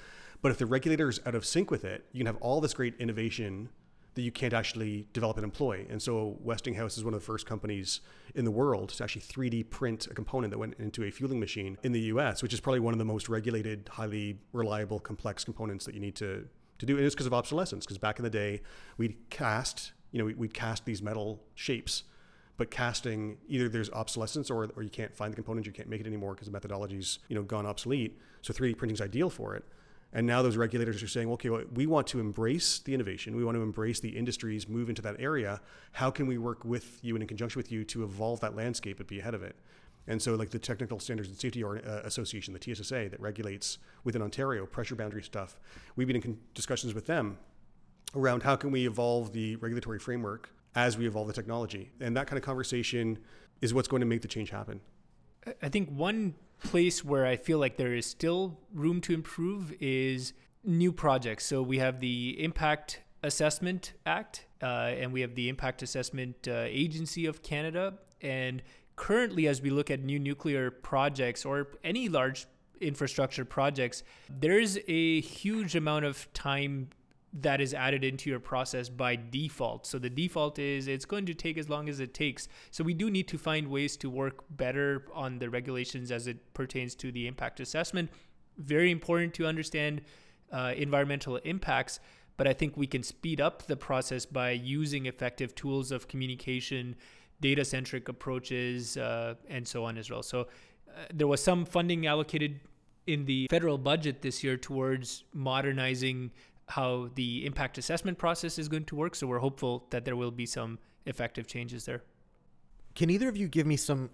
But 0.40 0.52
if 0.52 0.58
the 0.58 0.66
regulator 0.66 1.08
is 1.08 1.20
out 1.26 1.34
of 1.34 1.44
sync 1.44 1.70
with 1.70 1.84
it, 1.84 2.06
you 2.12 2.20
can 2.20 2.26
have 2.26 2.36
all 2.36 2.60
this 2.60 2.72
great 2.72 2.94
innovation 2.98 3.68
that 4.18 4.24
you 4.24 4.32
can't 4.32 4.52
actually 4.52 5.06
develop 5.12 5.38
an 5.38 5.44
employee. 5.44 5.86
And 5.88 6.02
so 6.02 6.36
Westinghouse 6.40 6.98
is 6.98 7.04
one 7.04 7.14
of 7.14 7.20
the 7.20 7.24
first 7.24 7.46
companies 7.46 8.00
in 8.34 8.44
the 8.44 8.50
world 8.50 8.88
to 8.88 9.04
actually 9.04 9.22
3D 9.22 9.70
print 9.70 10.08
a 10.08 10.14
component 10.14 10.50
that 10.50 10.58
went 10.58 10.74
into 10.80 11.04
a 11.04 11.10
fueling 11.10 11.38
machine 11.38 11.78
in 11.84 11.92
the 11.92 12.00
US, 12.12 12.42
which 12.42 12.52
is 12.52 12.58
probably 12.58 12.80
one 12.80 12.92
of 12.92 12.98
the 12.98 13.04
most 13.04 13.28
regulated, 13.28 13.88
highly 13.92 14.40
reliable, 14.52 14.98
complex 14.98 15.44
components 15.44 15.84
that 15.84 15.94
you 15.94 16.00
need 16.00 16.16
to, 16.16 16.48
to 16.78 16.86
do. 16.86 16.96
And 16.96 17.06
it's 17.06 17.14
because 17.14 17.26
of 17.26 17.32
obsolescence, 17.32 17.86
because 17.86 17.98
back 17.98 18.18
in 18.18 18.24
the 18.24 18.30
day, 18.30 18.60
we'd 18.96 19.16
cast, 19.30 19.92
you 20.10 20.18
know, 20.18 20.34
we'd 20.36 20.54
cast 20.54 20.84
these 20.84 21.00
metal 21.00 21.40
shapes 21.54 22.02
but 22.56 22.72
casting 22.72 23.38
either 23.46 23.68
there's 23.68 23.88
obsolescence 23.90 24.50
or, 24.50 24.68
or 24.74 24.82
you 24.82 24.90
can't 24.90 25.14
find 25.14 25.32
the 25.32 25.36
components, 25.36 25.64
you 25.64 25.72
can't 25.72 25.88
make 25.88 26.00
it 26.00 26.08
anymore 26.08 26.34
because 26.34 26.50
the 26.50 26.58
methodology's 26.60 27.20
you 27.28 27.36
know 27.36 27.42
gone 27.44 27.64
obsolete. 27.64 28.18
So 28.42 28.52
3D 28.52 28.76
printing 28.76 28.94
is 28.94 29.00
ideal 29.00 29.30
for 29.30 29.54
it. 29.54 29.64
And 30.12 30.26
now 30.26 30.40
those 30.40 30.56
regulators 30.56 31.02
are 31.02 31.08
saying, 31.08 31.30
okay, 31.32 31.50
well, 31.50 31.64
we 31.74 31.86
want 31.86 32.06
to 32.08 32.20
embrace 32.20 32.78
the 32.78 32.94
innovation. 32.94 33.36
We 33.36 33.44
want 33.44 33.56
to 33.56 33.62
embrace 33.62 34.00
the 34.00 34.08
industries, 34.08 34.66
move 34.66 34.88
into 34.88 35.02
that 35.02 35.16
area. 35.18 35.60
How 35.92 36.10
can 36.10 36.26
we 36.26 36.38
work 36.38 36.64
with 36.64 36.98
you 37.02 37.14
and 37.14 37.22
in 37.22 37.28
conjunction 37.28 37.58
with 37.58 37.70
you 37.70 37.84
to 37.84 38.04
evolve 38.04 38.40
that 38.40 38.56
landscape 38.56 39.00
and 39.00 39.06
be 39.06 39.20
ahead 39.20 39.34
of 39.34 39.42
it? 39.42 39.56
And 40.06 40.20
so, 40.20 40.34
like 40.34 40.48
the 40.48 40.58
Technical 40.58 40.98
Standards 40.98 41.28
and 41.28 41.38
Safety 41.38 41.62
uh, 41.62 41.76
Association, 42.04 42.54
the 42.54 42.74
TSSA, 42.74 43.10
that 43.10 43.20
regulates 43.20 43.76
within 44.04 44.22
Ontario 44.22 44.64
pressure 44.64 44.94
boundary 44.94 45.22
stuff, 45.22 45.60
we've 45.96 46.06
been 46.06 46.16
in 46.16 46.38
discussions 46.54 46.94
with 46.94 47.04
them 47.04 47.36
around 48.14 48.42
how 48.42 48.56
can 48.56 48.70
we 48.70 48.86
evolve 48.86 49.34
the 49.34 49.56
regulatory 49.56 49.98
framework 49.98 50.50
as 50.74 50.96
we 50.96 51.06
evolve 51.06 51.26
the 51.26 51.34
technology. 51.34 51.90
And 52.00 52.16
that 52.16 52.26
kind 52.26 52.38
of 52.38 52.44
conversation 52.44 53.18
is 53.60 53.74
what's 53.74 53.88
going 53.88 54.00
to 54.00 54.06
make 54.06 54.22
the 54.22 54.28
change 54.28 54.48
happen. 54.48 54.80
I 55.62 55.68
think 55.68 55.90
one 55.90 56.34
place 56.62 57.04
where 57.04 57.26
I 57.26 57.36
feel 57.36 57.58
like 57.58 57.76
there 57.76 57.94
is 57.94 58.06
still 58.06 58.58
room 58.72 59.00
to 59.02 59.14
improve 59.14 59.74
is 59.80 60.32
new 60.64 60.92
projects. 60.92 61.46
So 61.46 61.62
we 61.62 61.78
have 61.78 62.00
the 62.00 62.42
Impact 62.42 63.00
Assessment 63.22 63.94
Act, 64.06 64.46
uh, 64.62 64.66
and 64.66 65.12
we 65.12 65.20
have 65.20 65.34
the 65.34 65.48
Impact 65.48 65.82
Assessment 65.82 66.36
uh, 66.48 66.64
Agency 66.66 67.26
of 67.26 67.42
Canada. 67.42 67.94
And 68.20 68.62
currently, 68.96 69.46
as 69.48 69.62
we 69.62 69.70
look 69.70 69.90
at 69.90 70.02
new 70.02 70.18
nuclear 70.18 70.70
projects 70.70 71.44
or 71.44 71.68
any 71.84 72.08
large 72.08 72.46
infrastructure 72.80 73.44
projects, 73.44 74.02
there's 74.28 74.78
a 74.86 75.20
huge 75.20 75.74
amount 75.74 76.04
of 76.04 76.32
time 76.32 76.90
that 77.32 77.60
is 77.60 77.74
added 77.74 78.04
into 78.04 78.30
your 78.30 78.40
process 78.40 78.88
by 78.88 79.16
default. 79.16 79.86
So 79.86 79.98
the 79.98 80.08
default 80.08 80.58
is 80.58 80.88
it's 80.88 81.04
going 81.04 81.26
to 81.26 81.34
take 81.34 81.58
as 81.58 81.68
long 81.68 81.88
as 81.88 82.00
it 82.00 82.14
takes. 82.14 82.48
So 82.70 82.82
we 82.82 82.94
do 82.94 83.10
need 83.10 83.28
to 83.28 83.38
find 83.38 83.68
ways 83.68 83.96
to 83.98 84.08
work 84.08 84.44
better 84.50 85.04
on 85.12 85.38
the 85.38 85.50
regulations 85.50 86.10
as 86.10 86.26
it 86.26 86.54
pertains 86.54 86.94
to 86.96 87.12
the 87.12 87.26
impact 87.26 87.60
assessment. 87.60 88.10
Very 88.56 88.90
important 88.90 89.34
to 89.34 89.46
understand 89.46 90.00
uh, 90.50 90.72
environmental 90.76 91.36
impacts, 91.36 92.00
but 92.38 92.48
I 92.48 92.54
think 92.54 92.76
we 92.76 92.86
can 92.86 93.02
speed 93.02 93.40
up 93.40 93.66
the 93.66 93.76
process 93.76 94.24
by 94.24 94.52
using 94.52 95.06
effective 95.06 95.54
tools 95.54 95.92
of 95.92 96.08
communication, 96.08 96.96
data 97.40 97.64
centric 97.64 98.08
approaches, 98.08 98.96
uh, 98.96 99.34
and 99.48 99.68
so 99.68 99.84
on 99.84 99.98
as 99.98 100.10
well. 100.10 100.22
So 100.22 100.40
uh, 100.40 101.04
there 101.12 101.26
was 101.26 101.42
some 101.42 101.66
funding 101.66 102.06
allocated 102.06 102.60
in 103.06 103.24
the 103.24 103.46
federal 103.50 103.78
budget 103.78 104.22
this 104.22 104.44
year 104.44 104.56
towards 104.56 105.24
modernizing 105.32 106.30
how 106.68 107.10
the 107.14 107.46
impact 107.46 107.78
assessment 107.78 108.18
process 108.18 108.58
is 108.58 108.68
going 108.68 108.84
to 108.84 108.96
work. 108.96 109.14
So 109.14 109.26
we're 109.26 109.38
hopeful 109.38 109.86
that 109.90 110.04
there 110.04 110.16
will 110.16 110.30
be 110.30 110.46
some 110.46 110.78
effective 111.06 111.46
changes 111.46 111.84
there. 111.84 112.02
Can 112.94 113.10
either 113.10 113.28
of 113.28 113.36
you 113.36 113.48
give 113.48 113.66
me 113.66 113.76
some 113.76 114.10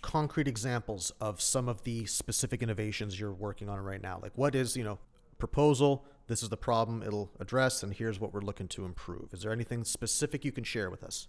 concrete 0.00 0.48
examples 0.48 1.12
of 1.20 1.40
some 1.40 1.68
of 1.68 1.82
the 1.84 2.04
specific 2.06 2.62
innovations 2.62 3.18
you're 3.18 3.32
working 3.32 3.68
on 3.68 3.78
right 3.80 4.02
now? 4.02 4.18
Like 4.20 4.36
what 4.36 4.54
is, 4.54 4.76
you 4.76 4.84
know, 4.84 4.98
proposal, 5.38 6.04
this 6.26 6.42
is 6.42 6.48
the 6.48 6.56
problem 6.56 7.02
it'll 7.02 7.30
address, 7.40 7.82
and 7.82 7.92
here's 7.92 8.20
what 8.20 8.32
we're 8.32 8.40
looking 8.40 8.68
to 8.68 8.84
improve. 8.84 9.32
Is 9.32 9.42
there 9.42 9.52
anything 9.52 9.84
specific 9.84 10.44
you 10.44 10.52
can 10.52 10.64
share 10.64 10.90
with 10.90 11.02
us? 11.02 11.28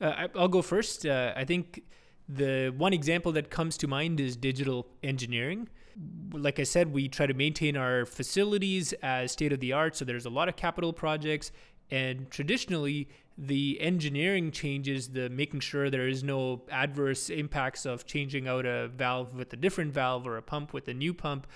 Uh, 0.00 0.28
I'll 0.34 0.48
go 0.48 0.62
first. 0.62 1.06
Uh, 1.06 1.32
I 1.36 1.44
think 1.44 1.82
the 2.28 2.72
one 2.76 2.92
example 2.92 3.32
that 3.32 3.50
comes 3.50 3.76
to 3.78 3.86
mind 3.86 4.20
is 4.20 4.36
digital 4.36 4.86
engineering 5.02 5.68
like 6.32 6.58
I 6.58 6.64
said, 6.64 6.92
we 6.92 7.08
try 7.08 7.26
to 7.26 7.34
maintain 7.34 7.76
our 7.76 8.06
facilities 8.06 8.92
as 9.02 9.32
state 9.32 9.52
of 9.52 9.60
the 9.60 9.72
art. 9.72 9.96
So 9.96 10.04
there's 10.04 10.26
a 10.26 10.30
lot 10.30 10.48
of 10.48 10.56
capital 10.56 10.92
projects. 10.92 11.52
And 11.90 12.30
traditionally, 12.30 13.08
the 13.36 13.80
engineering 13.80 14.50
changes, 14.50 15.08
the 15.08 15.28
making 15.30 15.60
sure 15.60 15.90
there 15.90 16.08
is 16.08 16.22
no 16.22 16.62
adverse 16.70 17.30
impacts 17.30 17.86
of 17.86 18.06
changing 18.06 18.48
out 18.48 18.66
a 18.66 18.88
valve 18.88 19.34
with 19.34 19.52
a 19.52 19.56
different 19.56 19.92
valve 19.92 20.26
or 20.26 20.36
a 20.36 20.42
pump 20.42 20.72
with 20.72 20.88
a 20.88 20.94
new 20.94 21.12
pump. 21.14 21.46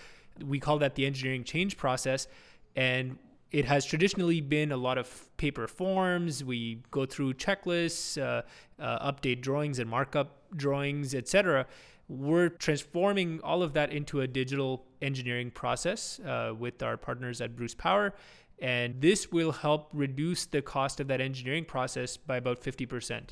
We 0.45 0.61
call 0.61 0.79
that 0.79 0.95
the 0.95 1.07
engineering 1.07 1.45
change 1.45 1.77
process. 1.77 2.29
And 2.75 3.19
it 3.51 3.65
has 3.65 3.85
traditionally 3.87 4.41
been 4.41 4.73
a 4.73 4.77
lot 4.77 4.99
of 4.99 5.37
paper 5.37 5.67
forms. 5.67 6.43
We 6.43 6.83
go 6.91 7.07
through 7.07 7.35
checklists, 7.35 8.21
uh, 8.21 8.43
uh, 8.83 9.13
update 9.13 9.41
drawings 9.41 9.79
and 9.79 9.89
markup 9.89 10.43
drawings, 10.57 11.15
etc. 11.15 11.67
We're 12.09 12.51
transforming 12.51 13.41
all 13.43 13.63
of 13.63 13.73
that 13.73 13.93
into 13.93 14.21
a 14.21 14.27
digital 14.27 14.85
engineering 15.03 15.51
process 15.51 16.21
uh, 16.21 16.53
with 16.57 16.83
our 16.83 16.97
partners 16.97 17.41
at 17.41 17.57
Bruce 17.57 17.75
Power. 17.75 18.15
And 18.59 19.01
this 19.01 19.31
will 19.33 19.53
help 19.53 19.91
reduce 19.93 20.47
the 20.47 20.63
cost 20.63 21.01
of 21.01 21.09
that 21.09 21.21
engineering 21.21 21.65
process 21.65 22.17
by 22.17 22.37
about 22.37 22.61
50%. 22.63 23.31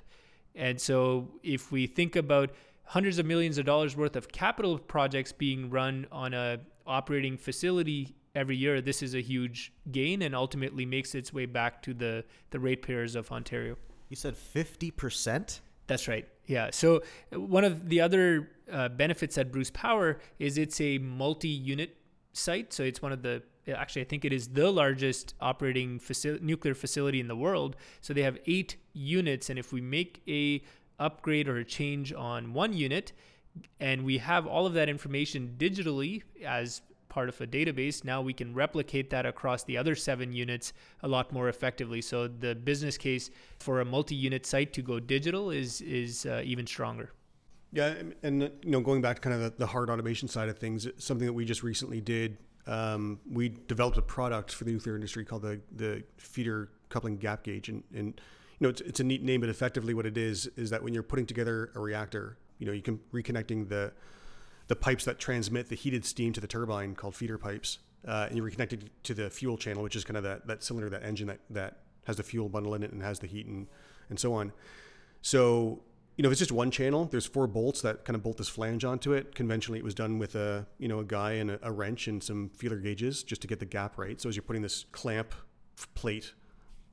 And 0.55 0.81
so 0.81 1.31
if 1.43 1.72
we 1.72 1.87
think 1.87 2.16
about 2.16 2.51
hundreds 2.85 3.18
of 3.18 3.27
millions 3.27 3.59
of 3.59 3.64
dollars 3.64 3.97
worth 3.97 4.16
of 4.16 4.29
capital 4.29 4.79
projects 4.79 5.33
being 5.33 5.70
run 5.70 6.07
on 6.12 6.35
a 6.35 6.61
operating 6.87 7.37
facility 7.37 8.14
every 8.35 8.57
year, 8.57 8.81
this 8.81 9.03
is 9.03 9.14
a 9.14 9.20
huge 9.20 9.72
gain 9.91 10.22
and 10.22 10.35
ultimately 10.35 10.85
makes 10.85 11.14
its 11.14 11.33
way 11.33 11.47
back 11.47 11.83
to 11.83 11.95
the, 11.95 12.25
the 12.51 12.61
ratepayers 12.61 13.14
of 13.14 13.31
Ontario. 13.33 13.77
You 14.11 14.16
said 14.16 14.35
50%? 14.35 15.61
That's 15.87 16.09
right. 16.09 16.26
Yeah. 16.47 16.70
So 16.70 17.03
one 17.32 17.64
of 17.64 17.89
the 17.89 18.01
other 18.01 18.51
uh, 18.70 18.89
benefits 18.89 19.37
at 19.39 19.53
Bruce 19.53 19.70
Power 19.70 20.18
is 20.39 20.59
it's 20.59 20.80
a 20.80 20.99
multi-unit 20.99 21.97
site. 22.32 22.72
So 22.72 22.82
it's 22.82 23.03
one 23.03 23.12
of 23.12 23.22
the 23.22 23.43
actually 23.72 24.03
I 24.03 24.05
think 24.05 24.24
it 24.24 24.32
is 24.32 24.49
the 24.49 24.70
largest 24.70 25.35
operating 25.41 25.99
faci- 25.99 26.41
nuclear 26.41 26.74
facility 26.74 27.20
in 27.20 27.28
the 27.28 27.37
world. 27.37 27.76
So 28.01 28.12
they 28.12 28.22
have 28.22 28.39
eight 28.47 28.76
units, 28.93 29.51
and 29.51 29.59
if 29.59 29.72
we 29.72 29.80
make 29.80 30.22
a 30.28 30.62
upgrade 30.99 31.49
or 31.49 31.57
a 31.57 31.64
change 31.64 32.12
on 32.12 32.53
one 32.53 32.72
unit, 32.72 33.12
and 33.80 34.05
we 34.05 34.18
have 34.18 34.47
all 34.47 34.66
of 34.66 34.74
that 34.74 34.89
information 34.89 35.55
digitally 35.59 36.22
as 36.45 36.82
part 37.15 37.29
of 37.29 37.41
a 37.41 37.47
database, 37.47 38.05
now 38.05 38.21
we 38.21 38.35
can 38.41 38.53
replicate 38.55 39.09
that 39.11 39.25
across 39.25 39.62
the 39.65 39.77
other 39.79 39.95
seven 39.95 40.33
units 40.33 40.73
a 41.03 41.09
lot 41.09 41.33
more 41.33 41.49
effectively. 41.49 42.01
So 42.03 42.27
the 42.27 42.55
business 42.55 42.97
case 42.99 43.31
for 43.61 43.81
a 43.81 43.85
multi-unit 43.85 44.45
site 44.45 44.73
to 44.73 44.83
go 44.83 44.99
digital 44.99 45.45
is 45.62 45.81
is 45.81 46.27
uh, 46.27 46.43
even 46.53 46.67
stronger. 46.67 47.09
Yeah, 47.73 47.95
and 48.23 48.43
you 48.43 48.71
know, 48.75 48.81
going 48.81 49.03
back 49.03 49.17
to 49.17 49.23
kind 49.23 49.35
of 49.37 49.41
the, 49.43 49.51
the 49.59 49.67
hard 49.67 49.91
automation 49.91 50.29
side 50.29 50.49
of 50.49 50.59
things, 50.59 50.89
something 50.99 51.27
that 51.27 51.33
we 51.33 51.45
just 51.45 51.62
recently 51.62 52.01
did, 52.01 52.37
um, 52.67 53.19
we 53.39 53.49
developed 53.49 53.99
a 53.99 54.03
product 54.03 54.53
for 54.53 54.65
the 54.65 54.73
nuclear 54.73 54.95
industry 54.95 55.25
called 55.25 55.43
the 55.43 55.61
the 55.77 56.03
feeder 56.17 56.71
coupling 56.89 57.17
gap 57.17 57.43
gauge, 57.45 57.69
and, 57.69 57.83
and 57.95 58.21
you 58.59 58.62
know, 58.65 58.69
it's, 58.69 58.81
it's 58.81 59.01
a 59.01 59.05
neat 59.05 59.23
name, 59.23 59.41
but 59.41 59.51
effectively 59.51 59.95
what 59.95 60.07
it 60.07 60.17
is 60.17 60.49
is 60.57 60.71
that 60.71 60.83
when 60.83 60.95
you're 60.95 61.03
putting 61.12 61.27
together 61.27 61.71
a 61.75 61.81
reactor, 61.81 62.37
you 62.59 62.67
know, 62.67 62.73
you 62.73 62.83
can 62.83 63.01
reconnecting 63.12 63.69
the 63.69 63.93
the 64.67 64.77
pipes 64.77 65.05
that 65.05 65.19
transmit 65.19 65.69
the 65.69 65.77
heated 65.77 66.05
steam 66.05 66.33
to 66.33 66.41
the 66.41 66.47
turbine 66.47 66.95
called 66.95 67.15
feeder 67.15 67.39
pipes, 67.39 67.79
uh, 68.07 68.27
and 68.29 68.37
you're 68.37 68.45
reconnected 68.45 68.91
to 69.03 69.15
the 69.15 69.31
fuel 69.31 69.57
channel, 69.57 69.83
which 69.83 69.97
is 69.97 70.05
kind 70.05 70.17
of 70.17 70.23
that, 70.23 70.47
that 70.47 70.62
cylinder, 70.62 70.91
that 70.91 71.03
engine 71.03 71.27
that, 71.27 71.41
that 71.51 71.79
has 72.07 72.17
the 72.17 72.23
fuel 72.23 72.49
bundle 72.49 72.75
in 72.75 72.83
it 72.83 72.93
and 72.93 73.03
has 73.03 73.19
the 73.19 73.27
heat 73.27 73.47
and, 73.47 73.67
and 74.09 74.19
so 74.19 74.33
on. 74.35 74.53
So, 75.23 75.83
you 76.17 76.23
know, 76.23 76.29
if 76.29 76.33
it's 76.33 76.39
just 76.39 76.53
one 76.53 76.71
channel, 76.71 77.07
there's 77.07 77.27
four 77.27 77.47
bolts 77.47 77.81
that 77.83 78.05
kind 78.05 78.15
of 78.15 78.23
bolt 78.23 78.37
this 78.37 78.49
flange 78.49 78.85
onto 78.85 79.12
it. 79.12 79.35
Conventionally, 79.35 79.79
it 79.79 79.85
was 79.85 79.95
done 79.95 80.19
with 80.19 80.35
a, 80.35 80.67
you 80.79 80.87
know, 80.87 81.01
a 81.01 81.05
guy 81.05 81.33
and 81.33 81.51
a, 81.51 81.59
a 81.62 81.73
wrench 81.73 82.07
and 82.09 82.23
some 82.23 82.51
feeler 82.51 82.77
gauges 82.77 83.23
just 83.23 83.41
to 83.43 83.49
get 83.49 83.59
the 83.59 83.67
gap 83.67 83.99
right. 83.99 84.21
So 84.21 84.29
as 84.29 84.37
you're 84.37 84.43
putting 84.43 84.62
this 84.62 84.85
clamp 84.93 85.35
plate, 85.95 86.35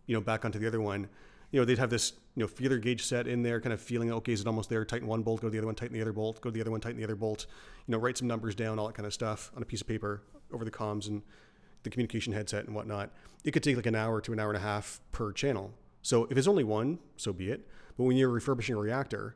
you 0.07 0.15
know, 0.15 0.21
back 0.21 0.43
onto 0.43 0.59
the 0.59 0.67
other 0.67 0.81
one, 0.81 1.07
you 1.51 1.59
know, 1.59 1.65
they'd 1.65 1.77
have 1.77 1.89
this, 1.89 2.13
you 2.35 2.41
know, 2.41 2.47
feeler 2.47 2.77
gauge 2.77 3.03
set 3.03 3.27
in 3.27 3.43
there, 3.43 3.59
kind 3.59 3.73
of 3.73 3.81
feeling, 3.81 4.11
okay, 4.11 4.31
is 4.31 4.41
it 4.41 4.47
almost 4.47 4.69
there? 4.69 4.85
Tighten 4.85 5.07
one 5.07 5.21
bolt, 5.21 5.41
go 5.41 5.47
to 5.47 5.51
the 5.51 5.57
other 5.57 5.67
one, 5.67 5.75
tighten 5.75 5.93
the 5.93 6.01
other 6.01 6.13
bolt, 6.13 6.39
go 6.41 6.49
to 6.49 6.53
the 6.53 6.61
other 6.61 6.71
one, 6.71 6.79
tighten 6.79 6.97
the 6.97 7.03
other 7.03 7.15
bolt, 7.15 7.45
you 7.87 7.91
know, 7.91 7.97
write 7.97 8.17
some 8.17 8.27
numbers 8.27 8.55
down, 8.55 8.79
all 8.79 8.87
that 8.87 8.95
kind 8.95 9.05
of 9.05 9.13
stuff 9.13 9.51
on 9.55 9.61
a 9.61 9.65
piece 9.65 9.81
of 9.81 9.87
paper 9.87 10.23
over 10.53 10.63
the 10.63 10.71
comms 10.71 11.07
and 11.07 11.21
the 11.83 11.89
communication 11.89 12.31
headset 12.33 12.65
and 12.65 12.75
whatnot. 12.75 13.11
It 13.43 13.51
could 13.51 13.63
take 13.63 13.75
like 13.75 13.85
an 13.85 13.95
hour 13.95 14.21
to 14.21 14.33
an 14.33 14.39
hour 14.39 14.49
and 14.49 14.57
a 14.57 14.61
half 14.61 15.01
per 15.11 15.31
channel. 15.33 15.73
So 16.01 16.27
if 16.29 16.37
it's 16.37 16.47
only 16.47 16.63
one, 16.63 16.99
so 17.17 17.33
be 17.33 17.49
it. 17.49 17.67
But 17.97 18.05
when 18.05 18.15
you're 18.15 18.29
refurbishing 18.29 18.75
a 18.75 18.79
reactor 18.79 19.35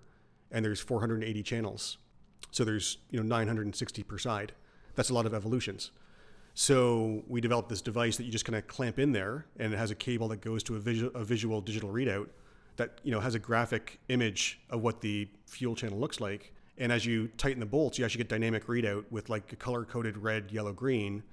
and 0.52 0.64
there's 0.64 0.80
480 0.80 1.44
channels, 1.44 1.98
so 2.52 2.64
there's, 2.64 2.98
you 3.10 3.20
know, 3.20 3.26
960 3.26 4.04
per 4.04 4.18
side, 4.18 4.54
that's 4.96 5.10
a 5.10 5.14
lot 5.14 5.26
of 5.26 5.34
evolutions. 5.34 5.92
So 6.58 7.22
we 7.28 7.42
developed 7.42 7.68
this 7.68 7.82
device 7.82 8.16
that 8.16 8.24
you 8.24 8.32
just 8.32 8.46
kind 8.46 8.56
of 8.56 8.66
clamp 8.66 8.98
in 8.98 9.12
there, 9.12 9.46
and 9.60 9.74
it 9.74 9.78
has 9.78 9.92
a 9.92 9.96
cable 9.96 10.30
that 10.30 10.40
goes 10.40 10.64
to 10.64 10.78
a 10.78 10.80
visual, 10.80 11.12
a 11.14 11.24
visual 11.24 11.60
digital 11.60 11.92
readout 11.92 12.30
that 12.78 13.00
you 13.04 13.12
know 13.12 13.20
has 13.20 13.36
a 13.36 13.40
graphic 13.40 14.00
image 14.08 14.62
of 14.70 14.82
what 14.82 15.02
the 15.02 15.28
fuel 15.46 15.76
channel 15.76 16.00
looks 16.00 16.22
like. 16.22 16.54
And 16.78 16.94
as 16.94 17.06
you 17.06 17.28
tighten 17.38 17.60
the 17.60 17.66
bolts, 17.66 18.00
you 18.00 18.06
actually 18.06 18.20
get 18.20 18.30
dynamic 18.30 18.68
readout 18.68 19.04
with 19.12 19.30
like 19.30 19.52
a 19.52 19.58
color 19.58 19.84
coded 19.84 20.18
red, 20.18 20.50
yellow, 20.50 20.72
green. 20.72 21.24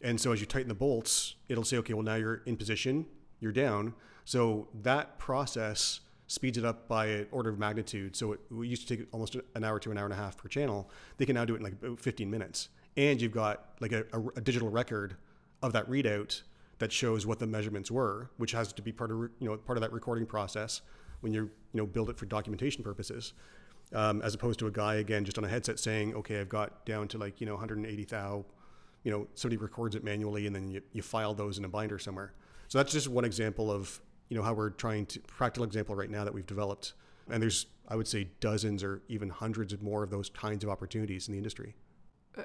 And 0.00 0.20
so 0.20 0.30
as 0.30 0.40
you 0.40 0.46
tighten 0.46 0.68
the 0.68 0.74
bolts, 0.74 1.34
it'll 1.48 1.64
say, 1.64 1.76
okay, 1.78 1.92
well 1.92 2.04
now 2.04 2.14
you're 2.14 2.42
in 2.46 2.56
position, 2.56 3.06
you're 3.40 3.52
down. 3.52 3.94
So 4.24 4.68
that 4.82 5.18
process 5.18 6.00
speeds 6.28 6.56
it 6.56 6.64
up 6.64 6.86
by 6.86 7.06
an 7.06 7.26
order 7.32 7.50
of 7.50 7.58
magnitude. 7.58 8.14
So 8.14 8.32
it, 8.32 8.40
it 8.50 8.66
used 8.66 8.86
to 8.86 8.96
take 8.96 9.08
almost 9.12 9.36
an 9.56 9.64
hour 9.64 9.80
to 9.80 9.90
an 9.90 9.98
hour 9.98 10.04
and 10.04 10.14
a 10.14 10.16
half 10.16 10.36
per 10.36 10.48
channel. 10.48 10.88
They 11.16 11.26
can 11.26 11.34
now 11.34 11.44
do 11.44 11.54
it 11.54 11.58
in 11.58 11.62
like 11.64 11.72
about 11.72 11.98
15 11.98 12.30
minutes 12.30 12.68
and 12.98 13.22
you've 13.22 13.32
got 13.32 13.64
like 13.80 13.92
a, 13.92 14.04
a, 14.12 14.20
a, 14.36 14.40
digital 14.40 14.68
record 14.68 15.16
of 15.62 15.72
that 15.72 15.88
readout 15.88 16.42
that 16.80 16.92
shows 16.92 17.24
what 17.24 17.38
the 17.38 17.46
measurements 17.46 17.92
were, 17.92 18.28
which 18.38 18.50
has 18.52 18.72
to 18.72 18.82
be 18.82 18.92
part 18.92 19.12
of 19.12 19.18
you 19.38 19.48
know 19.48 19.56
part 19.56 19.78
of 19.78 19.82
that 19.82 19.92
recording 19.92 20.26
process 20.26 20.82
when 21.20 21.32
you 21.32 21.42
you 21.72 21.80
know 21.80 21.86
build 21.86 22.10
it 22.10 22.18
for 22.18 22.26
documentation 22.26 22.82
purposes, 22.82 23.34
um, 23.94 24.20
as 24.22 24.34
opposed 24.34 24.58
to 24.58 24.66
a 24.66 24.70
guy 24.70 24.96
again 24.96 25.24
just 25.24 25.38
on 25.38 25.44
a 25.44 25.48
headset 25.48 25.78
saying, 25.78 26.12
okay, 26.14 26.40
I've 26.40 26.48
got 26.48 26.84
down 26.84 27.06
to 27.08 27.18
like 27.18 27.40
you 27.40 27.46
know 27.46 27.54
180 27.54 28.04
thou, 28.04 28.44
you 29.04 29.12
know 29.12 29.28
somebody 29.34 29.56
records 29.56 29.94
it 29.94 30.02
manually 30.02 30.48
and 30.48 30.54
then 30.54 30.68
you, 30.68 30.82
you 30.92 31.02
file 31.02 31.34
those 31.34 31.56
in 31.56 31.64
a 31.64 31.68
binder 31.68 32.00
somewhere. 32.00 32.34
So 32.66 32.78
that's 32.78 32.92
just 32.92 33.06
one 33.06 33.24
example 33.24 33.70
of 33.70 34.00
you 34.28 34.36
know 34.36 34.42
how 34.42 34.54
we're 34.54 34.70
trying 34.70 35.06
to 35.06 35.20
practical 35.20 35.64
example 35.64 35.94
right 35.94 36.10
now 36.10 36.24
that 36.24 36.34
we've 36.34 36.46
developed, 36.46 36.94
and 37.30 37.40
there's 37.40 37.66
I 37.86 37.94
would 37.94 38.08
say 38.08 38.28
dozens 38.40 38.82
or 38.82 39.02
even 39.08 39.30
hundreds 39.30 39.72
of 39.72 39.82
more 39.84 40.02
of 40.02 40.10
those 40.10 40.28
kinds 40.30 40.64
of 40.64 40.70
opportunities 40.70 41.28
in 41.28 41.32
the 41.32 41.38
industry. 41.38 41.76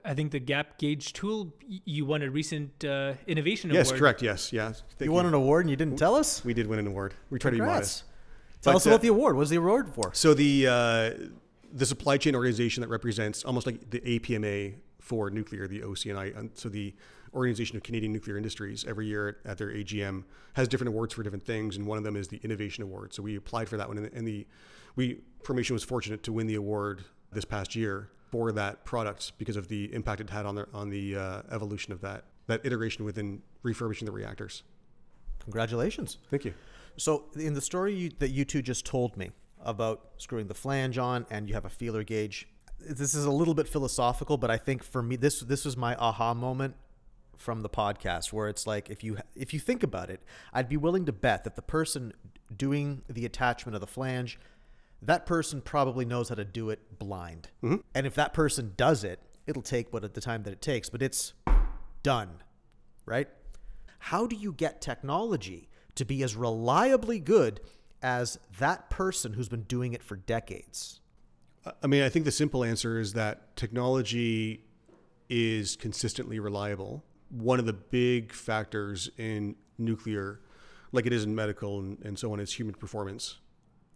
I 0.03 0.13
think 0.13 0.31
the 0.31 0.39
gap 0.39 0.77
gauge 0.77 1.13
tool 1.13 1.53
you 1.67 2.05
won 2.05 2.21
a 2.21 2.29
recent 2.29 2.83
uh, 2.83 3.13
innovation 3.27 3.69
yes, 3.71 3.87
award. 3.87 3.95
Yes, 3.95 3.99
correct. 3.99 4.21
Yes, 4.21 4.53
yeah. 4.53 4.69
you, 4.99 5.05
you 5.05 5.11
won 5.11 5.25
an 5.25 5.33
award 5.33 5.65
and 5.65 5.69
you 5.69 5.75
didn't 5.75 5.97
tell 5.97 6.15
us. 6.15 6.43
We 6.43 6.53
did 6.53 6.67
win 6.67 6.79
an 6.79 6.87
award. 6.87 7.13
We 7.29 7.39
tried 7.39 7.51
Congrats. 7.51 7.99
to 7.99 8.03
be 8.03 8.09
modest. 8.09 8.63
Tell 8.63 8.73
but, 8.73 8.77
us 8.77 8.85
about 8.85 8.95
uh, 8.95 8.97
the 8.99 9.07
award. 9.09 9.35
What's 9.35 9.49
the 9.49 9.57
award 9.57 9.93
for? 9.93 10.11
So 10.13 10.33
the 10.33 10.67
uh, 10.67 11.11
the 11.73 11.85
supply 11.85 12.17
chain 12.17 12.35
organization 12.35 12.81
that 12.81 12.87
represents 12.87 13.43
almost 13.43 13.65
like 13.65 13.89
the 13.89 13.99
APMA 13.99 14.75
for 14.99 15.29
nuclear, 15.29 15.67
the 15.67 15.81
OCNI. 15.81 16.49
So 16.53 16.69
the 16.69 16.93
Organization 17.33 17.75
of 17.75 17.83
Canadian 17.83 18.13
Nuclear 18.13 18.37
Industries 18.37 18.85
every 18.87 19.07
year 19.07 19.37
at 19.43 19.57
their 19.57 19.69
AGM 19.69 20.23
has 20.53 20.67
different 20.67 20.89
awards 20.89 21.13
for 21.13 21.23
different 21.23 21.43
things, 21.43 21.75
and 21.75 21.85
one 21.85 21.97
of 21.97 22.03
them 22.03 22.15
is 22.15 22.27
the 22.27 22.39
Innovation 22.43 22.83
Award. 22.83 23.13
So 23.13 23.23
we 23.23 23.35
applied 23.35 23.67
for 23.67 23.77
that 23.77 23.87
one, 23.87 23.97
and 23.97 24.05
the, 24.05 24.15
and 24.15 24.27
the 24.27 24.47
we 24.95 25.21
Promation 25.43 25.73
was 25.73 25.83
fortunate 25.83 26.23
to 26.23 26.31
win 26.31 26.47
the 26.47 26.55
award 26.55 27.03
this 27.31 27.43
past 27.43 27.75
year 27.75 28.09
for 28.33 28.51
that 28.51 28.83
product 28.83 29.33
because 29.37 29.55
of 29.55 29.67
the 29.67 29.93
impact 29.93 30.19
it 30.19 30.27
had 30.27 30.43
on 30.43 30.55
the 30.55 30.67
on 30.73 30.89
the 30.89 31.15
uh, 31.15 31.41
evolution 31.51 31.93
of 31.93 32.01
that 32.01 32.23
that 32.47 32.59
iteration 32.65 33.05
within 33.05 33.43
refurbishing 33.61 34.07
the 34.07 34.11
reactors. 34.11 34.63
Congratulations! 35.43 36.17
Thank 36.31 36.43
you. 36.43 36.55
So 36.97 37.25
in 37.35 37.53
the 37.53 37.61
story 37.61 37.93
you, 37.93 38.09
that 38.17 38.29
you 38.29 38.43
two 38.43 38.63
just 38.63 38.87
told 38.87 39.15
me 39.17 39.29
about 39.63 40.09
screwing 40.17 40.47
the 40.47 40.55
flange 40.55 40.97
on, 40.97 41.27
and 41.29 41.47
you 41.47 41.53
have 41.53 41.65
a 41.65 41.69
feeler 41.69 42.03
gauge. 42.03 42.47
This 42.79 43.13
is 43.13 43.25
a 43.25 43.31
little 43.31 43.53
bit 43.53 43.67
philosophical, 43.67 44.37
but 44.37 44.49
I 44.49 44.57
think 44.57 44.83
for 44.83 45.03
me, 45.03 45.15
this 45.15 45.41
this 45.41 45.63
was 45.63 45.77
my 45.77 45.95
aha 45.97 46.33
moment 46.33 46.73
from 47.37 47.61
the 47.61 47.69
podcast, 47.69 48.33
where 48.33 48.49
it's 48.49 48.65
like 48.65 48.89
if 48.89 49.03
you 49.03 49.19
if 49.35 49.53
you 49.53 49.59
think 49.59 49.83
about 49.83 50.09
it, 50.09 50.21
I'd 50.51 50.69
be 50.69 50.77
willing 50.77 51.05
to 51.05 51.13
bet 51.13 51.43
that 51.43 51.55
the 51.55 51.61
person 51.61 52.13
doing 52.57 53.03
the 53.07 53.27
attachment 53.27 53.75
of 53.75 53.81
the 53.81 53.93
flange 53.97 54.39
that 55.05 55.25
person 55.25 55.61
probably 55.61 56.05
knows 56.05 56.29
how 56.29 56.35
to 56.35 56.45
do 56.45 56.69
it 56.69 56.99
blind. 56.99 57.49
Mm-hmm. 57.63 57.77
And 57.93 58.07
if 58.07 58.15
that 58.15 58.33
person 58.33 58.73
does 58.77 59.03
it, 59.03 59.19
it'll 59.45 59.61
take 59.61 59.91
what 59.91 60.03
at 60.03 60.13
the 60.13 60.21
time 60.21 60.43
that 60.43 60.51
it 60.53 60.61
takes, 60.61 60.89
but 60.89 61.01
it's 61.01 61.33
done, 62.01 62.41
right? 63.05 63.27
How 63.99 64.25
do 64.27 64.35
you 64.35 64.53
get 64.53 64.81
technology 64.81 65.69
to 65.95 66.05
be 66.05 66.23
as 66.23 66.35
reliably 66.35 67.19
good 67.19 67.61
as 68.01 68.39
that 68.59 68.89
person 68.89 69.33
who's 69.33 69.49
been 69.49 69.63
doing 69.63 69.93
it 69.93 70.03
for 70.03 70.15
decades? 70.15 70.99
I 71.81 71.87
mean, 71.87 72.03
I 72.03 72.09
think 72.09 72.25
the 72.25 72.31
simple 72.31 72.63
answer 72.63 72.99
is 72.99 73.13
that 73.13 73.55
technology 73.55 74.65
is 75.29 75.77
consistently 75.77 76.39
reliable. 76.39 77.03
One 77.29 77.59
of 77.59 77.65
the 77.65 77.73
big 77.73 78.33
factors 78.33 79.09
in 79.17 79.55
nuclear, 79.77 80.41
like 80.91 81.05
it 81.05 81.13
is 81.13 81.23
in 81.23 81.33
medical 81.33 81.79
and, 81.79 81.97
and 82.03 82.19
so 82.19 82.33
on, 82.33 82.39
is 82.39 82.53
human 82.53 82.75
performance 82.75 83.37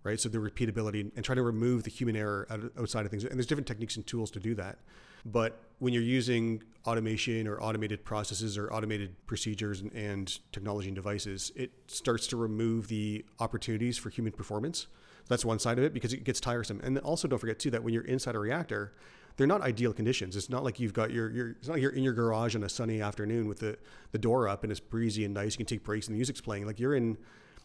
right? 0.07 0.19
So 0.19 0.29
the 0.29 0.37
repeatability 0.37 1.11
and 1.15 1.23
try 1.23 1.35
to 1.35 1.41
remove 1.41 1.83
the 1.83 1.91
human 1.91 2.15
error 2.15 2.47
outside 2.79 3.05
of 3.05 3.11
things. 3.11 3.23
And 3.23 3.33
there's 3.33 3.45
different 3.45 3.67
techniques 3.67 3.97
and 3.97 4.07
tools 4.07 4.31
to 4.31 4.39
do 4.39 4.55
that. 4.55 4.79
But 5.25 5.59
when 5.79 5.93
you're 5.93 6.03
using 6.03 6.63
automation 6.85 7.47
or 7.47 7.61
automated 7.61 8.05
processes 8.05 8.57
or 8.57 8.71
automated 8.73 9.15
procedures 9.27 9.81
and, 9.81 9.91
and 9.91 10.39
technology 10.53 10.87
and 10.87 10.95
devices, 10.95 11.51
it 11.55 11.71
starts 11.87 12.27
to 12.27 12.37
remove 12.37 12.87
the 12.87 13.25
opportunities 13.39 13.97
for 13.97 14.09
human 14.09 14.31
performance. 14.31 14.87
That's 15.27 15.43
one 15.43 15.59
side 15.59 15.77
of 15.77 15.83
it 15.83 15.93
because 15.93 16.13
it 16.13 16.23
gets 16.23 16.39
tiresome. 16.39 16.79
And 16.83 16.97
also 16.99 17.27
don't 17.27 17.39
forget 17.39 17.59
too 17.59 17.71
that 17.71 17.83
when 17.83 17.93
you're 17.93 18.05
inside 18.05 18.35
a 18.35 18.39
reactor, 18.39 18.93
they're 19.35 19.45
not 19.45 19.61
ideal 19.61 19.91
conditions. 19.91 20.37
It's 20.37 20.49
not 20.49 20.63
like 20.63 20.79
you've 20.79 20.93
got 20.93 21.11
your, 21.11 21.29
your 21.29 21.49
it's 21.49 21.67
not 21.67 21.73
like 21.73 21.81
you're 21.81 21.91
in 21.91 22.03
your 22.03 22.13
garage 22.13 22.55
on 22.55 22.63
a 22.63 22.69
sunny 22.69 23.01
afternoon 23.01 23.47
with 23.49 23.59
the, 23.59 23.77
the 24.13 24.17
door 24.17 24.47
up 24.47 24.63
and 24.63 24.71
it's 24.71 24.79
breezy 24.79 25.25
and 25.25 25.33
nice. 25.33 25.53
You 25.53 25.57
can 25.57 25.65
take 25.65 25.83
breaks 25.83 26.07
and 26.07 26.15
the 26.15 26.17
music's 26.17 26.41
playing. 26.41 26.65
Like 26.65 26.79
you're 26.79 26.95
in 26.95 27.17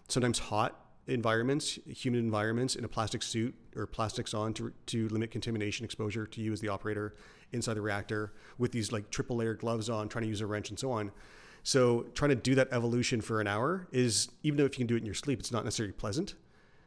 sometimes 0.09 0.39
hot 0.39 0.82
environments, 1.07 1.79
humid 1.87 2.21
environments 2.21 2.77
in 2.77 2.85
a 2.85 2.89
plastic 2.89 3.23
suit 3.23 3.55
or 3.77 3.87
plastics 3.87 4.35
on 4.35 4.55
to, 4.55 4.73
to 4.87 5.09
limit 5.09 5.31
contamination 5.31 5.85
exposure 5.85 6.27
to 6.27 6.41
you 6.41 6.53
as 6.53 6.61
the 6.61 6.69
operator 6.69 7.15
inside 7.53 7.75
the 7.75 7.81
reactor 7.81 8.33
with 8.59 8.73
these 8.73 8.93
like 8.93 9.11
triple 9.11 9.37
layer 9.37 9.55
gloves 9.55 9.91
on, 9.91 10.09
trying 10.09 10.23
to 10.23 10.29
use 10.29 10.41
a 10.41 10.47
wrench 10.47 10.71
and 10.71 10.79
so 10.79 10.93
on. 10.93 11.11
So 11.65 12.07
trying 12.15 12.31
to 12.31 12.37
do 12.37 12.55
that 12.55 12.69
evolution 12.73 13.21
for 13.21 13.41
an 13.41 13.47
hour 13.47 13.87
is, 13.93 14.29
even 14.43 14.59
though 14.59 14.65
if 14.65 14.75
you 14.75 14.79
can 14.79 14.87
do 14.87 14.97
it 14.97 14.99
in 14.99 15.07
your 15.07 15.15
sleep, 15.15 15.41
it's 15.41 15.53
not 15.53 15.65
necessarily 15.65 15.93
pleasant. 15.93 16.35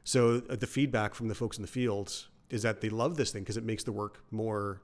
So 0.04 0.42
uh, 0.50 0.56
the 0.56 0.68
feedback 0.68 1.14
from 1.16 1.28
the 1.28 1.36
folks 1.36 1.58
in 1.58 1.62
the 1.62 1.68
fields 1.68 2.28
is 2.50 2.62
that 2.62 2.82
they 2.82 2.90
love 2.90 3.18
this 3.18 3.32
thing 3.32 3.44
because 3.44 3.58
it 3.58 3.64
makes 3.64 3.84
the 3.84 3.92
work 3.92 4.24
more 4.32 4.82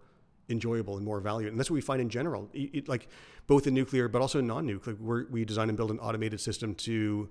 enjoyable 0.50 0.98
and 0.98 1.06
more 1.06 1.20
valuable. 1.20 1.52
And 1.52 1.60
that's 1.60 1.70
what 1.70 1.76
we 1.76 1.82
find 1.82 2.02
in 2.02 2.10
general, 2.10 2.50
it, 2.54 2.70
it, 2.74 2.90
like 2.90 3.08
both 3.48 3.68
in 3.68 3.74
nuclear, 3.74 4.08
but 4.08 4.22
also 4.22 4.42
non-nuclear. 4.42 5.26
we 5.30 5.46
design 5.46 5.70
and 5.70 5.78
build 5.78 5.92
an 5.92 6.00
automated 6.00 6.42
system 6.42 6.74
to 6.76 7.30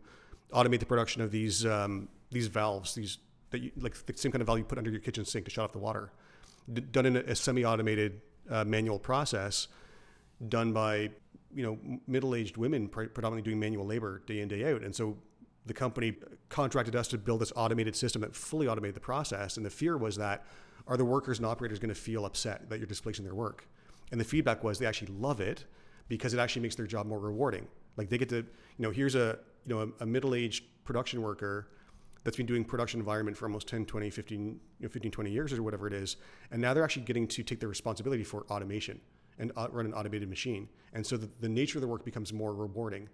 automate 0.52 0.80
the 0.80 0.86
production 0.86 1.22
of 1.22 1.30
these 1.30 1.66
um, 1.66 2.08
these 2.30 2.46
valves, 2.46 2.94
these 2.94 3.18
that 3.50 3.60
you, 3.60 3.72
like 3.76 3.94
the 4.06 4.16
same 4.16 4.32
kind 4.32 4.42
of 4.42 4.46
valve 4.46 4.58
you 4.58 4.64
put 4.64 4.78
under 4.78 4.90
your 4.90 5.00
kitchen 5.00 5.24
sink 5.24 5.44
to 5.44 5.50
shut 5.50 5.64
off 5.64 5.72
the 5.72 5.78
water, 5.78 6.12
D- 6.72 6.80
done 6.80 7.06
in 7.06 7.16
a, 7.16 7.20
a 7.20 7.34
semi-automated 7.34 8.20
uh, 8.48 8.64
manual 8.64 8.98
process, 8.98 9.68
done 10.48 10.72
by 10.72 11.10
you 11.54 11.62
know 11.64 11.78
middle-aged 12.06 12.56
women 12.56 12.88
pre- 12.88 13.08
predominantly 13.08 13.50
doing 13.50 13.58
manual 13.58 13.86
labor 13.86 14.22
day 14.26 14.40
in 14.40 14.48
day 14.48 14.72
out, 14.72 14.82
and 14.82 14.94
so 14.94 15.16
the 15.66 15.74
company 15.74 16.14
contracted 16.48 16.96
us 16.96 17.08
to 17.08 17.18
build 17.18 17.40
this 17.40 17.52
automated 17.54 17.94
system 17.94 18.22
that 18.22 18.34
fully 18.34 18.66
automated 18.66 18.96
the 18.96 19.00
process. 19.00 19.56
And 19.56 19.66
the 19.66 19.70
fear 19.70 19.96
was 19.96 20.16
that 20.16 20.44
are 20.86 20.96
the 20.96 21.04
workers 21.04 21.38
and 21.38 21.46
operators 21.46 21.78
going 21.78 21.90
to 21.90 22.00
feel 22.00 22.24
upset 22.24 22.68
that 22.70 22.78
you're 22.78 22.86
displacing 22.86 23.24
their 23.24 23.34
work? 23.34 23.68
And 24.10 24.20
the 24.20 24.24
feedback 24.24 24.64
was 24.64 24.78
they 24.78 24.86
actually 24.86 25.12
love 25.12 25.40
it 25.40 25.66
because 26.08 26.34
it 26.34 26.40
actually 26.40 26.62
makes 26.62 26.74
their 26.74 26.86
job 26.86 27.06
more 27.06 27.20
rewarding. 27.20 27.68
Like 27.96 28.08
they 28.08 28.18
get 28.18 28.28
to, 28.30 28.36
you 28.36 28.44
know, 28.78 28.90
here's 28.90 29.14
a, 29.14 29.38
you 29.66 29.74
know, 29.74 29.92
a, 30.00 30.04
a 30.04 30.06
middle-aged 30.06 30.64
production 30.84 31.22
worker 31.22 31.68
that's 32.24 32.36
been 32.36 32.46
doing 32.46 32.64
production 32.64 33.00
environment 33.00 33.36
for 33.36 33.46
almost 33.46 33.66
10, 33.68 33.86
20, 33.86 34.10
15, 34.10 34.38
you 34.38 34.58
know, 34.80 34.88
15, 34.88 35.10
20 35.10 35.30
years 35.30 35.52
or 35.52 35.62
whatever 35.62 35.86
it 35.86 35.92
is. 35.92 36.16
And 36.50 36.60
now 36.60 36.74
they're 36.74 36.84
actually 36.84 37.04
getting 37.04 37.26
to 37.28 37.42
take 37.42 37.60
the 37.60 37.68
responsibility 37.68 38.24
for 38.24 38.44
automation 38.50 39.00
and 39.38 39.52
uh, 39.56 39.68
run 39.70 39.86
an 39.86 39.94
automated 39.94 40.28
machine. 40.28 40.68
And 40.92 41.06
so 41.06 41.16
the, 41.16 41.30
the 41.40 41.48
nature 41.48 41.78
of 41.78 41.82
the 41.82 41.88
work 41.88 42.04
becomes 42.04 42.32
more 42.32 42.54
rewarding. 42.54 43.08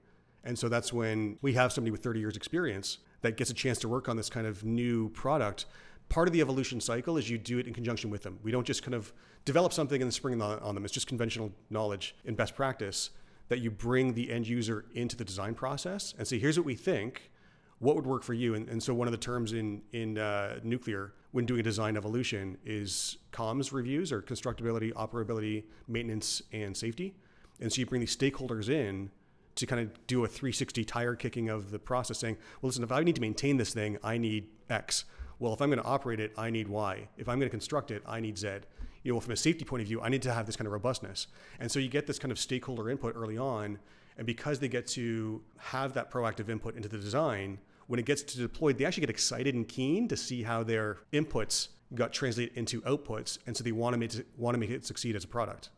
And 0.44 0.58
so 0.58 0.68
that's 0.68 0.92
when 0.92 1.38
we 1.42 1.52
have 1.54 1.72
somebody 1.72 1.90
with 1.90 2.02
30 2.02 2.20
years 2.20 2.36
experience 2.36 2.98
that 3.22 3.36
gets 3.36 3.50
a 3.50 3.54
chance 3.54 3.78
to 3.78 3.88
work 3.88 4.08
on 4.08 4.16
this 4.16 4.28
kind 4.28 4.46
of 4.46 4.64
new 4.64 5.08
product. 5.10 5.66
Part 6.08 6.28
of 6.28 6.32
the 6.32 6.40
evolution 6.40 6.80
cycle 6.80 7.16
is 7.16 7.30
you 7.30 7.38
do 7.38 7.58
it 7.58 7.66
in 7.66 7.74
conjunction 7.74 8.10
with 8.10 8.22
them. 8.22 8.38
We 8.42 8.50
don't 8.50 8.66
just 8.66 8.82
kind 8.82 8.94
of 8.94 9.12
develop 9.44 9.72
something 9.72 10.00
and 10.00 10.08
then 10.08 10.12
spring 10.12 10.40
on 10.40 10.74
them. 10.74 10.84
It's 10.84 10.94
just 10.94 11.06
conventional 11.06 11.52
knowledge 11.70 12.14
and 12.24 12.36
best 12.36 12.54
practice 12.54 13.10
that 13.48 13.60
you 13.60 13.70
bring 13.70 14.14
the 14.14 14.32
end 14.32 14.46
user 14.46 14.86
into 14.94 15.16
the 15.16 15.24
design 15.24 15.54
process 15.54 16.14
and 16.18 16.26
say, 16.26 16.38
here's 16.38 16.58
what 16.58 16.66
we 16.66 16.74
think, 16.74 17.30
what 17.78 17.94
would 17.94 18.06
work 18.06 18.22
for 18.22 18.34
you? 18.34 18.54
And, 18.54 18.68
and 18.68 18.82
so 18.82 18.94
one 18.94 19.06
of 19.06 19.12
the 19.12 19.18
terms 19.18 19.52
in, 19.52 19.82
in 19.92 20.18
uh, 20.18 20.58
nuclear 20.62 21.12
when 21.32 21.44
doing 21.44 21.60
a 21.60 21.62
design 21.62 21.96
evolution 21.96 22.56
is 22.64 23.18
comms 23.32 23.72
reviews 23.72 24.10
or 24.12 24.22
constructability, 24.22 24.92
operability, 24.94 25.64
maintenance, 25.86 26.42
and 26.52 26.76
safety. 26.76 27.14
And 27.60 27.72
so 27.72 27.80
you 27.80 27.86
bring 27.86 28.00
these 28.00 28.16
stakeholders 28.16 28.68
in 28.68 29.10
to 29.56 29.66
kind 29.66 29.82
of 29.82 30.06
do 30.06 30.24
a 30.24 30.28
360 30.28 30.84
tire 30.84 31.14
kicking 31.14 31.48
of 31.48 31.70
the 31.70 31.78
process 31.78 32.18
saying, 32.18 32.36
well, 32.60 32.68
listen, 32.68 32.82
if 32.82 32.92
I 32.92 33.02
need 33.02 33.14
to 33.14 33.20
maintain 33.20 33.56
this 33.56 33.72
thing, 33.72 33.98
I 34.02 34.18
need 34.18 34.48
X. 34.70 35.04
Well, 35.38 35.52
if 35.52 35.60
I'm 35.60 35.68
going 35.68 35.82
to 35.82 35.84
operate 35.84 36.20
it, 36.20 36.32
I 36.38 36.50
need 36.50 36.68
Y. 36.68 37.08
If 37.16 37.28
I'm 37.28 37.38
going 37.38 37.48
to 37.48 37.50
construct 37.50 37.90
it, 37.90 38.02
I 38.06 38.20
need 38.20 38.38
Z 38.38 38.60
you 39.06 39.12
know, 39.12 39.20
from 39.20 39.32
a 39.32 39.36
safety 39.36 39.64
point 39.64 39.82
of 39.82 39.86
view, 39.86 40.00
I 40.00 40.08
need 40.08 40.22
to 40.22 40.32
have 40.32 40.46
this 40.46 40.56
kind 40.56 40.66
of 40.66 40.72
robustness. 40.72 41.28
And 41.60 41.70
so 41.70 41.78
you 41.78 41.88
get 41.88 42.08
this 42.08 42.18
kind 42.18 42.32
of 42.32 42.40
stakeholder 42.40 42.90
input 42.90 43.14
early 43.16 43.38
on. 43.38 43.78
And 44.18 44.26
because 44.26 44.58
they 44.58 44.66
get 44.66 44.86
to 44.88 45.42
have 45.58 45.94
that 45.94 46.10
proactive 46.10 46.48
input 46.48 46.74
into 46.74 46.88
the 46.88 46.98
design, 46.98 47.58
when 47.86 48.00
it 48.00 48.04
gets 48.04 48.22
to 48.22 48.38
deployed, 48.38 48.78
they 48.78 48.84
actually 48.84 49.02
get 49.02 49.10
excited 49.10 49.54
and 49.54 49.68
keen 49.68 50.08
to 50.08 50.16
see 50.16 50.42
how 50.42 50.64
their 50.64 50.98
inputs 51.12 51.68
got 51.94 52.12
translated 52.12 52.56
into 52.56 52.80
outputs. 52.82 53.38
And 53.46 53.56
so 53.56 53.62
they 53.62 53.70
want 53.70 53.94
to 53.94 53.98
make 53.98 54.12
it, 54.12 54.26
want 54.36 54.54
to 54.56 54.58
make 54.58 54.70
it 54.70 54.84
succeed 54.84 55.14
as 55.14 55.22
a 55.22 55.28
product. 55.28 55.70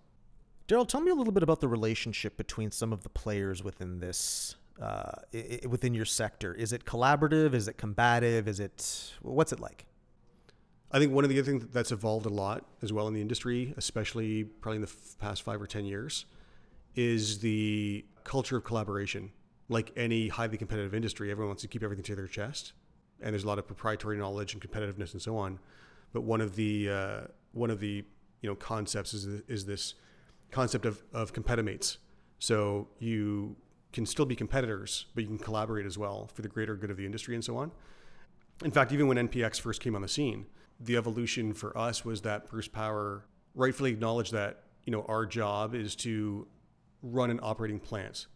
Darryl, 0.67 0.89
tell 0.89 1.03
me 1.03 1.11
a 1.11 1.15
little 1.15 1.33
bit 1.33 1.43
about 1.43 1.61
the 1.61 1.69
relationship 1.69 2.39
between 2.39 2.71
some 2.71 2.95
of 2.95 3.03
the 3.03 3.11
players 3.11 3.63
within 3.63 3.99
this 3.99 4.57
uh, 4.81 5.13
within 5.69 5.93
your 5.93 6.05
sector. 6.05 6.55
Is 6.55 6.73
it 6.73 6.87
collaborative? 6.87 7.53
Is 7.53 7.69
it 7.69 7.77
combative? 7.77 8.49
Is 8.49 8.61
it 8.61 9.13
what's 9.21 9.53
it 9.53 9.61
like? 9.61 9.85
I 10.91 10.99
think 10.99 11.13
one 11.13 11.25
of 11.25 11.31
the 11.31 11.39
other 11.39 11.51
things 11.51 11.67
that's 11.71 11.93
evolved 11.93 12.25
a 12.25 12.31
lot 12.31 12.65
as 12.83 12.93
well 12.93 13.09
in 13.09 13.15
the 13.15 13.21
industry, 13.21 13.75
especially 13.77 14.45
probably 14.45 14.77
in 14.77 14.83
the 14.83 14.89
f- 14.89 15.19
past 15.19 15.43
five 15.43 15.61
or 15.61 15.67
10 15.67 15.85
years, 15.85 16.25
is 16.95 17.41
the 17.41 18.05
culture 18.25 18.57
of 18.57 18.65
collaboration. 18.65 19.31
Like 19.69 19.93
any 19.97 20.29
highly 20.29 20.57
competitive 20.57 20.95
industry, 20.95 21.31
everyone 21.31 21.51
wants 21.51 21.63
to 21.63 21.69
keep 21.69 21.83
everything 21.83 22.05
to 22.05 22.17
their 22.17 22.27
chest. 22.27 22.73
And 23.21 23.35
there's 23.35 23.45
a 23.45 23.47
lot 23.47 23.59
of 23.59 23.67
proprietary 23.67 24.17
knowledge 24.17 24.55
and 24.55 24.63
competitiveness 24.63 25.13
and 25.13 25.21
so 25.21 25.37
on. 25.37 25.59
But 26.15 26.23
one 26.23 26.41
of 26.41 26.57
the, 26.57 26.91
uh, 26.91 27.21
one 27.53 27.71
of 27.71 27.81
the 27.81 28.05
you 28.41 28.49
know, 28.49 28.55
concepts 28.55 29.13
is, 29.13 29.43
is 29.47 29.67
this 29.67 29.95
concept 30.51 30.87
of, 30.87 31.03
of 31.13 31.35
competimates. 31.35 31.99
So 32.39 32.89
you 32.99 33.57
can 33.93 34.07
still 34.07 34.25
be 34.25 34.37
competitors, 34.37 35.07
but 35.15 35.23
you 35.23 35.29
can 35.29 35.39
collaborate 35.39 35.85
as 35.85 35.99
well 35.99 36.31
for 36.33 36.41
the 36.41 36.49
greater 36.49 36.77
good 36.77 36.91
of 36.91 36.97
the 36.97 37.05
industry 37.05 37.35
and 37.35 37.45
so 37.45 37.57
on. 37.59 37.73
In 38.65 38.71
fact, 38.71 38.93
even 38.93 39.07
when 39.07 39.17
NPX 39.29 39.61
first 39.61 39.83
came 39.83 39.95
on 39.95 40.03
the 40.03 40.09
scene, 40.09 40.47
the 40.81 40.97
evolution 40.97 41.53
for 41.53 41.77
us 41.77 42.05
was 42.05 42.23
that 42.23 42.49
Bruce 42.49 42.69
Power 42.69 43.25
rightfully 43.55 43.91
acknowledged 43.91 44.33
that 44.33 44.63
you 44.85 44.93
know 44.93 45.05
our 45.09 45.27
job 45.27 45.75
is 45.75 45.97
to 45.97 46.47
run 47.03 47.31
an 47.31 47.41
operating 47.43 47.79
plant, 47.79 48.27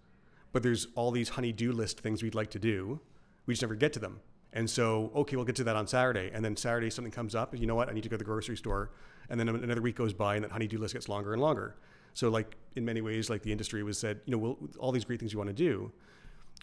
but 0.52 0.62
there's 0.62 0.88
all 0.94 1.10
these 1.10 1.30
honey-do 1.30 1.72
list 1.72 2.00
things 2.00 2.22
we'd 2.22 2.34
like 2.34 2.50
to 2.50 2.58
do. 2.58 3.00
We 3.46 3.54
just 3.54 3.62
never 3.62 3.74
get 3.74 3.92
to 3.94 3.98
them. 3.98 4.20
And 4.52 4.68
so, 4.68 5.10
okay, 5.14 5.36
we'll 5.36 5.46
get 5.46 5.56
to 5.56 5.64
that 5.64 5.76
on 5.76 5.86
Saturday. 5.86 6.30
And 6.32 6.44
then 6.44 6.56
Saturday, 6.56 6.90
something 6.90 7.10
comes 7.10 7.34
up, 7.34 7.52
and 7.52 7.60
you 7.60 7.66
know 7.66 7.74
what? 7.74 7.88
I 7.88 7.92
need 7.92 8.02
to 8.02 8.08
go 8.08 8.16
to 8.16 8.18
the 8.18 8.24
grocery 8.24 8.56
store. 8.56 8.92
And 9.30 9.40
then 9.40 9.48
another 9.48 9.80
week 9.80 9.96
goes 9.96 10.12
by, 10.12 10.34
and 10.34 10.44
that 10.44 10.52
honey-do 10.52 10.78
list 10.78 10.94
gets 10.94 11.08
longer 11.08 11.32
and 11.32 11.40
longer. 11.40 11.76
So, 12.14 12.28
like 12.28 12.56
in 12.76 12.84
many 12.84 13.00
ways, 13.00 13.30
like 13.30 13.42
the 13.42 13.50
industry 13.50 13.82
was 13.82 13.98
said, 13.98 14.20
you 14.26 14.32
know, 14.32 14.38
we'll, 14.38 14.58
all 14.78 14.92
these 14.92 15.04
great 15.04 15.20
things 15.20 15.32
you 15.32 15.38
want 15.38 15.48
to 15.48 15.54
do, 15.54 15.90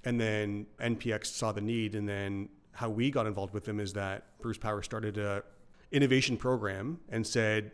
and 0.06 0.22
then 0.22 0.68
NPX 0.80 1.28
saw 1.28 1.52
the 1.52 1.62
need, 1.62 1.96
and 1.96 2.08
then 2.08 2.50
how 2.74 2.90
we 2.90 3.10
got 3.10 3.26
involved 3.26 3.54
with 3.54 3.66
them 3.66 3.80
is 3.80 3.92
that 3.94 4.26
Bruce 4.40 4.58
Power 4.58 4.84
started 4.84 5.18
a 5.18 5.44
innovation 5.92 6.38
program 6.38 7.00
and 7.10 7.26
said, 7.26 7.72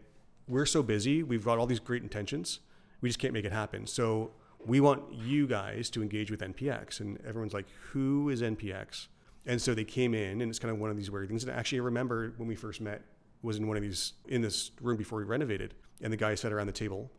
We're 0.48 0.66
so 0.66 0.84
busy, 0.84 1.24
we've 1.24 1.46
got 1.46 1.58
all 1.58 1.66
these 1.66 1.80
great 1.80 2.04
intentions, 2.04 2.60
we 3.02 3.10
just 3.10 3.20
can't 3.20 3.34
make 3.34 3.46
it 3.46 3.52
happen. 3.52 3.88
So 3.88 4.32
we 4.66 4.80
want 4.80 5.14
you 5.14 5.48
guys 5.48 5.90
to 5.92 6.02
engage 6.02 6.32
with 6.32 6.42
NPX. 6.42 7.00
And 7.00 7.20
everyone's 7.26 7.54
like, 7.54 7.68
Who 7.92 8.30
is 8.30 8.42
NPX? 8.42 9.08
And 9.46 9.62
so 9.62 9.76
they 9.76 9.84
came 9.84 10.14
in, 10.14 10.42
and 10.42 10.50
it's 10.50 10.60
kind 10.60 10.74
of 10.74 10.80
one 10.80 10.90
of 10.90 10.98
these 10.98 11.12
weird 11.12 11.28
things. 11.28 11.44
And 11.44 11.56
actually, 11.56 11.80
I 11.80 11.84
remember 11.84 12.34
when 12.38 12.48
we 12.48 12.56
first 12.56 12.82
met, 12.82 13.04
was 13.44 13.58
in 13.58 13.68
one 13.68 13.78
of 13.78 13.84
these 13.84 14.14
in 14.28 14.42
this 14.42 14.72
room 14.82 14.98
before 14.98 15.20
we 15.20 15.26
renovated, 15.26 15.76
and 16.02 16.12
the 16.12 16.18
guy 16.18 16.34
sat 16.34 16.52
around 16.52 16.68
the 16.68 16.74
table. 16.74 17.12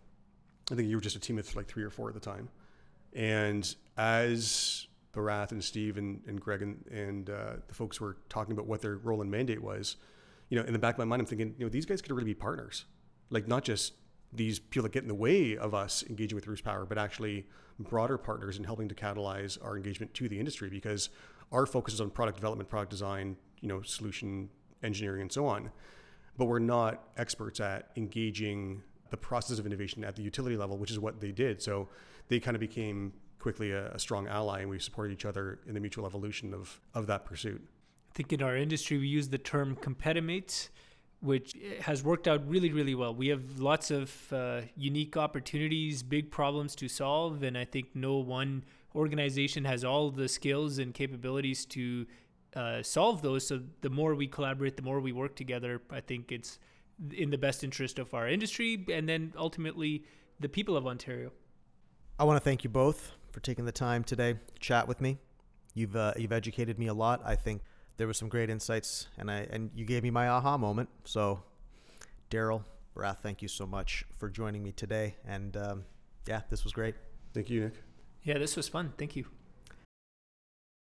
I 0.70 0.74
think 0.74 0.88
you 0.88 0.96
were 0.96 1.00
just 1.00 1.14
a 1.14 1.20
team 1.20 1.38
of 1.38 1.54
like 1.54 1.68
three 1.68 1.84
or 1.84 1.90
four 1.90 2.08
at 2.08 2.14
the 2.14 2.20
time. 2.20 2.48
And 3.12 3.72
as 3.96 4.88
Bharath 5.14 5.52
and 5.52 5.62
Steve 5.62 5.96
and, 5.96 6.20
and 6.26 6.40
Greg 6.40 6.62
and, 6.62 6.84
and 6.90 7.30
uh, 7.30 7.52
the 7.68 7.74
folks 7.74 8.00
were 8.00 8.16
talking 8.28 8.52
about 8.52 8.66
what 8.66 8.82
their 8.82 8.96
role 8.96 9.22
and 9.22 9.30
mandate 9.30 9.62
was, 9.62 9.96
you 10.48 10.58
know, 10.58 10.64
in 10.64 10.72
the 10.72 10.78
back 10.78 10.94
of 10.94 10.98
my 10.98 11.04
mind, 11.04 11.20
I'm 11.20 11.26
thinking, 11.26 11.54
you 11.58 11.64
know, 11.64 11.68
these 11.68 11.86
guys 11.86 12.00
could 12.00 12.12
really 12.12 12.24
be 12.24 12.34
partners, 12.34 12.84
like 13.30 13.48
not 13.48 13.64
just 13.64 13.94
these 14.32 14.58
people 14.58 14.84
that 14.84 14.92
get 14.92 15.02
in 15.02 15.08
the 15.08 15.14
way 15.14 15.56
of 15.56 15.74
us 15.74 16.04
engaging 16.08 16.36
with 16.36 16.44
Bruce 16.44 16.60
Power, 16.60 16.84
but 16.84 16.98
actually 16.98 17.46
broader 17.78 18.18
partners 18.18 18.56
in 18.56 18.64
helping 18.64 18.88
to 18.88 18.94
catalyze 18.94 19.62
our 19.64 19.76
engagement 19.76 20.14
to 20.14 20.28
the 20.28 20.38
industry 20.38 20.68
because 20.68 21.10
our 21.52 21.66
focus 21.66 21.94
is 21.94 22.00
on 22.00 22.10
product 22.10 22.36
development, 22.36 22.68
product 22.68 22.90
design, 22.90 23.36
you 23.60 23.68
know, 23.68 23.82
solution 23.82 24.48
engineering, 24.82 25.22
and 25.22 25.32
so 25.32 25.46
on. 25.46 25.70
But 26.36 26.46
we're 26.46 26.58
not 26.58 27.08
experts 27.16 27.60
at 27.60 27.90
engaging 27.96 28.82
the 29.10 29.16
process 29.16 29.58
of 29.58 29.66
innovation 29.66 30.04
at 30.04 30.16
the 30.16 30.22
utility 30.22 30.56
level, 30.56 30.76
which 30.76 30.90
is 30.90 30.98
what 30.98 31.20
they 31.20 31.32
did. 31.32 31.62
So 31.62 31.88
they 32.28 32.40
kind 32.40 32.56
of 32.56 32.60
became 32.60 33.12
quickly 33.38 33.70
a, 33.72 33.92
a 33.92 33.98
strong 33.98 34.26
ally, 34.26 34.60
and 34.60 34.70
we 34.70 34.78
supported 34.78 35.12
each 35.12 35.24
other 35.24 35.60
in 35.66 35.74
the 35.74 35.80
mutual 35.80 36.06
evolution 36.06 36.52
of 36.52 36.80
of 36.94 37.06
that 37.06 37.24
pursuit 37.24 37.62
think 38.16 38.32
in 38.32 38.42
our 38.42 38.56
industry 38.56 38.96
we 38.98 39.06
use 39.06 39.28
the 39.28 39.38
term 39.38 39.76
competimates, 39.76 40.70
which 41.20 41.54
has 41.80 42.02
worked 42.02 42.26
out 42.26 42.48
really, 42.48 42.72
really 42.72 42.94
well. 42.94 43.14
We 43.14 43.28
have 43.28 43.58
lots 43.58 43.90
of 43.90 44.32
uh, 44.32 44.62
unique 44.76 45.16
opportunities, 45.16 46.02
big 46.02 46.30
problems 46.30 46.74
to 46.76 46.88
solve, 46.88 47.42
and 47.42 47.56
I 47.58 47.64
think 47.64 47.88
no 47.94 48.16
one 48.16 48.64
organization 48.94 49.64
has 49.66 49.84
all 49.84 50.10
the 50.10 50.28
skills 50.28 50.78
and 50.78 50.94
capabilities 50.94 51.66
to 51.66 52.06
uh, 52.54 52.82
solve 52.82 53.20
those. 53.20 53.46
So 53.46 53.60
the 53.82 53.90
more 53.90 54.14
we 54.14 54.26
collaborate, 54.26 54.76
the 54.76 54.82
more 54.82 55.00
we 55.00 55.12
work 55.12 55.36
together, 55.36 55.82
I 55.90 56.00
think 56.00 56.32
it's 56.32 56.58
in 57.12 57.28
the 57.28 57.38
best 57.38 57.62
interest 57.62 57.98
of 57.98 58.14
our 58.14 58.26
industry 58.26 58.82
and 58.90 59.06
then 59.06 59.34
ultimately 59.36 60.04
the 60.40 60.48
people 60.48 60.74
of 60.74 60.86
Ontario. 60.86 61.30
I 62.18 62.24
want 62.24 62.38
to 62.38 62.44
thank 62.44 62.64
you 62.64 62.70
both 62.70 63.12
for 63.30 63.40
taking 63.40 63.66
the 63.66 63.72
time 63.72 64.02
today 64.02 64.32
to 64.32 64.58
chat 64.60 64.88
with 64.88 65.02
me. 65.02 65.18
You've 65.74 65.94
uh, 65.94 66.14
you've 66.16 66.32
educated 66.32 66.78
me 66.78 66.86
a 66.86 66.94
lot. 66.94 67.20
I 67.22 67.36
think 67.36 67.60
there 67.96 68.06
were 68.06 68.14
some 68.14 68.28
great 68.28 68.50
insights, 68.50 69.08
and 69.18 69.30
I 69.30 69.46
and 69.50 69.70
you 69.74 69.84
gave 69.84 70.02
me 70.02 70.10
my 70.10 70.28
aha 70.28 70.56
moment. 70.56 70.88
So, 71.04 71.42
Darryl, 72.30 72.64
Bharath, 72.94 73.18
thank 73.18 73.42
you 73.42 73.48
so 73.48 73.66
much 73.66 74.04
for 74.16 74.28
joining 74.28 74.62
me 74.62 74.72
today. 74.72 75.16
And 75.26 75.56
um, 75.56 75.84
yeah, 76.26 76.42
this 76.50 76.64
was 76.64 76.72
great. 76.72 76.94
Thank 77.34 77.50
you, 77.50 77.60
Nick. 77.64 77.74
Yeah, 78.22 78.38
this 78.38 78.56
was 78.56 78.68
fun. 78.68 78.92
Thank 78.98 79.16
you. 79.16 79.26